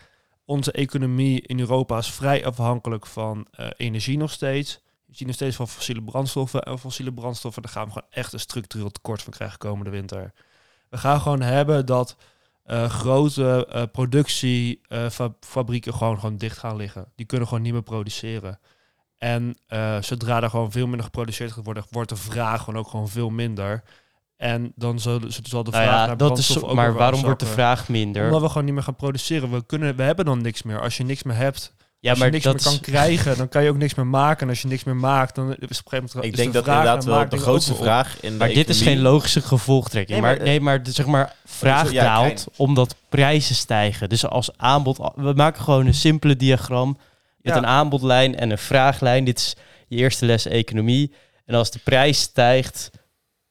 Onze 0.46 0.72
economie 0.72 1.42
in 1.42 1.60
Europa 1.60 1.98
is 1.98 2.12
vrij 2.12 2.46
afhankelijk 2.46 3.06
van 3.06 3.48
eh, 3.52 3.68
energie 3.78 4.18
nog 4.18 4.32
steeds. 4.32 4.82
Je 5.12 5.18
ziet 5.18 5.28
nog 5.28 5.36
steeds 5.36 5.56
van 5.56 5.68
fossiele 5.68 6.04
brandstoffen. 6.04 6.62
En 6.62 6.80
fossiele 6.80 7.14
brandstoffen, 7.14 7.62
daar 7.62 7.72
gaan 7.72 7.86
we 7.86 7.92
gewoon 7.92 8.08
echt 8.10 8.34
een 8.34 8.40
structureel 8.40 8.92
tekort 8.92 9.22
van 9.22 9.34
krijgen 9.34 9.58
komende 9.58 9.90
winter. 9.90 10.34
We 10.90 10.98
gaan 10.98 11.22
gewoon 11.22 11.42
hebben 11.42 11.86
dat 11.86 12.16
eh, 12.64 12.90
grote 12.90 13.68
eh, 13.70 13.84
productiefabrieken 13.92 15.94
gewoon, 15.94 16.20
gewoon 16.20 16.38
dicht 16.38 16.58
gaan 16.58 16.76
liggen. 16.76 17.06
Die 17.16 17.26
kunnen 17.26 17.48
gewoon 17.48 17.64
niet 17.64 17.74
meer 17.74 17.82
produceren. 17.82 18.60
En 19.18 19.58
eh, 19.68 20.02
zodra 20.02 20.42
er 20.42 20.50
gewoon 20.50 20.72
veel 20.72 20.88
minder 20.88 21.04
geproduceerd 21.04 21.52
gaat 21.52 21.66
worden, 21.66 21.84
wordt 21.90 22.10
de 22.10 22.16
vraag 22.16 22.64
gewoon 22.64 22.80
ook 22.80 22.88
gewoon 22.88 23.10
veel 23.10 23.30
minder. 23.30 23.84
En 24.38 24.72
dan 24.76 25.00
zal, 25.00 25.20
zal 25.28 25.64
de 25.64 25.72
Nou 25.72 25.84
vraag 25.84 26.00
ja, 26.00 26.06
naar 26.06 26.18
dat 26.18 26.38
is, 26.38 26.64
ook 26.64 26.74
maar 26.74 26.94
waarom 26.94 27.22
wordt 27.22 27.40
de 27.40 27.46
vraag 27.46 27.90
minder? 27.90 28.26
Omdat 28.26 28.42
we 28.42 28.48
gewoon 28.48 28.66
niet 28.66 28.74
meer 28.74 28.84
gaan 28.84 28.96
produceren. 28.96 29.52
We, 29.52 29.66
kunnen, 29.66 29.96
we 29.96 30.04
hebben 30.04 30.26
dan 30.26 30.42
niks 30.42 30.64
meer. 30.64 30.82
Als 30.82 30.98
je 30.98 31.04
niks 31.04 31.24
meer 31.24 31.36
hebt, 31.36 31.74
ja, 32.02 32.10
als 32.10 32.20
maar 32.20 32.28
je 32.28 32.34
niks 32.34 32.44
dat 32.46 32.54
meer 32.54 32.64
kan 32.64 32.74
is- 32.74 32.80
krijgen, 32.80 33.38
dan 33.38 33.50
kan 33.50 33.64
je 33.64 33.70
ook 33.70 33.78
niks 33.78 33.94
meer 33.96 34.08
maken. 34.08 34.42
En 34.42 34.50
als 34.50 34.62
je 34.62 34.68
niks 34.68 34.84
meer 34.84 34.96
maakt, 34.96 35.36
dan 35.36 35.46
is 35.50 35.54
op 35.56 35.62
een 35.62 35.68
gegeven 35.76 35.98
moment 35.98 36.16
Ik 36.26 36.32
is 36.32 36.36
denk 36.38 36.48
de 36.48 36.54
dat 36.54 36.64
vraag 36.64 36.78
inderdaad 36.78 37.06
wel 37.06 37.30
de 37.30 37.38
grootste 37.38 37.76
vraag 37.76 38.18
in 38.22 38.32
de 38.32 38.38
Maar 38.38 38.48
dit 38.54 38.70
is 38.70 38.82
geen 38.82 39.02
logische 39.02 39.42
gevolgtrekking. 39.42 40.20
Nee, 40.20 40.28
maar, 40.30 40.36
maar, 40.38 40.46
nee, 40.46 40.60
maar 40.62 40.84
de, 40.84 40.92
zeg 40.92 41.06
maar, 41.06 41.36
vraag 41.46 41.92
Ja, 41.92 42.04
daalt 42.04 42.48
omdat 42.56 42.96
prijzen 43.10 43.56
stijgen. 43.56 44.10
Dus 44.10 44.26
als 44.26 44.58
aanbod... 44.58 44.98
We 45.16 45.34
maken 45.36 45.62
gewoon 45.64 45.86
een 45.86 45.94
simpele 45.94 46.36
diagram 46.36 46.98
met 47.38 47.54
Ja. 47.54 47.58
een 47.60 47.66
aanbodlijn 47.68 48.36
en 48.38 48.50
een 48.52 48.58
vraaglijn. 48.58 49.24
Dit 49.24 49.38
is 49.38 49.56
je 49.88 49.98
eerste 49.98 50.26
les 50.26 50.46
economie. 50.48 51.14
En 51.46 51.56
als 51.56 51.72
de 51.72 51.80
prijs 51.84 52.20
stijgt, 52.20 52.90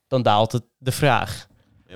dan 0.09 0.23
daalt 0.23 0.53
het 0.53 0.63
de 0.79 0.93
vraag. 0.93 1.47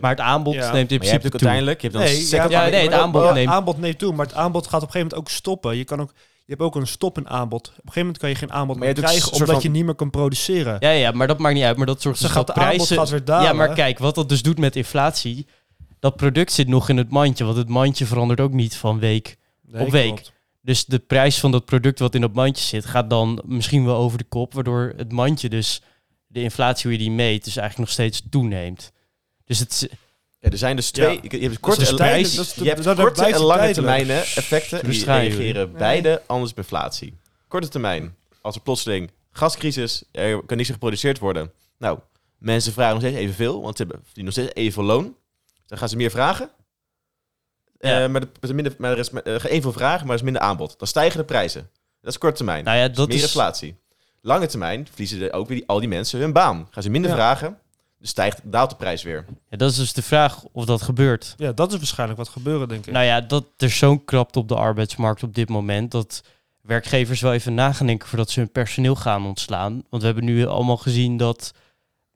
Maar 0.00 0.10
het 0.10 0.20
aanbod 0.20 0.54
Ja. 0.54 0.72
neemt 0.72 0.90
in 0.90 0.96
Maar 0.98 1.06
je 1.06 1.12
hebt 1.12 1.20
principe 1.30 1.38
natuurlijk 1.38 1.38
toe. 1.38 1.48
uiteindelijk... 1.48 1.80
Je 1.80 1.86
hebt 1.88 1.98
dan 1.98 2.50
Nee, 2.50 2.50
ja, 2.64 2.70
nee, 2.70 2.80
het 2.82 2.90
maar- 2.90 3.00
aanbod 3.00 3.22
maar- 3.22 3.34
neemt- 3.34 3.50
aanbod 3.50 3.78
neemt 3.78 3.98
toe, 3.98 4.12
maar 4.14 4.26
het 4.26 4.34
aanbod 4.34 4.66
gaat 4.66 4.82
op 4.82 4.86
een 4.86 4.92
gegeven 4.92 5.08
moment 5.08 5.30
ook 5.32 5.36
stoppen. 5.36 5.76
Je 5.76 5.84
kan 5.84 6.00
ook, 6.00 6.12
je 6.46 6.50
hebt 6.52 6.62
ook 6.62 6.76
een 6.76 6.86
stop 6.86 7.18
in 7.18 7.28
aanbod. 7.28 7.60
Op 7.68 7.72
een 7.74 7.78
gegeven 7.78 8.00
moment 8.00 8.18
kan 8.18 8.28
je 8.28 8.34
geen 8.34 8.52
aanbod 8.52 8.76
Maar 8.76 8.84
meer 8.86 8.94
krijgen, 8.94 9.32
omdat 9.32 9.48
van- 9.48 9.60
je 9.62 9.68
niet 9.68 9.84
meer 9.84 9.94
kan 9.94 10.10
produceren. 10.10 10.76
Ja, 10.80 10.90
ja, 10.90 11.10
maar 11.10 11.26
dat 11.26 11.38
maakt 11.38 11.54
niet 11.54 11.64
uit. 11.64 11.76
Maar 11.76 11.86
dat 11.86 12.02
zorgt 12.02 12.20
Dus 12.20 12.28
dus 12.28 12.36
dat 12.36 12.46
gaat 12.46 12.64
prijzen... 12.64 12.96
gaat 12.96 13.10
weer 13.10 13.24
dalen. 13.24 13.44
Ja, 13.46 13.52
maar 13.52 13.74
kijk, 13.74 13.98
wat 13.98 14.14
dat 14.14 14.28
dus 14.28 14.42
doet 14.42 14.58
met 14.58 14.76
inflatie... 14.76 15.46
dat 15.98 16.16
product 16.16 16.52
zit 16.52 16.68
nog 16.68 16.88
in 16.88 16.96
het 16.96 17.10
mandje, 17.10 17.44
want 17.44 17.56
het 17.56 17.68
mandje 17.68 18.06
verandert 18.06 18.40
ook 18.40 18.52
niet 18.52 18.76
van 18.76 18.98
week. 18.98 19.36
Nee, 19.62 19.82
Op 19.84 19.90
week. 19.90 20.06
klopt. 20.06 20.32
Dus 20.62 20.84
de 20.84 20.98
prijs 20.98 21.40
van 21.40 21.50
dat 21.50 21.64
product 21.64 21.98
wat 21.98 22.14
in 22.14 22.20
dat 22.20 22.34
mandje 22.34 22.64
zit, 22.64 22.86
gaat 22.86 23.10
dan 23.10 23.42
misschien 23.44 23.84
wel 23.84 23.96
over 23.96 24.18
de 24.18 24.24
kop, 24.24 24.54
waardoor 24.54 24.92
het 24.96 25.12
mandje 25.12 25.48
dus, 25.48 25.82
de 26.26 26.42
inflatie 26.42 26.82
hoe 26.82 26.92
je 26.92 26.98
die 26.98 27.10
meet, 27.10 27.44
dus 27.44 27.56
eigenlijk 27.56 27.78
nog 27.88 27.90
steeds 27.98 28.22
toeneemt. 28.30 28.92
Dus 29.44 29.58
het, 29.58 29.88
Ja, 30.44 30.50
er 30.50 30.58
zijn 30.58 30.76
dus 30.76 30.90
twee. 30.90 31.20
Je 31.22 31.38
hebt 31.38 31.60
korte 31.60 31.86
en, 31.86 31.96
dat 31.96 32.54
je 32.54 32.64
hebt 32.68 32.94
korte 32.94 33.24
en 33.24 33.40
lange 33.40 33.72
termijnen 33.72 34.16
effecten. 34.16 34.82
En 34.82 34.90
die 34.90 35.04
reageren 35.04 35.72
beide 35.72 36.22
anders 36.26 36.50
op 36.50 36.56
inflatie. 36.56 37.14
Korte 37.48 37.68
termijn, 37.68 38.16
als 38.40 38.54
er 38.54 38.60
plotseling 38.60 39.10
gascrisis, 39.32 40.04
er 40.12 40.42
kan 40.46 40.56
niets 40.56 40.70
geproduceerd 40.70 41.18
worden. 41.18 41.52
Nou, 41.78 41.98
mensen 42.38 42.72
vragen 42.72 42.94
nog 42.94 43.02
steeds 43.02 43.16
evenveel, 43.18 43.62
want 43.62 43.76
ze 43.76 43.82
hebben 43.82 44.04
nog 44.24 44.32
steeds 44.32 44.50
evenveel 44.54 44.82
loon. 44.84 45.16
Dan 45.66 45.78
gaan 45.78 45.88
ze 45.88 45.96
meer 45.96 46.10
vragen. 46.10 46.50
Ja. 47.78 48.02
Eh, 48.04 48.10
maar, 48.10 48.20
de, 48.20 48.26
er 48.40 48.48
is 48.48 48.54
minder, 48.54 48.74
maar 48.78 48.90
er 48.90 48.98
is 48.98 49.10
evenveel 49.44 49.72
vraag, 49.72 50.00
maar 50.00 50.08
er 50.10 50.14
is 50.16 50.22
minder 50.22 50.42
aanbod. 50.42 50.78
Dan 50.78 50.88
stijgen 50.88 51.18
de 51.18 51.24
prijzen. 51.24 51.70
Dat 52.00 52.12
is 52.12 52.18
korte 52.18 52.36
termijn. 52.36 52.64
nou 52.64 52.76
ja, 52.76 52.86
Dat 52.86 52.96
dat 52.96 53.08
meer 53.08 53.16
is, 53.16 53.22
inflatie. 53.22 53.76
Lange 54.20 54.46
termijn 54.46 54.86
verliezen 54.88 55.18
de, 55.18 55.32
ook 55.32 55.48
weer 55.48 55.56
die, 55.56 55.68
al 55.68 55.80
die 55.80 55.88
mensen 55.88 56.20
hun 56.20 56.32
baan. 56.32 56.68
Gaan 56.70 56.82
ze 56.82 56.90
minder 56.90 57.10
Ja. 57.10 57.16
vragen, 57.16 57.58
stijgt, 58.06 58.40
daalt 58.44 58.70
de 58.70 58.76
prijs 58.76 59.02
weer. 59.02 59.24
ja, 59.50 59.56
dat 59.56 59.70
is 59.70 59.76
dus 59.76 59.92
de 59.92 60.02
vraag 60.02 60.42
of 60.52 60.64
dat 60.64 60.82
gebeurt. 60.82 61.34
Ja, 61.36 61.52
dat 61.52 61.72
is 61.72 61.78
waarschijnlijk 61.78 62.18
wat 62.18 62.28
gebeuren, 62.28 62.68
denk 62.68 62.86
ik. 62.86 62.92
Nou 62.92 63.04
ja, 63.04 63.20
dat 63.20 63.44
er 63.56 63.70
zo'n 63.70 64.04
krapte 64.04 64.38
op 64.38 64.48
de 64.48 64.56
arbeidsmarkt 64.56 65.22
op 65.22 65.34
dit 65.34 65.48
moment, 65.48 65.90
dat 65.90 66.22
werkgevers 66.60 67.20
wel 67.20 67.32
even 67.32 67.54
na 67.54 67.72
gaan 67.72 67.86
denken 67.86 68.08
voordat 68.08 68.30
ze 68.30 68.40
hun 68.40 68.52
personeel 68.52 68.94
gaan 68.94 69.26
ontslaan. 69.26 69.72
Want 69.90 70.02
we 70.02 70.08
hebben 70.08 70.24
nu 70.24 70.46
allemaal 70.46 70.76
gezien 70.76 71.16
dat 71.16 71.52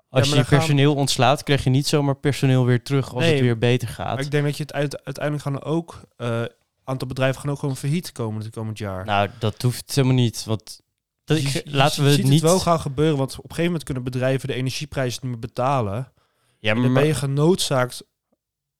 als 0.09 0.28
je 0.28 0.34
gaan- 0.34 0.45
personeel 0.45 0.95
ontslaat, 0.95 1.43
krijg 1.43 1.64
je 1.64 1.70
niet 1.70 1.86
zomaar 1.86 2.16
personeel 2.16 2.64
weer 2.64 2.82
terug 2.82 3.14
als 3.14 3.22
Nee, 3.22 3.32
het 3.32 3.41
weer 3.41 3.59
beter 3.59 3.86
maar 3.99 4.07
gaat. 4.07 4.20
ik 4.20 4.30
denk 4.30 4.45
dat 4.45 4.57
je 4.57 4.62
het 4.62 4.72
uit- 4.72 5.05
uiteindelijk 5.05 5.45
gaan 5.45 5.62
ook... 5.62 6.01
eh 6.16 6.43
aantal 6.84 7.09
bedrijven 7.09 7.41
gaan 7.41 7.51
ook 7.51 7.59
gewoon 7.59 7.76
failliet 7.76 8.12
komen 8.12 8.43
het 8.43 8.51
komend 8.51 8.78
jaar. 8.78 9.05
Nou, 9.05 9.28
dat 9.39 9.62
hoeft 9.62 9.95
helemaal 9.95 10.16
niet. 10.16 10.45
Want 10.45 10.80
dat, 11.28 11.42
Je- 11.42 11.48
ik- 11.48 11.52
je- 11.52 11.62
laten 11.76 12.02
je 12.02 12.08
we 12.08 12.14
ziet 12.14 12.22
het 12.22 12.32
niet. 12.32 12.42
wel 12.42 12.58
gaan 12.60 12.80
gebeuren, 12.80 13.16
want 13.18 13.30
op 13.30 13.36
een 13.36 13.42
gegeven 13.42 13.64
moment 13.64 13.84
kunnen 13.84 14.04
bedrijven 14.04 14.48
de 14.48 14.54
energieprijzen 14.54 15.20
niet 15.22 15.30
meer 15.30 15.40
betalen. 15.40 16.12
ja, 16.58 16.70
En 16.70 16.74
maar, 16.76 16.84
dan 16.84 16.94
ben 16.94 17.06
je 17.06 17.14
genoodzaakt 17.14 18.02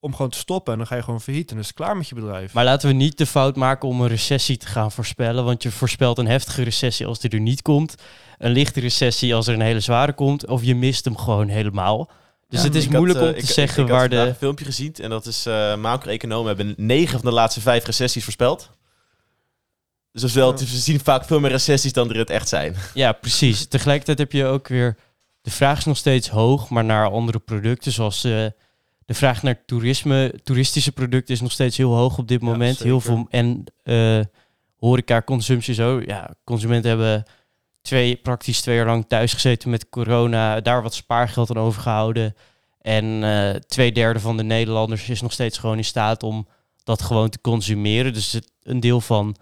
om 0.01 0.14
gewoon 0.14 0.30
te 0.30 0.38
stoppen 0.38 0.72
en 0.72 0.78
dan 0.78 0.86
ga 0.88 0.96
je 0.96 1.03
gewoon 1.03 1.20
failliet 1.20 1.49
en 1.49 1.55
dan 1.55 1.62
is 1.62 1.66
het 1.68 1.76
klaar 1.76 1.96
met 1.96 2.09
je 2.09 2.14
bedrijf. 2.14 2.53
maar 2.53 2.64
laten 2.64 2.88
we 2.88 2.94
niet 2.94 3.18
de 3.18 3.26
fout 3.26 3.57
maken 3.57 3.88
om 3.88 4.01
een 4.01 4.09
recessie 4.09 4.57
te 4.57 4.66
gaan 4.66 4.92
voorspellen. 4.92 5.44
Want 5.44 5.62
je 5.62 5.70
voorspelt 5.70 6.18
een 6.18 6.26
heftige 6.26 6.62
recessie 6.62 7.07
als 7.07 7.18
die 7.20 7.30
er 7.30 7.40
niet 7.40 7.62
komt. 7.62 7.94
Een 8.38 8.51
lichte 8.53 8.80
recessie 8.80 9.34
als 9.34 9.46
er 9.46 9.55
een 9.55 9.61
hele 9.61 9.80
zware 9.80 10.12
komt. 10.12 10.46
Of 10.46 10.64
je 10.64 10.74
mist 10.74 11.05
hem 11.05 11.16
gewoon 11.16 11.49
helemaal. 11.49 12.11
Dus 12.49 12.61
Ja, 12.61 12.66
het 12.66 12.74
is 12.74 12.84
had, 12.84 12.92
moeilijk 12.92 13.20
eh, 13.20 13.26
om 13.26 13.32
te 13.32 13.38
ik- 13.38 13.44
zeggen 13.49 13.82
ik, 13.82 13.88
ik 13.88 13.94
waar 13.94 14.09
de. 14.09 14.16
een 14.16 14.34
filmpje 14.34 14.64
gezien 14.64 14.94
en 14.94 15.11
dat 15.11 15.26
is 15.26 15.46
uh, 15.46 15.76
macro-economen 15.76 16.46
hebben 16.57 16.74
negen 16.76 17.20
van 17.20 17.28
de 17.28 17.34
laatste 17.34 17.61
vijf 17.61 17.84
recessies 17.84 18.22
voorspeld. 18.24 18.70
Dus 20.21 20.33
wel, 20.33 20.51
Ja. 20.51 20.57
we 20.59 20.64
zien 20.66 21.01
vaak 21.01 21.25
veel 21.25 21.41
meer 21.41 21.51
recessies 21.51 21.93
dan 21.93 22.11
er 22.11 22.16
het 22.19 22.31
echt 22.31 22.49
zijn. 22.49 22.75
Ja, 22.95 23.12
precies. 23.12 23.66
Tegelijkertijd 23.66 24.19
heb 24.19 24.33
je 24.33 24.45
ook 24.45 24.69
weer. 24.69 24.97
De 25.41 25.51
vraag 25.51 25.79
is 25.79 25.85
nog 25.85 25.97
steeds 25.97 26.29
hoog, 26.29 26.69
maar 26.69 26.85
naar 26.85 27.11
andere 27.11 27.39
producten. 27.39 27.93
Zoals 27.93 28.25
eh, 28.25 28.33
de 29.05 29.14
vraag 29.14 29.43
naar 29.43 29.64
toerisme. 29.66 30.35
Toeristische 30.45 30.93
producten 30.93 31.35
is 31.35 31.41
nog 31.41 31.53
steeds 31.53 31.77
heel 31.77 31.95
hoog 31.95 32.19
op 32.19 32.29
dit 32.29 32.41
Ja, 32.41 32.47
moment. 32.47 32.79
heel 32.83 33.01
veel. 33.01 33.27
En 33.31 33.64
eh 33.83 34.21
horeca, 34.77 35.23
consumptie 35.23 35.75
zo. 35.75 36.01
Ja, 36.07 36.35
consumenten 36.45 36.89
hebben 36.91 37.25
twee, 37.83 38.16
praktisch 38.16 38.61
twee 38.61 38.77
jaar 38.77 38.87
lang 38.87 39.05
thuis 39.09 39.33
gezeten 39.33 39.71
met 39.71 39.89
corona. 39.89 40.61
Daar 40.61 40.83
wat 40.83 40.95
spaargeld 40.95 41.51
aan 41.51 41.59
overgehouden. 41.59 42.35
En 42.81 43.25
eh, 43.25 43.51
twee 43.61 43.93
derde 43.93 44.21
van 44.21 44.37
de 44.37 44.43
Nederlanders 44.43 45.09
is 45.09 45.21
nog 45.21 45.33
steeds 45.33 45.59
gewoon 45.59 45.77
in 45.77 45.85
staat 45.85 46.23
om 46.23 46.49
dat 46.85 47.03
gewoon 47.03 47.29
te 47.29 47.41
consumeren. 47.41 48.12
Dus 48.12 48.33
het, 48.33 48.53
een 48.62 48.81
deel 48.81 49.01
van, 49.01 49.37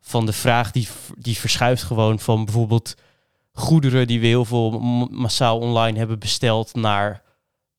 van 0.00 0.26
de 0.26 0.32
vraag 0.32 0.70
die, 0.70 0.88
die 1.14 1.38
verschuift 1.38 1.82
gewoon 1.82 2.18
van 2.18 2.44
bijvoorbeeld 2.44 2.94
goederen 3.52 4.06
die 4.06 4.20
we 4.20 4.26
heel 4.26 4.44
veel 4.44 4.70
massaal 5.10 5.58
online 5.58 5.98
hebben 5.98 6.18
besteld 6.18 6.74
naar 6.74 7.22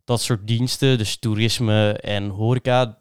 dat 0.04 0.22
soort 0.22 0.48
diensten. 0.48 0.98
Dus 0.98 1.18
toerisme 1.18 1.94
en 1.94 2.30
horeca. 2.30 2.98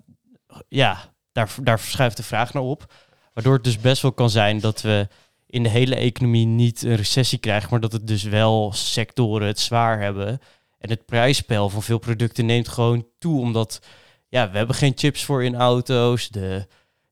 Ja, 0.69 1.13
daar, 1.33 1.55
daar 1.63 1.81
verschuift 1.81 2.17
de 2.17 2.23
vraag 2.23 2.53
naar 2.53 2.63
op. 2.63 2.93
Waardoor 3.33 3.55
het 3.55 3.65
dus 3.65 3.79
best 3.79 4.03
wel 4.03 4.13
kan 4.13 4.31
zijn 4.31 4.61
dat 4.61 4.81
we 4.81 5.09
in 5.47 5.63
de 5.63 5.69
hele 5.69 5.95
economie 5.95 6.47
niet 6.47 6.83
een 6.83 6.97
recessie 6.97 7.39
krijgen, 7.39 7.69
maar 7.71 7.81
dat 7.81 7.93
het 7.93 8.07
dus 8.07 8.23
wel 8.23 8.73
sectoren 8.73 9.47
het 9.47 9.61
zwaar 9.61 10.01
hebben. 10.01 10.41
En 10.79 10.91
het 10.91 11.07
prijsspel 11.07 11.69
van 11.69 11.83
veel 11.83 11.99
producten 11.99 12.47
neemt 12.47 12.69
gewoon 12.69 13.07
toe, 13.19 13.41
omdat 13.41 13.81
ja, 14.29 14.51
we 14.51 14.57
hebben 14.57 14.77
geen 14.77 14.93
chips 14.97 15.25
voor 15.25 15.45
in 15.45 15.57
auto's. 15.57 16.29
De, 16.29 16.67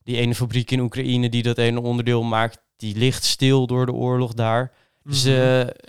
die 0.07 0.17
ene 0.17 0.35
fabriek 0.35 0.71
in 0.71 0.81
Oekraïne 0.81 1.29
die 1.29 1.43
dat 1.43 1.59
ene 1.59 1.81
onderdeel 1.81 2.23
maakt, 2.23 2.59
die 2.77 2.97
ligt 2.97 3.25
stil 3.25 3.67
door 3.67 3.87
de 3.87 3.93
oorlog 3.93 4.35
daar. 4.35 4.73
Dus 5.05 5.25
Mhm. 5.25 5.33
eh, 5.35 5.39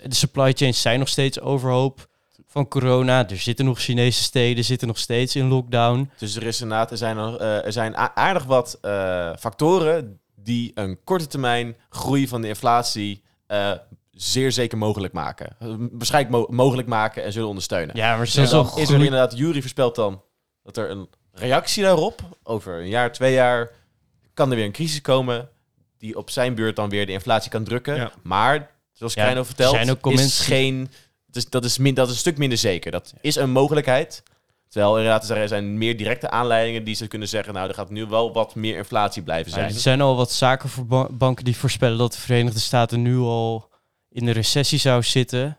de 0.08 0.14
supply 0.14 0.52
chains 0.52 0.80
zijn 0.80 0.98
nog 0.98 1.08
steeds 1.08 1.40
overhoop 1.40 2.06
van 2.46 2.68
corona. 2.68 3.28
Er 3.28 3.36
zitten 3.38 3.64
nog 3.64 3.78
Chinese 3.80 4.22
steden, 4.22 4.64
zitten 4.64 4.88
nog 4.88 4.98
steeds 4.98 5.36
in 5.36 5.48
lockdown. 5.48 6.10
Dus 6.18 6.36
er, 6.36 6.42
is 6.42 6.60
inderdaad, 6.60 6.90
er 6.90 6.96
zijn, 6.96 7.16
nog, 7.16 7.36
eh, 7.38 7.64
er 7.64 7.72
zijn 7.72 7.96
aardig 7.96 8.44
wat 8.44 8.78
eh, 8.80 9.30
factoren 9.38 10.20
die 10.34 10.70
een 10.74 10.98
korte 11.04 11.26
termijn 11.26 11.76
groei 11.90 12.28
van 12.28 12.40
de 12.42 12.48
inflatie 12.48 13.22
eh, 13.46 13.72
zeer 14.10 14.52
zeker 14.52 14.78
mogelijk 14.78 15.12
maken. 15.12 15.56
Waarschijnlijk 15.92 16.34
mo- 16.34 16.46
mogelijk 16.50 16.88
maken 16.88 17.24
en 17.24 17.32
zullen 17.32 17.48
ondersteunen. 17.48 17.96
Ja, 17.96 18.08
maar 18.16 18.30
al 18.52 18.78
is 18.78 18.88
er 18.88 18.94
inderdaad, 18.94 19.38
Jury 19.38 19.60
voorspelt 19.60 19.94
dan 19.94 20.22
dat 20.62 20.76
er 20.76 20.90
een 20.90 21.08
reactie 21.32 21.82
daarop, 21.82 22.20
over 22.42 22.80
een 22.80 22.88
jaar, 22.88 23.12
twee 23.12 23.32
jaar, 23.32 23.70
kan 24.38 24.50
er 24.50 24.56
weer 24.56 24.64
een 24.64 24.72
crisis 24.72 25.00
komen 25.00 25.48
die 25.98 26.16
op 26.16 26.30
zijn 26.30 26.54
beurt 26.54 26.76
dan 26.76 26.88
weer 26.88 27.06
de 27.06 27.12
inflatie 27.12 27.50
kan 27.50 27.64
drukken. 27.64 27.94
Ja. 27.94 28.12
Maar, 28.22 28.70
zoals 28.92 29.14
Ja, 29.14 29.22
Kleino 29.22 29.44
vertelt, 29.44 29.74
zijn 29.74 29.90
ook 29.90 30.12
is 30.12 30.40
geen, 30.40 30.90
dus 31.26 31.48
dat, 31.48 31.64
is 31.64 31.78
min, 31.78 31.94
dat 31.94 32.06
is 32.06 32.12
een 32.12 32.18
stuk 32.18 32.38
minder 32.38 32.58
zeker. 32.58 32.90
Dat 32.90 33.14
is 33.20 33.36
een 33.36 33.50
mogelijkheid. 33.50 34.22
Terwijl 34.68 34.96
inderdaad, 34.96 35.30
er 35.30 35.48
zijn 35.48 35.78
meer 35.78 35.96
directe 35.96 36.30
aanleidingen 36.30 36.84
die 36.84 36.94
ze 36.94 37.06
kunnen 37.06 37.28
zeggen, 37.28 37.54
nou, 37.54 37.68
er 37.68 37.74
gaat 37.74 37.90
nu 37.90 38.06
wel 38.06 38.32
wat 38.32 38.54
meer 38.54 38.76
inflatie 38.76 39.22
blijven 39.22 39.52
zijn. 39.52 39.64
er 39.64 39.80
zijn 39.80 40.00
al 40.00 40.16
wat 40.16 40.32
zakenbanken 40.32 41.44
die 41.44 41.56
voorspellen 41.56 41.98
dat 41.98 42.12
de 42.12 42.20
Verenigde 42.20 42.60
Staten 42.60 43.02
nu 43.02 43.18
al 43.18 43.70
in 44.10 44.24
de 44.24 44.32
recessie 44.32 44.78
zou 44.78 45.02
zitten. 45.02 45.58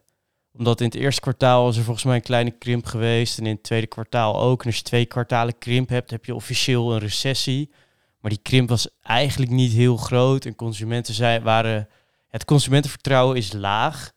Omdat 0.51 0.79
in 0.79 0.85
het 0.85 0.95
eerste 0.95 1.21
kwartaal 1.21 1.69
is 1.69 1.77
er 1.77 1.83
volgens 1.83 2.05
mij 2.05 2.15
een 2.15 2.21
kleine 2.21 2.51
krimp 2.51 2.85
geweest. 2.85 3.37
En 3.39 3.45
in 3.45 3.53
het 3.53 3.63
tweede 3.63 3.87
kwartaal 3.87 4.41
ook. 4.41 4.61
En 4.61 4.67
als 4.67 4.77
je 4.77 4.83
twee 4.83 5.05
kwartalen 5.05 5.57
krimp 5.57 5.89
hebt, 5.89 6.11
heb 6.11 6.25
je 6.25 6.35
officieel 6.35 6.93
een 6.93 6.99
recessie. 6.99 7.71
Maar 8.19 8.31
die 8.31 8.39
krimp 8.41 8.69
was 8.69 8.87
eigenlijk 9.01 9.51
niet 9.51 9.71
heel 9.71 9.97
groot. 9.97 10.45
En 10.45 10.55
consumenten 10.55 11.13
zei, 11.13 11.39
waren... 11.39 11.87
Het 12.27 12.45
consumentenvertrouwen 12.45 13.37
is 13.37 13.53
laag. 13.53 14.11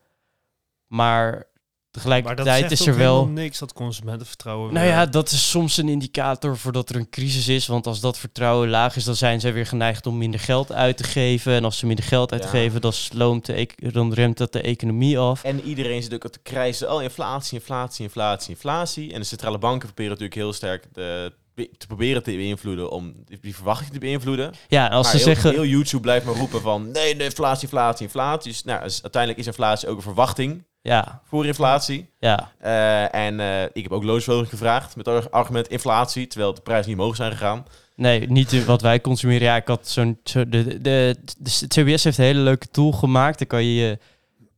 Maar 0.86 1.46
maar 1.94 1.94
dat 1.94 2.02
tegelijkertijd 2.02 2.58
zegt 2.58 2.72
is 2.72 2.80
ook 2.80 2.86
er 2.86 2.96
wel... 2.96 3.14
helemaal 3.14 3.42
niks 3.42 3.58
dat 3.58 3.72
consumentenvertrouwen. 3.72 4.72
Nou 4.72 4.86
weer- 4.86 4.94
ja, 4.94 5.06
dat 5.06 5.30
is 5.30 5.50
soms 5.50 5.76
een 5.76 5.88
indicator 5.88 6.56
voordat 6.58 6.88
er 6.90 6.96
een 6.96 7.08
crisis 7.10 7.48
is. 7.48 7.66
Want 7.66 7.86
als 7.86 8.00
dat 8.00 8.18
vertrouwen 8.18 8.68
laag 8.68 8.96
is, 8.96 9.04
dan 9.04 9.16
zijn 9.16 9.40
zij 9.40 9.52
weer 9.52 9.66
geneigd 9.66 10.06
om 10.06 10.18
minder 10.18 10.40
geld 10.40 10.72
uit 10.72 10.96
te 10.96 11.04
geven. 11.04 11.52
En 11.54 11.64
als 11.64 11.78
ze 11.78 11.86
minder 11.86 12.04
geld 12.04 12.30
Ja. 12.30 12.36
uitgeven, 12.36 12.80
dan, 12.80 12.92
sloomt 12.92 13.46
de 13.46 13.52
ec- 13.52 13.92
dan 13.92 14.12
remt 14.12 14.36
dat 14.38 14.52
de 14.52 14.60
economie 14.62 15.18
af. 15.18 15.44
En 15.44 15.60
iedereen 15.60 16.02
zit 16.02 16.14
ook 16.14 16.28
te 16.30 16.38
krijzen, 16.42 16.92
oh, 16.92 17.02
inflatie, 17.02 17.58
inflatie, 17.58 18.04
inflatie, 18.04 18.50
inflatie. 18.50 19.12
En 19.12 19.20
de 19.20 19.26
centrale 19.26 19.58
banken 19.58 19.86
proberen 19.86 20.10
natuurlijk 20.10 20.38
heel 20.40 20.52
sterk 20.52 20.86
de, 20.92 21.32
te 21.54 21.86
proberen 21.86 22.22
te 22.22 22.30
beïnvloeden 22.30 22.90
om 22.90 23.14
die- 23.40 23.54
verwachting 23.54 23.92
te 23.92 23.98
beïnvloeden. 23.98 24.52
Ja, 24.68 24.86
als 24.88 25.06
maar 25.12 25.20
ze 25.20 25.24
heel, 25.24 25.34
zeggen... 25.34 25.50
heel 25.50 25.64
YouTube 25.70 26.02
blijft 26.02 26.26
maar 26.26 26.34
roepen 26.34 26.60
van 26.60 26.90
nee, 26.90 27.16
de 27.16 27.24
inflatie, 27.24 27.62
inflatie, 27.62 28.04
inflatie. 28.06 28.50
Dus, 28.52 28.64
nou, 28.64 28.82
dus 28.82 29.02
uiteindelijk 29.02 29.40
is 29.42 29.46
inflatie 29.46 29.88
ook 29.88 29.96
een 29.96 30.02
verwachting 30.02 30.64
Ja, 30.82 31.20
voor 31.24 31.46
inflatie. 31.46 32.08
ja, 32.18 32.52
Eh, 32.58 33.14
en 33.26 33.40
eh, 33.40 33.62
ik 33.72 33.82
heb 33.82 33.92
ook 33.92 34.04
loonsverhoging 34.04 34.50
gevraagd 34.50 34.96
met 34.96 35.06
het 35.06 35.30
argument 35.30 35.68
inflatie, 35.68 36.26
terwijl 36.26 36.54
de 36.54 36.60
prijzen 36.60 36.90
niet 36.90 36.98
omhoog 36.98 37.16
zijn 37.16 37.32
gegaan. 37.32 37.66
nee, 37.96 38.28
niet 38.30 38.64
wat 38.64 38.82
wij 38.82 39.00
consumeren. 39.00 39.42
Ja, 39.42 39.56
ik 39.56 39.66
had 39.66 39.88
zo'n... 39.88 40.18
Zo 40.24 40.48
de, 40.48 40.64
de, 40.64 40.80
de, 40.80 41.16
de 41.38 41.50
CBS 41.68 42.04
heeft 42.04 42.18
een 42.18 42.24
hele 42.24 42.40
leuke 42.40 42.68
tool 42.70 42.92
gemaakt. 42.92 43.38
Dan 43.38 43.46
kan 43.46 43.64
je 43.64 43.98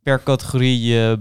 per 0.03 0.23
categorie 0.23 0.81
je 0.81 1.17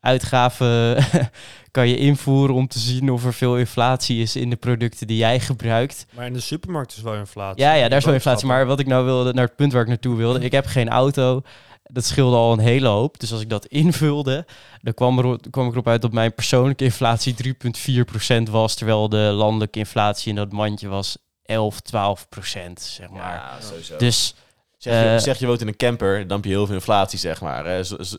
maanduitgaven 0.00 1.04
kan 1.70 1.88
je 1.88 1.96
invoeren 1.96 2.54
om 2.54 2.68
te 2.68 2.78
zien 2.78 3.10
of 3.10 3.24
er 3.24 3.34
veel 3.34 3.56
inflatie 3.56 4.22
is 4.22 4.36
in 4.36 4.50
de 4.50 4.56
producten 4.56 5.06
die 5.06 5.16
jij 5.16 5.40
gebruikt. 5.40 6.06
Maar 6.14 6.26
in 6.26 6.32
de 6.32 6.40
supermarkt 6.40 6.96
is 6.96 7.02
wel 7.02 7.14
inflatie. 7.14 7.62
Ja, 7.62 7.72
ja, 7.72 7.88
daar 7.88 7.98
is 7.98 8.04
wel 8.04 8.14
inflatie. 8.14 8.46
Maar 8.46 8.66
wat 8.66 8.80
ik 8.80 8.86
nou 8.86 9.04
wilde, 9.04 9.32
naar 9.32 9.44
het 9.44 9.56
punt 9.56 9.72
waar 9.72 9.82
ik 9.82 9.88
naartoe 9.88 10.16
wilde. 10.16 10.40
Ik 10.50 10.52
heb 10.52 10.66
geen 10.66 10.88
auto. 10.88 11.42
Dat 11.82 12.04
scheelde 12.04 12.36
al 12.36 12.52
een 12.52 12.58
hele 12.58 12.88
hoop. 12.88 13.20
Dus 13.20 13.32
als 13.32 13.40
ik 13.40 13.48
dat 13.48 13.66
invulde, 13.66 14.46
dan 14.82 14.94
kwam, 14.94 15.18
er, 15.18 15.38
kwam 15.50 15.66
ik 15.66 15.72
erop 15.72 15.88
uit 15.88 16.02
dat 16.02 16.12
mijn 16.12 16.34
persoonlijke 16.34 16.84
inflatie 16.84 17.34
3,4% 18.46 18.50
was. 18.50 18.74
Terwijl 18.74 19.08
de 19.08 19.16
landelijke 19.16 19.78
inflatie 19.78 20.28
in 20.28 20.36
dat 20.36 20.52
mandje 20.52 20.88
was 20.88 21.16
11, 21.42 21.78
12%, 21.78 21.80
zeg 22.74 23.10
maar. 23.10 23.34
Ja, 23.34 23.60
sowieso. 23.60 23.96
Dus 23.96 24.34
zeg, 24.82 25.02
je, 25.02 25.08
eh, 25.08 25.18
zeg 25.18 25.38
je 25.38 25.46
woont 25.46 25.60
in 25.60 25.68
een 25.68 25.76
camper, 25.76 26.26
dan 26.26 26.36
heb 26.36 26.44
je 26.44 26.50
heel 26.50 26.66
veel 26.66 26.74
inflatie, 26.74 27.18
zeg 27.18 27.40
maar. 27.40 27.84
Zo- 27.84 28.02
zo- 28.02 28.16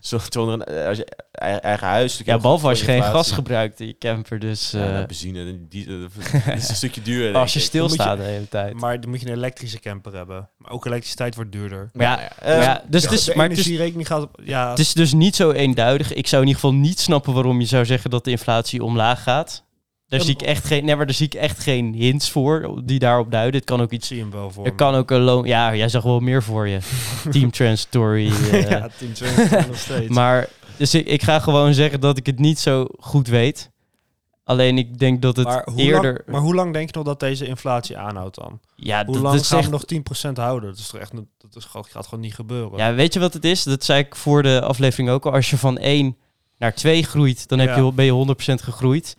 zo- 0.00 0.18
zonder 0.28 0.54
een, 0.54 0.64
eh, 0.64 0.86
als 0.86 0.96
je 0.96 1.06
eigen, 1.32 1.62
eigen 1.62 1.86
huis. 1.86 2.20
Ja, 2.24 2.38
behalve 2.38 2.68
als 2.68 2.78
je 2.78 2.84
geen 2.84 2.94
inflatie. 2.96 3.16
gas 3.18 3.30
gebruikt 3.32 3.80
in 3.80 3.86
je 3.86 3.98
camper. 3.98 4.38
Dus 4.38 4.70
Ja, 4.70 4.86
eh, 4.86 4.92
nou, 4.92 5.06
benzine, 5.06 5.68
die, 5.68 5.86
is 6.56 6.68
een 6.68 6.74
stukje 6.74 7.02
duurder. 7.02 7.40
als 7.40 7.52
je 7.52 7.60
stilstaat 7.60 8.16
de 8.18 8.22
hele 8.24 8.48
tijd. 8.48 8.74
Maar 8.80 9.00
dan 9.00 9.10
moet 9.10 9.20
je 9.20 9.26
een 9.26 9.32
elektrische 9.34 9.80
camper 9.80 10.14
hebben. 10.14 10.48
Maar 10.56 10.70
ook 10.70 10.86
elektriciteit 10.86 11.34
wordt 11.34 11.52
duurder. 11.52 11.90
Maar 11.92 12.06
ja, 12.06 12.32
eh, 12.38 12.62
ja, 12.62 12.82
dus 12.88 13.02
het 13.02 13.12
is, 13.12 13.24
de 13.24 13.32
maar 13.36 13.50
is, 13.50 13.58
energierekening 13.58 14.06
gaat 14.06 14.22
op... 14.22 14.40
Ja, 14.44 14.70
het 14.70 14.78
is 14.78 14.92
dus 14.92 15.12
niet 15.12 15.36
zo 15.36 15.50
eenduidig. 15.50 16.12
Ik 16.12 16.26
zou 16.26 16.42
in 16.42 16.48
ieder 16.48 16.62
geval 16.62 16.76
niet 16.78 17.00
snappen 17.00 17.32
waarom 17.34 17.60
je 17.60 17.66
zou 17.66 17.84
zeggen 17.84 18.10
dat 18.10 18.24
de 18.24 18.30
inflatie 18.30 18.84
omlaag 18.84 19.22
gaat. 19.22 19.64
Daar 20.12 20.20
zie 20.20 20.34
ik 20.34 20.42
echt 20.42 20.64
geen, 20.64 20.84
nee, 20.84 20.96
maar 20.96 21.06
daar 21.06 21.14
zie 21.14 21.26
ik 21.26 21.34
echt 21.34 21.58
geen 21.62 21.92
hints 21.94 22.30
voor 22.30 22.80
die 22.84 22.98
daarop 22.98 23.30
duiden. 23.30 23.54
Het 23.60 23.64
kan 23.64 23.80
ook 23.80 23.86
ik 23.86 23.98
iets. 23.98 24.06
zie 24.08 24.20
hem 24.20 24.30
wel 24.30 24.50
voor 24.50 24.64
me. 24.64 24.74
kan 24.74 24.94
ook 24.94 25.10
een 25.10 25.20
loon. 25.20 25.44
Ja, 25.46 25.74
jij 25.74 25.88
zag 25.88 26.02
wel 26.02 26.20
meer 26.20 26.42
voor 26.42 26.68
je. 26.68 26.78
Team 27.30 27.50
Transitory. 27.50 28.30
eh, 28.50 28.70
ja, 28.70 28.88
Team 28.98 29.12
20 29.12 29.66
nog 29.66 29.76
steeds. 29.78 30.08
Maar 30.08 30.48
dus 30.76 30.94
ik, 30.94 31.06
ik 31.06 31.22
ga 31.22 31.38
gewoon 31.38 31.74
zeggen 31.74 32.00
dat 32.00 32.16
ik 32.16 32.26
het 32.26 32.38
niet 32.38 32.58
zo 32.58 32.86
goed 32.98 33.28
weet. 33.28 33.70
Alleen 34.44 34.78
ik 34.78 34.98
denk 34.98 35.22
dat 35.22 35.36
het 35.36 35.46
maar, 35.46 35.68
eerder. 35.76 36.12
lang, 36.12 36.22
maar 36.26 36.40
hoe 36.40 36.54
lang 36.54 36.72
denk 36.72 36.88
je 36.90 36.96
nog 36.96 37.04
dat 37.06 37.20
deze 37.20 37.46
inflatie 37.46 37.98
aanhoudt 37.98 38.34
dan? 38.34 38.60
ja, 38.76 39.04
Hoe 39.04 39.14
dat, 39.14 39.22
lang 39.22 39.36
dat 39.36 39.46
gaan 39.46 39.58
echt- 39.58 39.66
we 39.66 39.72
nog 39.72 39.84
10% 40.28 40.36
houden? 40.36 40.70
Dat 40.70 40.78
is 40.78 40.88
toch 40.88 41.00
echt... 41.00 41.12
Dat 41.38 41.56
is, 41.56 41.64
gaat 41.70 42.04
gewoon 42.06 42.20
niet 42.24 42.34
gebeuren. 42.34 42.78
Ja, 42.78 42.94
weet 42.94 43.14
je 43.14 43.20
wat 43.20 43.32
het 43.32 43.44
is? 43.44 43.62
Dat 43.62 43.84
zei 43.84 44.00
ik 44.00 44.16
voor 44.16 44.42
de 44.42 44.60
aflevering 44.62 45.08
ook 45.10 45.26
al. 45.26 45.32
Als 45.32 45.50
je 45.50 45.58
van 45.58 45.78
1 45.78 46.16
naar 46.58 46.74
2 46.74 47.02
groeit, 47.04 47.48
dan 47.48 47.58
heb 47.58 47.76
je, 47.76 47.92
ben 47.92 48.04
je 48.04 48.34
100% 48.60 48.62
gegroeid. 48.64 49.16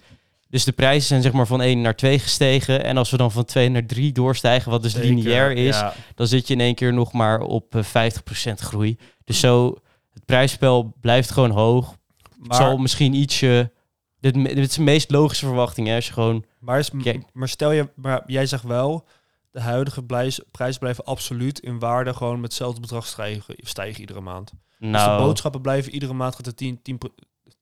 Dus 0.53 0.63
de 0.63 0.71
prijzen 0.71 1.07
zijn 1.07 1.21
zeg 1.21 1.31
maar 1.31 1.47
van 1.47 1.61
1 1.61 1.81
naar 1.81 1.95
2 1.95 2.19
gestegen. 2.19 2.83
En 2.83 2.97
als 2.97 3.11
we 3.11 3.17
dan 3.17 3.31
van 3.31 3.45
2 3.45 3.69
naar 3.69 3.85
3 3.85 4.11
doorstijgen, 4.11 4.71
wat 4.71 4.81
dus 4.83 4.91
Zeker, 4.93 5.09
lineair 5.09 5.51
is, 5.51 5.75
Ja, 5.75 5.93
dan 6.15 6.27
zit 6.27 6.47
je 6.47 6.53
in 6.53 6.59
één 6.59 6.75
keer 6.75 6.93
nog 6.93 7.13
maar 7.13 7.39
op 7.41 7.75
eh, 7.75 8.11
50% 8.51 8.53
groei. 8.53 8.97
Dus 9.23 9.39
zo, 9.39 9.77
het 10.13 10.25
prijsspel 10.25 10.93
blijft 11.01 11.31
gewoon 11.31 11.49
hoog. 11.49 11.89
Het 11.89 12.47
maar, 12.47 12.57
zal 12.57 12.77
misschien 12.77 13.13
ietsje... 13.13 13.71
Dit, 14.19 14.33
dit 14.33 14.57
is 14.57 14.73
de 14.73 14.81
meest 14.81 15.11
logische 15.11 15.45
verwachting, 15.45 15.87
hè? 15.87 15.95
Als 15.95 16.07
je 16.07 16.13
gewoon... 16.13 16.45
maar, 16.59 16.79
is, 16.79 16.91
maar 17.33 17.49
stel 17.49 17.71
je... 17.71 17.89
Maar 17.95 18.23
jij 18.25 18.45
zegt 18.45 18.63
wel... 18.63 19.07
De 19.51 19.61
huidige 19.61 20.03
prijs, 20.03 20.41
prijzen 20.51 20.79
blijven 20.79 21.03
absoluut 21.03 21.59
in 21.59 21.79
waarde 21.79 22.13
gewoon 22.13 22.35
met 22.35 22.43
hetzelfde 22.43 22.81
bedrag 22.81 23.05
stijgen, 23.05 23.55
stijgen 23.57 23.99
iedere 23.99 24.21
maand. 24.21 24.49
Dus 24.51 24.59
de 24.79 24.87
Nou, 24.87 25.23
boodschappen 25.23 25.61
blijven 25.61 25.93
iedere 25.93 26.13
maand 26.13 26.35
gaat 26.35 26.45
er 26.47 26.55
10, 26.55 26.81
10, 26.81 26.97
pro- 26.97 27.13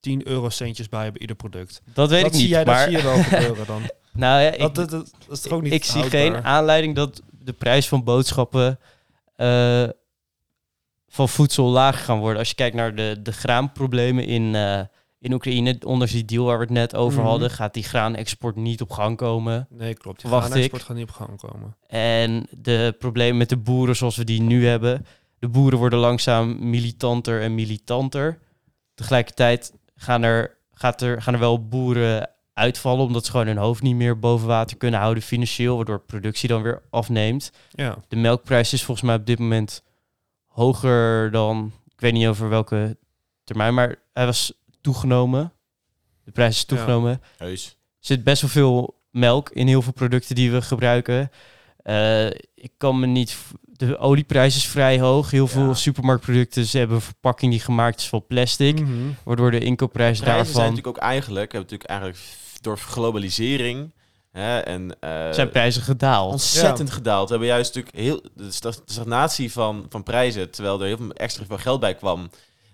10 0.02 0.28
eurocentjes 0.28 0.90
bij 0.90 1.12
bij 1.12 1.22
ieder 1.22 1.36
product. 1.36 1.82
dat 1.94 2.10
weet 2.10 2.22
dat 2.22 2.28
ik 2.28 2.32
niet. 2.34 2.42
zie 2.42 2.50
jij, 2.50 2.66
maar, 2.66 2.76
dat 2.76 2.84
zie 2.88 2.98
je 2.98 3.04
wel 3.04 3.24
gebeuren 3.40 3.66
dan. 3.66 3.82
nou 4.14 4.42
ja, 4.42 4.52
ik, 4.52 4.76
dat, 4.76 4.90
dat, 4.90 5.12
is 5.30 5.42
toch 5.42 5.52
ook 5.52 5.62
niet 5.62 5.74
ik 5.74 5.84
zie 5.84 6.04
geen 6.04 6.44
aanleiding 6.44 6.96
dat 6.96 7.22
de 7.44 7.54
prijs 7.54 7.88
van 7.88 8.04
boodschappen 8.04 8.80
eh, 9.36 9.88
van 11.08 11.30
voedsel 11.30 11.66
lager 11.66 12.04
gaan 12.04 12.20
worden. 12.20 12.40
Als 12.40 12.50
je 12.50 12.56
kijkt 12.56 12.76
naar 12.76 12.96
de, 12.96 13.20
de 13.24 13.32
graanproblemen 13.32 14.26
in, 14.26 14.56
eh, 14.56 14.82
in 15.20 15.34
Oekraïne, 15.34 15.78
ondanks 15.86 16.14
die 16.14 16.26
deal 16.26 16.46
waar 16.46 16.58
we 16.58 16.64
het 16.64 16.74
net 16.74 16.96
over 16.96 17.20
Mhm. 17.20 17.28
hadden, 17.28 17.50
gaat 17.52 17.74
die 17.74 17.84
graanexport 17.84 18.56
niet 18.56 18.82
op 18.82 18.92
gang 18.92 19.18
komen. 19.18 19.68
Nee, 19.70 19.94
klopt. 19.94 20.22
Die 20.22 20.30
Verwacht 20.30 20.54
export 20.56 20.82
ik. 20.82 20.88
gaat 20.88 20.96
niet 20.98 21.10
op 21.10 21.16
gang 21.16 21.38
komen. 21.40 21.76
En 21.88 22.48
de 22.50 22.96
problemen 23.00 23.38
met 23.38 23.50
de 23.50 23.58
boeren 23.58 23.96
zoals 23.96 24.16
we 24.16 24.24
die 24.24 24.42
nu 24.42 24.68
hebben. 24.68 25.06
De 25.40 25.48
boeren 25.48 25.80
worden 25.80 26.00
langzaam 26.00 26.70
militanter 26.70 27.42
en 27.42 27.56
militanter. 27.56 28.40
Tegelijkertijd 28.96 29.74
gaan 30.02 30.24
er, 30.24 30.58
gaat 30.74 31.02
er, 31.02 31.22
gaan 31.22 31.34
er 31.34 31.40
wel 31.40 31.68
boeren 31.68 32.30
uitvallen 32.54 33.06
omdat 33.06 33.26
ze 33.26 33.32
gewoon 33.32 33.48
hun 33.48 33.58
hoofd 33.58 33.82
niet 33.82 33.96
meer 33.96 34.20
boven 34.20 34.48
water 34.48 34.78
kunnen 34.78 35.00
houden 35.00 35.24
financieel, 35.24 35.76
waardoor 35.76 36.00
productie 36.00 36.50
dan 36.50 36.62
weer 36.62 36.82
afneemt. 36.90 37.52
Ja. 37.72 37.98
De 38.08 38.16
melkprijs 38.16 38.74
is 38.74 38.84
volgens 38.84 39.08
mij 39.08 39.16
op 39.16 39.26
dit 39.26 39.40
moment 39.40 39.84
hoger 40.48 41.32
dan, 41.32 41.72
ik 41.94 42.00
weet 42.02 42.14
niet 42.14 42.28
over 42.28 42.50
welke 42.50 42.98
termijn, 43.44 43.74
maar 43.74 43.96
hij 44.14 44.26
was 44.26 44.54
toegenomen. 44.82 45.54
De 46.24 46.32
prijs 46.32 46.56
is 46.56 46.60
Ja. 46.62 46.68
toegenomen. 46.68 47.22
Heus. 47.38 47.66
Er 47.68 47.74
zit 48.00 48.24
best 48.24 48.42
wel 48.42 48.50
veel 48.52 49.00
melk 49.12 49.50
in 49.50 49.68
heel 49.68 49.82
veel 49.82 49.94
producten 49.94 50.36
die 50.36 50.52
we 50.52 50.62
gebruiken. 50.62 51.32
Eh, 51.78 52.28
ik 52.56 52.72
kan 52.78 53.00
me 53.00 53.06
niet. 53.08 53.38
De 53.88 53.98
olieprijs 53.98 54.56
is 54.56 54.68
vrij 54.68 55.00
hoog. 55.00 55.32
Heel 55.32 55.44
Ja. 55.46 55.50
veel 55.52 55.76
supermarktproducten 55.76 56.66
ze 56.66 56.78
hebben 56.78 56.96
een 56.96 57.02
verpakking 57.02 57.52
die 57.52 57.60
gemaakt 57.62 58.00
is 58.00 58.08
van 58.10 58.26
plastic. 58.28 58.80
Mhm. 58.80 58.92
Waardoor 59.24 59.52
de 59.52 59.60
inkoopprijs 59.60 60.18
zijn 60.18 60.30
daarvan. 60.30 60.56
natuurlijk 60.62 60.88
ook 60.88 60.98
eigenlijk, 60.98 61.52
hebben 61.52 61.72
natuurlijk 61.72 61.90
eigenlijk 61.90 62.20
door 62.62 62.78
globalisering 62.78 63.92
hè, 64.32 64.58
en 64.60 65.00
eh, 65.00 65.32
zijn 65.32 65.50
prijzen 65.50 65.82
gedaald. 65.82 66.32
ontzettend 66.32 66.92
gedaald. 66.92 67.26
We 67.30 67.30
hebben 67.36 67.54
juist 67.54 67.76
natuurlijk 67.76 67.96
heel 68.04 68.22
de 68.36 68.52
sta- 68.52 68.70
de 68.70 68.82
stagnatie 68.86 69.52
van, 69.52 69.86
van 69.90 70.04
prijzen, 70.04 70.52
terwijl 70.52 70.80
er 70.82 70.86
heel 70.88 70.98
veel 70.98 71.12
extra 71.12 71.46
veel 71.46 71.58
geld 71.58 71.80
bij 71.80 71.96
kwam, 71.96 72.30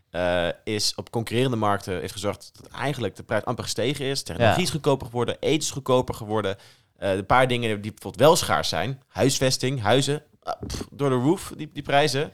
eh, 0.09 0.47
is 0.63 0.93
op 0.95 1.09
concurrerende 1.11 1.57
markten 1.57 1.99
heeft 1.99 2.13
gezorgd 2.13 2.51
dat 2.61 2.71
eigenlijk 2.71 3.15
de 3.15 3.23
prijs 3.23 3.45
amper 3.45 3.63
gestegen 3.63 4.05
is. 4.05 4.23
Technologie 4.23 4.57
Ja. 4.59 4.63
is 4.65 4.69
goedkoper 4.71 5.05
geworden, 5.05 5.37
eten 5.39 5.59
is 5.61 5.71
goedkoper 5.71 6.15
geworden. 6.15 6.55
Eh, 6.97 7.11
de 7.11 7.23
paar 7.23 7.47
dingen 7.47 7.81
die 7.81 7.91
bijvoorbeeld 7.91 8.23
wel 8.23 8.35
schaars 8.35 8.69
zijn, 8.69 9.01
huisvesting, 9.07 9.81
huizen, 9.81 10.23
pff, 10.67 10.87
door 10.91 11.09
de 11.09 11.15
roof, 11.15 11.53
die, 11.57 11.69
die 11.73 11.83
prijzen. 11.83 12.31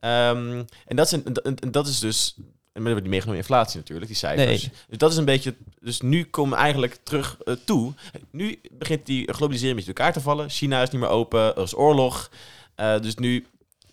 Ehm, 0.00 0.62
en, 0.86 0.96
dat 0.96 1.06
is 1.06 1.12
een, 1.12 1.24
en- 1.42 1.56
en 1.56 1.70
dat 1.70 1.86
is 1.86 1.98
dus, 1.98 2.34
en 2.72 2.80
we 2.80 2.82
hebben 2.84 3.00
die 3.02 3.08
meegenomen 3.10 3.40
inflatie 3.40 3.78
natuurlijk, 3.78 4.06
die 4.06 4.16
cijfers. 4.16 4.46
Nee. 4.62 4.72
Dus 4.88 4.98
dat 4.98 5.10
is 5.10 5.16
een 5.16 5.24
beetje, 5.24 5.54
dus 5.80 6.00
nu 6.00 6.24
komen 6.24 6.52
we 6.52 6.56
eigenlijk 6.62 6.98
terug 7.02 7.36
eh, 7.44 7.54
toe. 7.64 7.92
Nu 8.30 8.60
begint 8.70 9.06
die 9.06 9.32
globalisering 9.32 9.76
met 9.78 9.86
elkaar 9.86 10.12
te 10.12 10.20
vallen. 10.20 10.50
China 10.50 10.82
is 10.82 10.90
niet 10.90 11.00
meer 11.00 11.10
open, 11.10 11.56
er 11.56 11.62
is 11.62 11.76
oorlog. 11.76 12.30
Eh, 12.74 13.00
dus 13.00 13.14
nu 13.14 13.46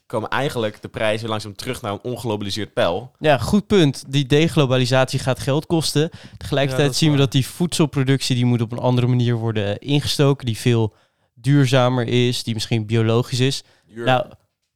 komen 0.06 0.30
eigenlijk 0.30 0.82
de 0.82 0.88
prijzen 0.88 1.30
langzaam 1.30 1.56
terug 1.56 1.82
naar 1.82 1.92
een 1.92 2.02
onglobaliseerd 2.02 2.74
pijl. 2.74 3.12
Ja, 3.20 3.38
goed 3.38 3.68
punt. 3.68 4.04
Die 4.08 4.26
deglobalisatie 4.26 5.20
gaat 5.20 5.40
geld 5.40 5.66
kosten. 5.66 6.10
Tegelijkertijd 6.38 6.96
zien 6.96 7.12
we 7.12 7.18
dat 7.18 7.32
die 7.32 7.48
voedselproductie 7.48 8.36
die 8.36 8.46
moet 8.46 8.62
op 8.62 8.72
een 8.72 8.78
andere 8.78 9.08
manier 9.08 9.36
worden 9.36 9.80
ingestoken. 9.80 10.46
Die 10.46 10.58
veel 10.58 10.94
duurzamer 11.42 12.08
is, 12.08 12.44
die 12.44 12.54
misschien 12.54 12.86
biologisch 12.86 13.40
is. 13.40 13.64
Duur. 13.88 14.06
Nou, 14.06 14.26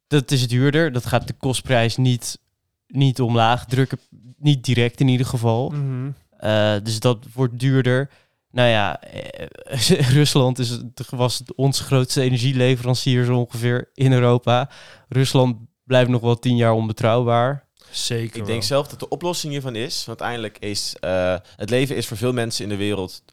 dat 0.07 0.32
is 0.32 0.47
duurder. 0.47 0.91
Dat 0.91 1.05
gaat 1.05 1.28
de 1.28 1.34
kostprijs 1.34 1.97
niet, 1.97 2.39
niet 2.88 3.22
omlaag 3.22 3.66
drukken. 3.66 3.99
Niet 4.38 4.64
direct 4.66 4.99
in 4.99 5.07
ieder 5.07 5.26
geval. 5.26 5.70
Mhm. 5.70 6.09
Eh, 6.38 6.76
dus 6.84 6.99
dat 6.99 7.26
wordt 7.34 7.59
duurder. 7.59 8.09
Nou 8.51 8.70
ja, 8.70 9.01
eh, 9.01 10.09
Rusland 10.20 10.59
is, 10.59 10.80
was 11.09 11.38
het 11.38 11.55
ons 11.55 11.80
grootste 11.80 12.22
energieleverancier 12.22 13.26
zo 13.26 13.38
ongeveer 13.38 13.89
in 13.93 14.11
Europa. 14.11 14.70
Rusland 15.09 15.57
blijft 15.84 16.09
nog 16.09 16.22
wel 16.22 16.39
tien 16.39 16.55
jaar 16.55 16.74
onbetrouwbaar. 16.74 17.68
Zeker 17.91 18.39
Ik 18.39 18.45
denk 18.45 18.47
wel. 18.47 18.61
zelf 18.61 18.88
dat 18.88 18.99
de 18.99 19.07
oplossing 19.07 19.51
hiervan 19.51 19.76
is, 19.76 20.05
want 20.05 20.22
uiteindelijk 20.22 20.59
is 20.59 20.95
eh, 20.99 21.36
het 21.55 21.70
leven 21.70 21.95
is 21.95 22.07
voor 22.07 22.18
veel 22.18 22.34
mensen 22.34 22.64
in 22.64 22.70
de 22.70 22.76
wereld, 22.76 23.24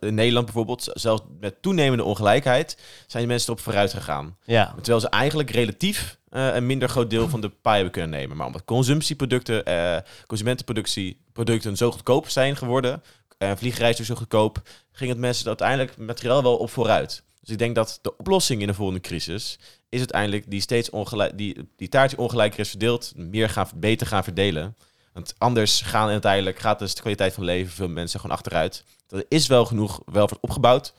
in 0.00 0.14
Nederland 0.14 0.44
bijvoorbeeld, 0.44 0.90
zelfs 0.92 1.22
met 1.40 1.62
toenemende 1.62 2.04
ongelijkheid, 2.04 2.76
zijn 3.06 3.22
de 3.22 3.28
mensen 3.28 3.48
erop 3.48 3.64
vooruit 3.64 3.92
gegaan. 3.92 4.36
Ja, 4.44 4.74
Terwijl 4.74 5.00
ze 5.00 5.08
eigenlijk 5.08 5.50
relatief 5.50 6.18
eh, 6.28 6.54
een 6.54 6.66
minder 6.66 6.88
groot 6.88 7.10
deel 7.10 7.28
van 7.28 7.40
de 7.40 7.48
pie 7.48 7.72
hebben 7.72 7.92
kunnen 7.92 8.10
nemen. 8.10 8.36
Maar 8.36 8.46
omdat 8.46 8.64
consumptieproducten, 8.64 9.64
eh 9.64 9.96
consumentenproductie 10.26 11.20
producten 11.32 11.76
zo 11.76 11.90
goedkoop 11.90 12.28
zijn 12.28 12.56
geworden, 12.56 13.02
en 13.38 13.58
vliegreizen 13.58 14.04
zo 14.04 14.14
goedkoop, 14.14 14.62
ging 14.92 15.10
het 15.10 15.18
mensen 15.18 15.46
uiteindelijk 15.46 15.96
materiaal 15.96 16.42
wel 16.42 16.56
op 16.56 16.70
vooruit. 16.70 17.22
Dus 17.40 17.50
ik 17.50 17.58
denk 17.58 17.74
dat 17.74 17.98
de 18.02 18.16
oplossing 18.16 18.60
in 18.60 18.66
de 18.66 18.74
volgende 18.74 19.00
crisis 19.00 19.58
is 19.88 19.98
uiteindelijk 19.98 20.50
die 20.50 20.60
steeds 20.60 20.90
ongelijk, 20.90 21.38
die, 21.38 21.68
die 21.76 21.88
taart 21.88 22.10
die 22.10 22.18
ongelijker 22.18 22.60
is 22.60 22.68
verdeeld, 22.68 23.12
meer 23.16 23.48
gaan, 23.48 23.68
beter 23.74 24.06
gaan 24.06 24.24
verdelen. 24.24 24.76
Want 25.12 25.34
anders 25.38 25.80
gaan 25.80 26.08
uiteindelijk, 26.08 26.58
gaat 26.58 26.78
dus 26.78 26.94
de 26.94 27.00
kwaliteit 27.00 27.34
van 27.34 27.44
leven 27.44 27.72
veel 27.72 27.88
mensen 27.88 28.20
gewoon 28.20 28.36
achteruit. 28.36 28.84
Er 29.12 29.24
is 29.28 29.46
wel 29.46 29.64
genoeg 29.64 30.00
welvaart 30.04 30.40
opgebouwd 30.40 30.94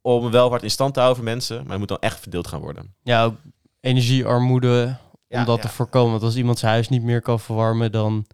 om 0.00 0.30
welvaart 0.30 0.62
in 0.62 0.70
stand 0.70 0.94
te 0.94 1.00
houden 1.00 1.22
voor 1.22 1.32
mensen, 1.32 1.56
maar 1.62 1.70
het 1.70 1.78
moet 1.78 1.88
dan 1.88 1.98
echt 1.98 2.20
verdeeld 2.20 2.46
gaan 2.48 2.60
worden. 2.60 2.94
ja 3.02 3.24
ook 3.24 3.34
energiearmoede 3.80 4.96
om 5.10 5.38
Ja, 5.38 5.44
dat 5.44 5.56
ja. 5.56 5.62
te 5.62 5.68
voorkomen. 5.68 6.10
Want 6.10 6.22
als 6.22 6.36
iemand 6.36 6.58
zijn 6.58 6.72
huis 6.72 6.88
niet 6.88 7.02
meer 7.02 7.22
kan 7.22 7.40
verwarmen, 7.40 7.92
dan... 7.92 8.26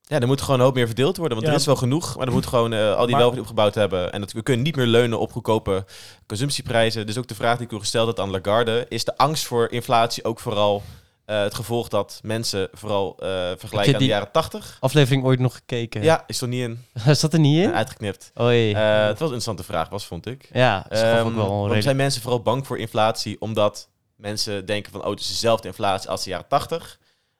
Ja, 0.00 0.20
er 0.20 0.26
moet 0.26 0.40
gewoon 0.40 0.58
een 0.58 0.64
hoop 0.64 0.74
meer 0.74 0.86
verdeeld 0.86 1.16
worden, 1.16 1.34
want 1.36 1.48
Ja. 1.48 1.54
er 1.54 1.60
is 1.60 1.66
wel 1.66 1.76
genoeg, 1.76 2.16
maar 2.16 2.26
er 2.26 2.32
moet 2.32 2.46
gewoon 2.46 2.72
eh, 2.72 2.94
al 2.94 3.00
die 3.00 3.10
Maar- 3.10 3.18
welvaart 3.20 3.40
opgebouwd 3.40 3.74
hebben. 3.74 4.12
En 4.12 4.20
dat, 4.20 4.32
we 4.32 4.42
kunnen 4.42 4.64
niet 4.64 4.76
meer 4.76 4.86
leunen 4.86 5.18
op 5.18 5.32
goedkope 5.32 5.84
consumptieprijzen. 6.26 7.06
Dus 7.06 7.18
ook 7.18 7.26
de 7.26 7.34
vraag 7.34 7.56
die 7.56 7.66
ik 7.66 7.72
u 7.72 7.78
gesteld 7.78 8.06
had 8.06 8.20
aan 8.20 8.30
Lagarde, 8.30 8.86
is 8.88 9.04
de 9.04 9.16
angst 9.16 9.46
voor 9.46 9.70
inflatie 9.70 10.24
ook 10.24 10.40
vooral 10.40 10.82
eh, 11.30 11.42
het 11.42 11.54
gevolg 11.54 11.88
dat 11.88 12.20
mensen 12.22 12.68
vooral 12.72 13.16
eh, 13.18 13.28
vergelijken 13.56 13.92
aan 13.94 14.00
de 14.00 14.06
jaren 14.06 14.30
80? 14.32 14.76
Aflevering 14.80 15.24
ooit 15.24 15.38
nog 15.38 15.54
gekeken. 15.54 16.02
Ja, 16.02 16.24
is 16.26 16.40
er 16.42 16.48
niet 16.48 16.62
in. 16.62 16.84
Zat 17.14 17.32
er 17.32 17.38
niet 17.38 17.62
in? 17.64 17.72
Uitgeknipt. 17.74 18.32
Oei. 18.40 18.72
Eh, 18.72 18.80
het 18.80 19.18
was 19.18 19.28
een 19.28 19.34
interessante 19.34 19.62
vraag, 19.62 19.88
was, 19.88 20.06
vond 20.06 20.26
ik. 20.26 20.48
ja, 20.52 20.86
dat 20.88 20.98
ook 20.98 21.04
Ehm, 21.04 21.34
wel 21.34 21.66
reden. 21.68 21.82
zijn 21.82 21.96
mensen 21.96 22.22
vooral 22.22 22.42
bang 22.42 22.66
voor 22.66 22.78
inflatie? 22.78 23.40
Omdat 23.40 23.88
mensen 24.16 24.66
denken 24.66 24.92
van, 24.92 25.04
oh, 25.04 25.10
het 25.10 25.20
is 25.20 25.28
dezelfde 25.28 25.68
inflatie 25.68 26.10
als 26.10 26.24
de 26.24 26.30
jaren 26.30 26.48
80. 26.48 26.98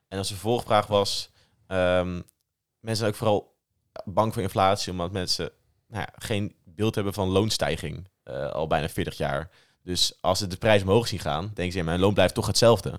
En 0.09 0.19
als 0.19 0.29
de 0.29 0.35
vervolgvraag 0.35 0.87
was, 0.87 1.31
ehm, 1.67 2.13
mensen 2.81 2.97
zijn 2.97 3.11
ook 3.11 3.17
vooral 3.17 3.55
bang 4.05 4.33
voor 4.33 4.43
inflatie, 4.43 4.93
omdat 4.93 5.13
mensen 5.13 5.51
nou 5.89 6.03
ja, 6.03 6.13
geen 6.19 6.55
beeld 6.65 6.95
hebben 6.95 7.13
van 7.15 7.29
loonstijging 7.29 8.09
al 8.53 8.67
bijna 8.67 8.89
40 8.89 9.17
jaar. 9.17 9.51
Dus 9.83 10.19
als 10.21 10.39
ze 10.39 10.47
de 10.47 10.57
prijs 10.57 10.83
omhoog 10.83 11.09
zien 11.09 11.19
gaan, 11.21 11.51
denken 11.55 11.73
ze, 11.73 11.79
ja, 11.79 11.85
mijn 11.85 12.01
loon 12.01 12.15
blijft 12.15 12.35
toch 12.35 12.47
hetzelfde. 12.47 12.99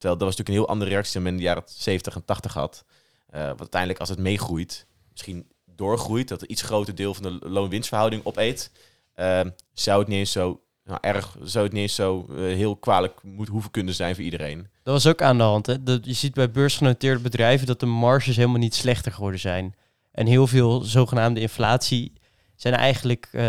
Terwijl 0.00 0.18
dat 0.18 0.28
was 0.28 0.36
natuurlijk 0.36 0.48
een 0.48 0.64
heel 0.64 0.68
andere 0.68 0.90
reactie 0.90 1.12
dan 1.12 1.22
men 1.22 1.32
in 1.32 1.38
de 1.38 1.44
jaren 1.44 1.62
70 1.66 2.14
en 2.14 2.24
80 2.24 2.54
had. 2.54 2.84
Eh, 3.26 3.46
want 3.46 3.60
uiteindelijk 3.60 4.00
als 4.00 4.08
het 4.08 4.18
meegroeit, 4.18 4.86
misschien 5.10 5.46
doorgroeit, 5.64 6.28
dat 6.28 6.42
een 6.42 6.50
iets 6.50 6.62
groter 6.62 6.94
deel 6.94 7.14
van 7.14 7.22
de 7.22 7.48
loon-winstverhouding 7.48 8.24
opeet, 8.24 8.70
eh, 9.14 9.40
zou 9.72 9.98
het 9.98 10.08
niet 10.08 10.28
zo 10.28 10.60
nou, 10.84 10.98
erg, 11.00 11.36
zou 11.42 11.64
het 11.64 11.72
niet 11.72 11.82
eens 11.82 11.94
zo 11.94 12.26
eh, 12.30 12.36
heel 12.36 12.76
kwalijk 12.76 13.22
moet 13.22 13.48
hoeven 13.48 13.70
kunnen 13.70 13.94
zijn 13.94 14.14
voor 14.14 14.24
iedereen. 14.24 14.68
Dat 14.82 14.94
was 14.94 15.06
ook 15.06 15.22
aan 15.22 15.36
de 15.36 15.42
hand. 15.42 15.66
Hè? 15.66 15.82
Dat, 15.82 16.04
je 16.04 16.12
ziet 16.12 16.34
bij 16.34 16.50
beursgenoteerde 16.50 17.20
bedrijven 17.20 17.66
dat 17.66 17.80
de 17.80 17.86
marges 17.86 18.36
helemaal 18.36 18.58
niet 18.58 18.74
slechter 18.74 19.12
geworden 19.12 19.40
zijn. 19.40 19.74
En 20.12 20.26
heel 20.26 20.46
veel 20.46 20.80
zogenaamde 20.80 21.40
inflatie 21.40 22.12
zijn 22.60 22.74
eigenlijk 22.74 23.28
eh, 23.32 23.42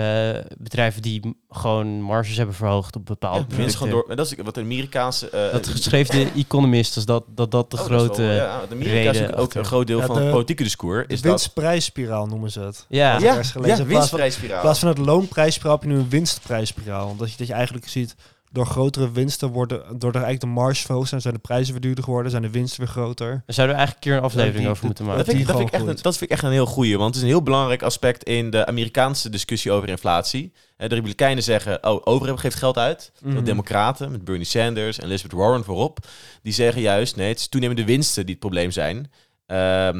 bedrijven 0.57 1.01
die 1.01 1.35
gewoon 1.49 2.01
marges 2.01 2.37
hebben 2.37 2.55
verhoogd 2.55 2.95
op 2.95 3.05
bepaalde 3.05 3.39
Ja, 3.39 3.45
producten. 3.45 3.77
gewoon 3.77 3.93
door. 3.93 4.09
En 4.09 4.15
dat 4.15 4.25
is 4.31 4.35
wat 4.43 4.55
de 4.55 4.61
Amerikaanse. 4.61 5.29
eh, 5.29 5.51
Dat 5.51 5.71
schreef 5.73 6.07
de 6.07 6.31
Economist, 6.35 6.93
dus 6.93 7.05
dat 7.05 7.23
dat, 7.35 7.51
dat 7.51 7.71
de 7.71 7.77
oh, 7.77 7.87
dat 7.87 7.91
grote... 7.91 8.21
wel- 8.21 8.31
ja, 8.31 8.35
ja, 8.43 8.61
de 8.69 8.75
Amerika 8.75 9.11
is 9.11 9.21
ook 9.21 9.35
achter. 9.37 9.59
een 9.59 9.65
groot 9.65 9.87
deel 9.87 9.99
Ja, 9.99 10.05
van 10.05 10.15
de- 10.15 10.21
het 10.21 10.31
politieke 10.31 10.63
discours. 10.63 11.07
De 11.07 11.13
Is 11.13 11.21
dat 11.21 11.29
winstprijsspiraal 11.31 12.25
noemen 12.25 12.51
ze 12.51 12.59
het. 12.59 12.85
ja. 12.89 13.11
Ja. 13.11 13.19
ja 13.19 13.29
In 13.29 13.61
plaats 13.61 13.79
van- 13.79 13.87
winstprijsspiraal. 13.87 14.55
In 14.55 14.61
plaats 14.61 14.79
van 14.79 14.87
het 14.87 14.97
loonprijsspiraal 14.97 15.73
heb 15.75 15.83
je 15.83 15.89
nu 15.89 15.97
een 15.97 16.09
winstprijsspiraal. 16.09 17.15
Dat 17.15 17.31
je, 17.31 17.37
dat 17.37 17.47
je 17.47 17.53
eigenlijk 17.53 17.87
ziet, 17.87 18.15
door 18.53 18.65
grotere 18.65 19.11
winsten 19.11 19.49
worden, 19.49 19.79
doordat 19.79 20.21
eigenlijk 20.23 20.39
de 20.41 20.47
marge 20.61 20.85
verhoogd 20.85 21.09
zijn, 21.09 21.21
zijn 21.21 21.33
de 21.33 21.39
prijzen 21.39 21.71
weer 21.71 21.81
duurder 21.81 22.03
geworden, 22.03 22.31
zijn 22.31 22.43
de 22.43 22.49
winsten 22.49 22.79
weer 22.79 22.89
groter. 22.89 23.27
Daar 23.29 23.55
zouden 23.55 23.75
we 23.75 23.81
eigenlijk 23.81 23.95
een 23.95 24.11
keer 24.11 24.15
een 24.19 24.25
aflevering 24.25 24.59
die- 24.61 24.69
over 24.69 24.85
moeten 24.85 25.05
maken. 25.05 25.25
Dat 25.25 25.29
vind, 25.35 25.39
ik, 25.39 25.45
die 25.45 25.55
dat, 25.55 25.63
vind 25.63 25.75
ik 25.75 25.79
echt 25.89 25.97
een, 25.97 26.03
dat 26.03 26.17
vind 26.17 26.29
ik 26.31 26.35
echt 26.37 26.45
een 26.45 26.51
heel 26.51 26.65
goeie, 26.65 26.97
want 26.97 27.07
het 27.07 27.15
is 27.15 27.21
een 27.21 27.27
heel 27.35 27.43
belangrijk 27.43 27.81
aspect 27.81 28.23
in 28.23 28.49
de 28.49 28.65
Amerikaanse 28.65 29.29
discussie 29.29 29.71
over 29.71 29.89
inflatie. 29.89 30.51
Eh, 30.77 30.89
De 30.89 30.95
Republikeinen 30.95 31.43
zeggen, 31.43 31.83
oh, 31.87 32.01
overheid 32.03 32.39
geeft 32.39 32.55
geld 32.57 32.77
uit. 32.77 33.11
Mhm. 33.21 33.35
De 33.35 33.41
Democraten, 33.43 34.11
met 34.11 34.23
Bernie 34.23 34.45
Sanders 34.45 34.97
en 34.99 35.05
Elizabeth 35.05 35.37
Warren 35.37 35.63
voorop, 35.63 35.97
die 36.41 36.53
zeggen 36.53 36.81
juist, 36.81 37.15
nee, 37.15 37.27
het 37.29 37.39
is 37.39 37.47
toenemende 37.47 37.85
winsten 37.85 38.21
die 38.25 38.31
het 38.31 38.39
probleem 38.39 38.71
zijn. 38.71 39.11
Er- 39.45 39.93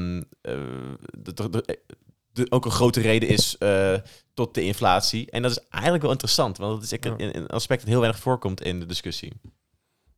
de- 2.33 2.45
ook 2.49 2.65
een 2.65 2.71
grote 2.71 3.01
reden 3.01 3.29
is 3.29 3.57
eh, 3.57 3.93
tot 4.33 4.53
de 4.53 4.61
inflatie. 4.63 5.31
En 5.31 5.41
dat 5.41 5.51
is 5.51 5.59
eigenlijk 5.69 6.03
wel 6.03 6.11
interessant, 6.11 6.57
want 6.57 6.73
dat 6.73 6.83
is 6.83 6.91
echt 6.91 7.05
een, 7.05 7.37
een 7.37 7.47
aspect 7.47 7.79
dat 7.81 7.89
heel 7.89 7.99
weinig 7.99 8.21
voorkomt 8.21 8.61
in 8.61 8.79
de 8.79 8.85
discussie. 8.85 9.33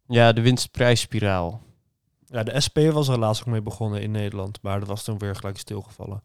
Ja, 0.07 0.31
de 0.33 0.41
winstprijsspiraal. 0.41 1.61
Ja, 2.25 2.43
de 2.43 2.59
SP 2.65 2.77
was 2.91 3.07
er 3.07 3.19
laatst 3.19 3.41
ook 3.41 3.47
mee 3.47 3.61
begonnen 3.61 4.01
in 4.01 4.11
Nederland, 4.11 4.59
maar 4.61 4.79
dat 4.79 4.87
was 4.87 5.03
toen 5.03 5.17
weer 5.17 5.35
gelijk 5.35 5.57
stilgevallen. 5.59 6.23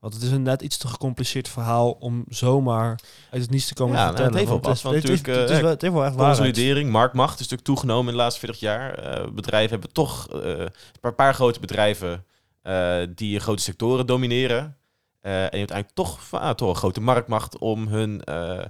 Want 0.00 0.14
het 0.14 0.22
is 0.22 0.30
een 0.30 0.42
net 0.42 0.62
iets 0.62 0.76
te 0.76 0.88
gecompliceerd 0.88 1.48
verhaal 1.48 1.90
om 1.90 2.24
zomaar 2.28 3.00
uit 3.30 3.42
het 3.42 3.50
niets 3.50 3.66
te 3.66 3.74
komen 3.74 3.96
Ja, 3.96 3.98
te 4.00 4.12
nou, 4.12 4.16
vertellen. 4.16 4.40
het 4.46 4.50
heeft 4.50 4.62
wel 4.62 4.72
want 4.72 4.82
wat, 4.82 4.92
het, 4.92 5.02
het, 5.02 5.10
is- 5.10 5.20
natuurlijk, 5.20 5.40
het 5.40 5.50
is 5.50 5.56
eh, 5.56 5.62
wel- 5.62 5.70
het 5.72 5.82
heeft 5.82 5.94
wel 5.94 6.04
echt 6.04 6.14
waarheid. 6.14 6.38
Consolidering, 6.38 6.90
marktmacht 6.90 7.32
is 7.32 7.38
natuurlijk 7.38 7.64
toegenomen 7.68 8.04
in 8.06 8.10
de 8.18 8.22
laatste 8.22 8.40
40 8.40 8.60
jaar. 8.60 8.94
Eh, 8.94 9.30
bedrijven 9.30 9.70
hebben 9.70 9.92
toch 9.92 10.28
eh, 10.28 10.58
een 10.58 10.70
paar, 11.00 11.14
paar 11.14 11.34
grote 11.34 11.60
bedrijven 11.60 12.24
eh, 12.62 12.96
die 13.14 13.40
grote 13.40 13.62
sectoren 13.62 14.06
domineren. 14.06 14.76
Eh, 15.20 15.32
en 15.32 15.38
je 15.50 15.58
hebt 15.58 15.70
eigenlijk 15.70 15.94
toch, 15.94 16.18
ah, 16.30 16.50
toch 16.50 16.68
een 16.68 16.76
grote 16.76 17.00
marktmacht 17.00 17.58
om 17.58 17.88
hun, 17.88 18.24
eh, 18.24 18.64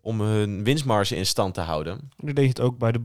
om 0.00 0.20
hun 0.20 0.64
winstmarge 0.64 1.16
in 1.16 1.26
stand 1.26 1.54
te 1.54 1.60
houden. 1.60 2.10
Nu 2.16 2.32
denk 2.32 2.46
je 2.46 2.52
het 2.52 2.60
ook 2.60 2.78
bij 2.78 2.92
de 2.92 3.00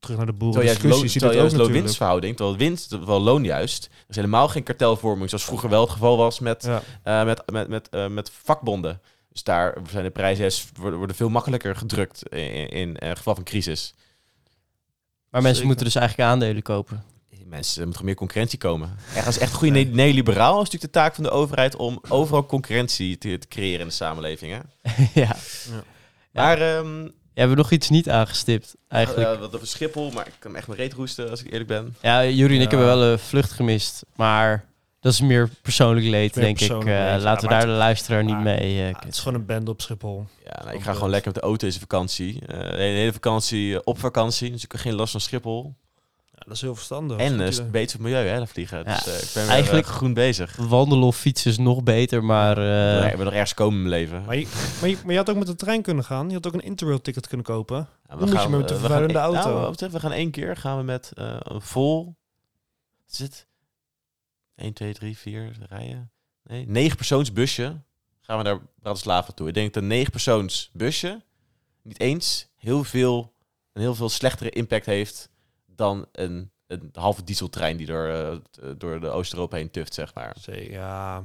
terug 0.00 0.16
naar 0.16 0.26
de 0.26 0.32
boeren 0.32 0.60
Terwijl 0.60 0.78
juist, 0.78 0.82
discussie, 0.82 1.00
loon, 1.00 1.10
ziet 1.10 1.20
terwijl 1.22 1.40
juist 1.40 1.56
loon-winstverhouding, 1.56 2.36
terwijl 2.36 2.56
winst, 2.58 2.88
terwijl 2.88 3.20
loon 3.20 3.44
juist, 3.44 3.84
er 3.84 4.08
is 4.08 4.16
helemaal 4.16 4.48
geen 4.48 4.62
kartelvorming 4.62 5.28
zoals 5.28 5.44
vroeger 5.44 5.68
wel 5.68 5.80
het 5.80 5.90
geval 5.90 6.16
was 6.16 6.38
met, 6.38 6.62
Ja. 6.62 6.82
eh, 7.02 7.24
met, 7.24 7.42
met, 7.50 7.68
met, 7.68 7.88
eh, 7.88 8.06
met 8.06 8.30
vakbonden. 8.30 9.00
Dus 9.32 9.42
daar 9.42 9.76
zijn 9.90 10.04
de 10.04 10.10
prijzen 10.10 10.52
worden, 10.80 10.98
worden 10.98 11.16
veel 11.16 11.28
makkelijker 11.28 11.76
gedrukt 11.76 12.28
in, 12.28 12.70
in, 12.70 12.96
in 12.96 13.16
geval 13.16 13.34
van 13.34 13.44
crisis. 13.44 13.94
Maar 15.30 15.42
mensen 15.42 15.54
Zeker. 15.54 15.66
moeten 15.66 15.84
dus 15.84 15.94
eigenlijk 15.94 16.30
aandelen 16.30 16.62
kopen. 16.62 17.04
Mensen, 17.48 17.76
er 17.80 17.84
moet 17.86 17.94
gewoon 17.94 18.10
meer 18.10 18.18
concurrentie 18.18 18.58
komen. 18.58 18.96
Echt, 19.14 19.26
als 19.26 19.38
echt 19.38 19.52
goede 19.52 19.72
ne- 19.72 19.90
neoliberaal 19.94 20.50
is 20.52 20.56
natuurlijk 20.56 20.92
de 20.92 20.98
taak 21.00 21.14
van 21.14 21.24
de 21.24 21.30
overheid 21.30 21.76
om 21.76 22.00
overal 22.08 22.46
concurrentie 22.46 23.18
te, 23.18 23.38
te 23.38 23.48
creëren 23.48 23.80
in 23.80 23.86
de 23.86 23.92
samenleving. 23.92 24.52
Hè? 24.52 24.58
ja. 25.20 25.36
Ja. 25.70 25.82
Maar 26.32 26.60
ehm 26.60 27.02
We 27.34 27.44
hebben 27.44 27.56
nog 27.56 27.70
iets 27.70 27.88
niet 27.88 28.10
aangestipt, 28.10 28.74
eigenlijk. 28.88 29.28
eh, 29.34 29.38
wat 29.38 29.54
over 29.54 29.66
Schiphol, 29.66 30.10
maar 30.10 30.26
ik 30.26 30.32
kan 30.38 30.56
echt 30.56 30.66
mijn 30.66 30.78
reet 30.80 30.92
roesten 30.92 31.30
als 31.30 31.40
ik 31.42 31.46
eerlijk 31.52 31.68
ben. 31.68 31.96
Ja, 32.02 32.24
Jury 32.26 32.54
en 32.56 32.60
ik 32.62 32.70
Ja. 32.70 32.76
hebben 32.78 32.96
wel 32.98 33.02
een 33.12 33.18
vlucht 33.18 33.52
gemist. 33.52 34.04
Maar 34.16 34.64
dat 35.00 35.12
is 35.12 35.20
meer 35.20 35.48
persoonlijk 35.62 36.06
leed, 36.06 36.34
Meer 36.34 36.44
denk 36.44 36.60
ik. 36.60 36.66
persoonlijk 36.66 36.96
Eh, 36.98 37.12
leed. 37.12 37.22
laten 37.22 37.42
Ja, 37.42 37.48
we 37.48 37.54
maar 37.54 37.58
daar 37.64 37.66
de 37.74 37.78
luisteraar 37.78 38.24
niet 38.24 38.40
mee... 38.40 38.56
eh, 38.58 38.88
Ja, 38.90 38.98
het 39.00 39.12
is 39.14 39.18
gewoon 39.18 39.38
een 39.40 39.46
band 39.46 39.68
op 39.68 39.80
Schiphol. 39.80 40.26
Ja, 40.44 40.60
nou, 40.64 40.76
ik 40.76 40.82
ga 40.82 40.92
gewoon 40.92 41.10
lekker 41.10 41.32
met 41.32 41.40
de 41.42 41.46
auto 41.48 41.66
deze 41.66 41.78
vakantie. 41.80 42.40
Eh, 42.46 42.70
de 42.70 42.76
hele 42.76 43.12
vakantie 43.12 43.84
op 43.84 43.98
vakantie, 43.98 44.50
dus 44.50 44.64
ik 44.64 44.72
heb 44.72 44.80
geen 44.80 44.94
last 44.94 45.10
van 45.10 45.20
Schiphol. 45.20 45.74
Dat 46.48 46.56
is 46.56 46.62
heel 46.62 46.74
verstandig. 46.74 47.18
en 47.18 47.40
uh, 47.40 47.46
idee. 47.46 47.64
beter 47.64 47.96
voor 47.96 48.06
het 48.06 48.14
milieu, 48.14 48.26
hè, 48.28 48.38
dat 48.38 48.48
vliegen. 48.48 48.84
Dus 48.84 49.06
eh, 49.06 49.14
ik 49.22 49.30
ben 49.34 49.42
weer, 49.42 49.52
eigenlijk- 49.52 49.86
eh, 49.86 49.92
groen 49.92 50.14
bezig. 50.14 50.56
Wandelen 50.56 51.04
of 51.04 51.16
fietsen 51.16 51.50
is 51.50 51.58
nog 51.58 51.82
beter, 51.82 52.24
maar... 52.24 52.58
eh, 52.58 53.00
Nee, 53.00 53.10
ik 53.10 53.16
ben 53.16 53.24
nog 53.24 53.34
ergens 53.34 53.54
komen 53.54 53.74
in 53.74 53.88
mijn 53.88 54.00
leven. 54.00 54.24
Maar 54.24 54.36
je, 54.36 54.48
maar, 54.80 54.88
je, 54.90 54.96
maar 55.02 55.10
je 55.12 55.18
had 55.18 55.30
ook 55.30 55.36
met 55.36 55.46
de 55.46 55.54
trein 55.54 55.82
kunnen 55.82 56.04
gaan. 56.04 56.28
Je 56.28 56.34
had 56.34 56.46
ook 56.46 56.52
een 56.52 56.60
Interrail-ticket 56.60 57.26
kunnen 57.26 57.46
kopen. 57.46 57.88
Ja, 58.08 58.16
Dan 58.16 58.28
moet 58.28 58.42
je 58.42 58.48
met 58.48 58.68
de 58.68 58.74
eh, 58.74 58.80
we 58.80 58.86
vervuilende 58.86 59.18
auto. 59.18 59.54
Nou, 59.58 59.70
betreft, 59.70 59.92
we 59.92 60.00
gaan 60.00 60.12
één 60.12 60.30
keer 60.30 60.56
gaan 60.56 60.76
we 60.76 60.82
met 60.82 61.12
eh, 61.14 61.36
een 61.38 61.62
vol. 61.62 62.04
Wat 63.04 63.12
is 63.12 63.18
het? 63.18 63.46
1, 64.54 64.72
2, 64.72 64.92
3, 64.94 65.18
4 65.18 65.56
rijden. 65.68 66.10
Nee, 66.44 66.66
negen 66.68 66.96
persoons 66.96 67.32
busje. 67.32 67.76
Gaan 68.20 68.36
we 68.38 68.42
naar 68.44 68.58
Bratislava 68.82 69.32
toe. 69.32 69.48
Ik 69.48 69.54
denk 69.54 69.74
dat 69.74 69.82
een 69.82 69.88
negen 69.88 70.10
persoons 70.10 70.70
busje 70.72 71.22
niet 71.82 72.00
eens 72.00 72.48
heel 72.56 72.84
veel, 72.84 73.32
een 73.72 73.80
heel 73.82 73.94
veel 73.94 74.08
slechtere 74.08 74.50
impact 74.50 74.86
heeft 74.86 75.28
dan 75.78 76.06
een, 76.12 76.50
een 76.66 76.88
halve 76.92 77.24
dieseltrein 77.24 77.76
die 77.76 77.86
door, 77.86 78.06
eh, 78.08 78.32
t- 78.50 78.80
door 78.80 79.00
de 79.00 79.08
Oost-Europa 79.08 79.56
heen 79.56 79.70
tuft, 79.70 79.94
zeg 79.94 80.14
maar. 80.14 80.36
Zee, 80.40 80.70
ja. 80.70 81.22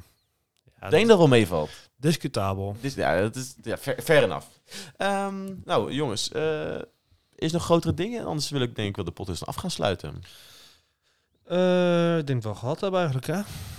Ik 0.82 0.90
denk 0.90 1.08
dat 1.08 1.18
wel 1.18 1.28
meevalt. 1.28 1.70
Discutabel. 1.96 2.76
Dus, 2.82 2.94
ja, 2.94 3.22
dat 3.22 3.36
is 3.36 3.56
ja, 3.62 3.78
fair, 3.78 4.02
fair 4.02 4.24
enough. 4.24 4.46
Ehm, 4.98 5.54
nou, 5.64 5.92
jongens, 5.94 6.32
eh, 6.32 6.82
is 7.36 7.52
nog 7.52 7.64
grotere 7.64 7.94
dingen? 7.94 8.26
Anders 8.26 8.50
wil 8.50 8.62
ik 8.62 8.76
denk 8.76 8.90
ik 8.90 8.96
wel 8.96 9.06
de 9.06 9.12
podcast 9.12 9.46
af 9.46 9.56
gaan 9.56 9.72
sluiten. 9.72 10.22
Eh, 11.48 12.18
ik 12.18 12.28
denk 12.28 12.44
dat 12.44 12.44
we 12.44 12.50
wel 12.50 12.56
gehad 12.60 12.82
hebben 12.82 13.00
eigenlijk, 13.00 13.28
hè? 13.28 13.38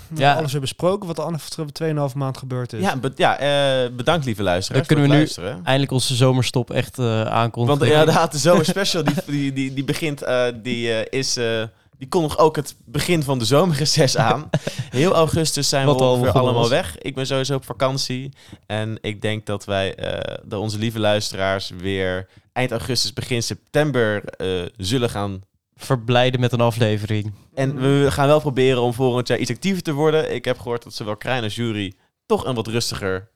We 0.08 0.14
Ja. 0.14 0.20
hebben 0.20 0.38
alles 0.38 0.52
weer 0.52 0.60
besproken 0.60 1.06
wat 1.06 1.16
de 1.16 1.22
afgelopen 1.22 1.72
2,5 2.10 2.14
maand 2.14 2.38
gebeurd 2.38 2.72
is. 2.72 2.80
Ja, 2.80 2.96
be- 2.96 3.12
ja 3.16 3.38
eh, 3.38 3.90
bedankt 3.96 4.24
lieve 4.24 4.42
luisteraars 4.42 4.86
Dan 4.86 4.96
kunnen 4.96 5.04
we 5.04 5.10
nu 5.10 5.16
luisteren. 5.24 5.60
Eindelijk 5.64 5.92
onze 5.92 6.14
zomerstop 6.14 6.70
echt 6.70 6.98
eh 6.98 7.22
aankondigen. 7.24 7.78
Want 7.80 7.92
inderdaad, 7.92 8.32
de 8.32 8.38
zomerspecial 8.38 9.04
die, 9.04 9.14
die, 9.26 9.52
die, 9.52 9.74
die 9.74 9.84
begint, 9.84 10.22
eh, 10.22 10.44
die 10.62 11.08
is... 11.10 11.36
eh, 11.36 11.62
die 11.98 12.08
kondigt 12.08 12.38
ook 12.38 12.56
het 12.56 12.74
begin 12.84 13.22
van 13.22 13.38
de 13.38 13.44
zomerreces 13.44 14.16
aan. 14.16 14.50
Heel 14.90 15.14
augustus 15.14 15.68
zijn 15.68 15.86
Wat 15.86 15.98
we 15.98 16.02
al 16.04 16.12
ongeveer 16.12 16.32
allemaal 16.32 16.60
was. 16.60 16.68
weg. 16.68 16.98
Ik 16.98 17.14
ben 17.14 17.26
sowieso 17.26 17.54
op 17.54 17.64
vakantie. 17.64 18.32
En 18.66 18.98
ik 19.00 19.22
denk 19.22 19.46
dat 19.46 19.64
wij, 19.64 19.94
eh, 19.94 20.34
dat 20.44 20.60
onze 20.60 20.78
lieve 20.78 20.98
luisteraars 20.98 21.70
weer 21.78 22.28
eind 22.52 22.70
augustus, 22.70 23.12
begin 23.12 23.42
september 23.42 24.24
eh, 24.24 24.48
zullen 24.76 25.10
gaan 25.10 25.42
Verblijden 25.76 26.40
met 26.40 26.52
een 26.52 26.60
aflevering. 26.60 27.32
En 27.54 27.76
we 27.80 28.06
gaan 28.10 28.26
wel 28.26 28.40
proberen 28.40 28.82
om 28.82 28.92
volgend 28.94 29.28
jaar 29.28 29.38
iets 29.38 29.50
actiever 29.50 29.82
te 29.82 29.92
worden. 29.92 30.34
Ik 30.34 30.44
heb 30.44 30.58
gehoord 30.58 30.82
dat 30.82 30.94
zowel 30.94 31.16
Krijn 31.16 31.42
als 31.42 31.54
Jury 31.54 31.92
toch 32.26 32.44
een 32.44 32.54
wat 32.54 32.66
rustiger 32.66 33.28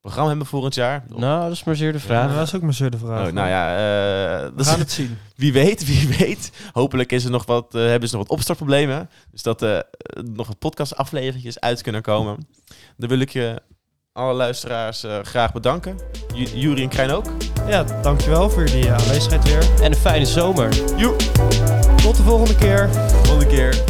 programma 0.00 0.28
hebben 0.28 0.46
volgend 0.46 0.74
jaar. 0.74 1.04
Nou, 1.08 1.42
dat 1.42 1.52
is 1.52 1.64
maar 1.64 1.76
zeer 1.76 1.92
de 1.92 1.98
Ja, 1.98 2.04
vraag. 2.04 2.34
dat 2.34 2.46
is 2.46 2.54
ook 2.54 2.62
maar 2.62 2.74
zo 2.74 2.88
de 2.88 2.98
vraag. 2.98 3.26
Oh, 3.26 3.32
nou 3.32 3.48
ja, 3.48 3.70
eh, 3.76 4.44
we 4.48 4.52
dat 4.56 4.66
gaan 4.66 4.74
is- 4.74 4.80
het 4.80 4.92
zien. 4.92 5.18
wie 5.36 5.52
weet, 5.52 5.86
wie 5.86 6.08
weet. 6.08 6.52
Hopelijk 6.72 7.12
is 7.12 7.24
er 7.24 7.30
nog 7.30 7.46
wat, 7.46 7.74
eh, 7.74 7.80
hebben 7.86 8.08
ze 8.08 8.16
nog 8.16 8.26
wat 8.26 8.36
opstartproblemen. 8.36 9.10
Dus 9.30 9.42
dat 9.42 9.62
er 9.62 9.84
nog 10.34 10.46
wat 10.46 10.58
podcastafleveringen 10.58 11.52
uit 11.60 11.82
kunnen 11.82 12.02
komen. 12.02 12.46
Dan 12.96 13.08
wil 13.08 13.18
ik 13.18 13.30
je 13.30 13.62
alle 14.16 14.32
luisteraars 14.34 15.04
eh, 15.04 15.18
graag 15.22 15.52
bedanken. 15.52 15.98
Ju- 16.34 16.48
Jury 16.60 16.82
en 16.82 16.88
Krijn 16.88 17.10
ook. 17.10 17.24
Ja, 17.66 17.84
dankjewel 18.02 18.50
voor 18.50 18.64
jullie 18.66 18.86
eh, 18.86 18.92
aanwezigheid 18.92 19.44
weer. 19.44 19.62
En 19.82 19.92
een 19.92 19.98
fijne 19.98 20.24
zomer. 20.26 20.68
Tot 22.02 22.16
de 22.16 22.22
volgende 22.22 22.56
keer. 22.56 22.88
Volgende 23.22 23.46
keer. 23.46 23.82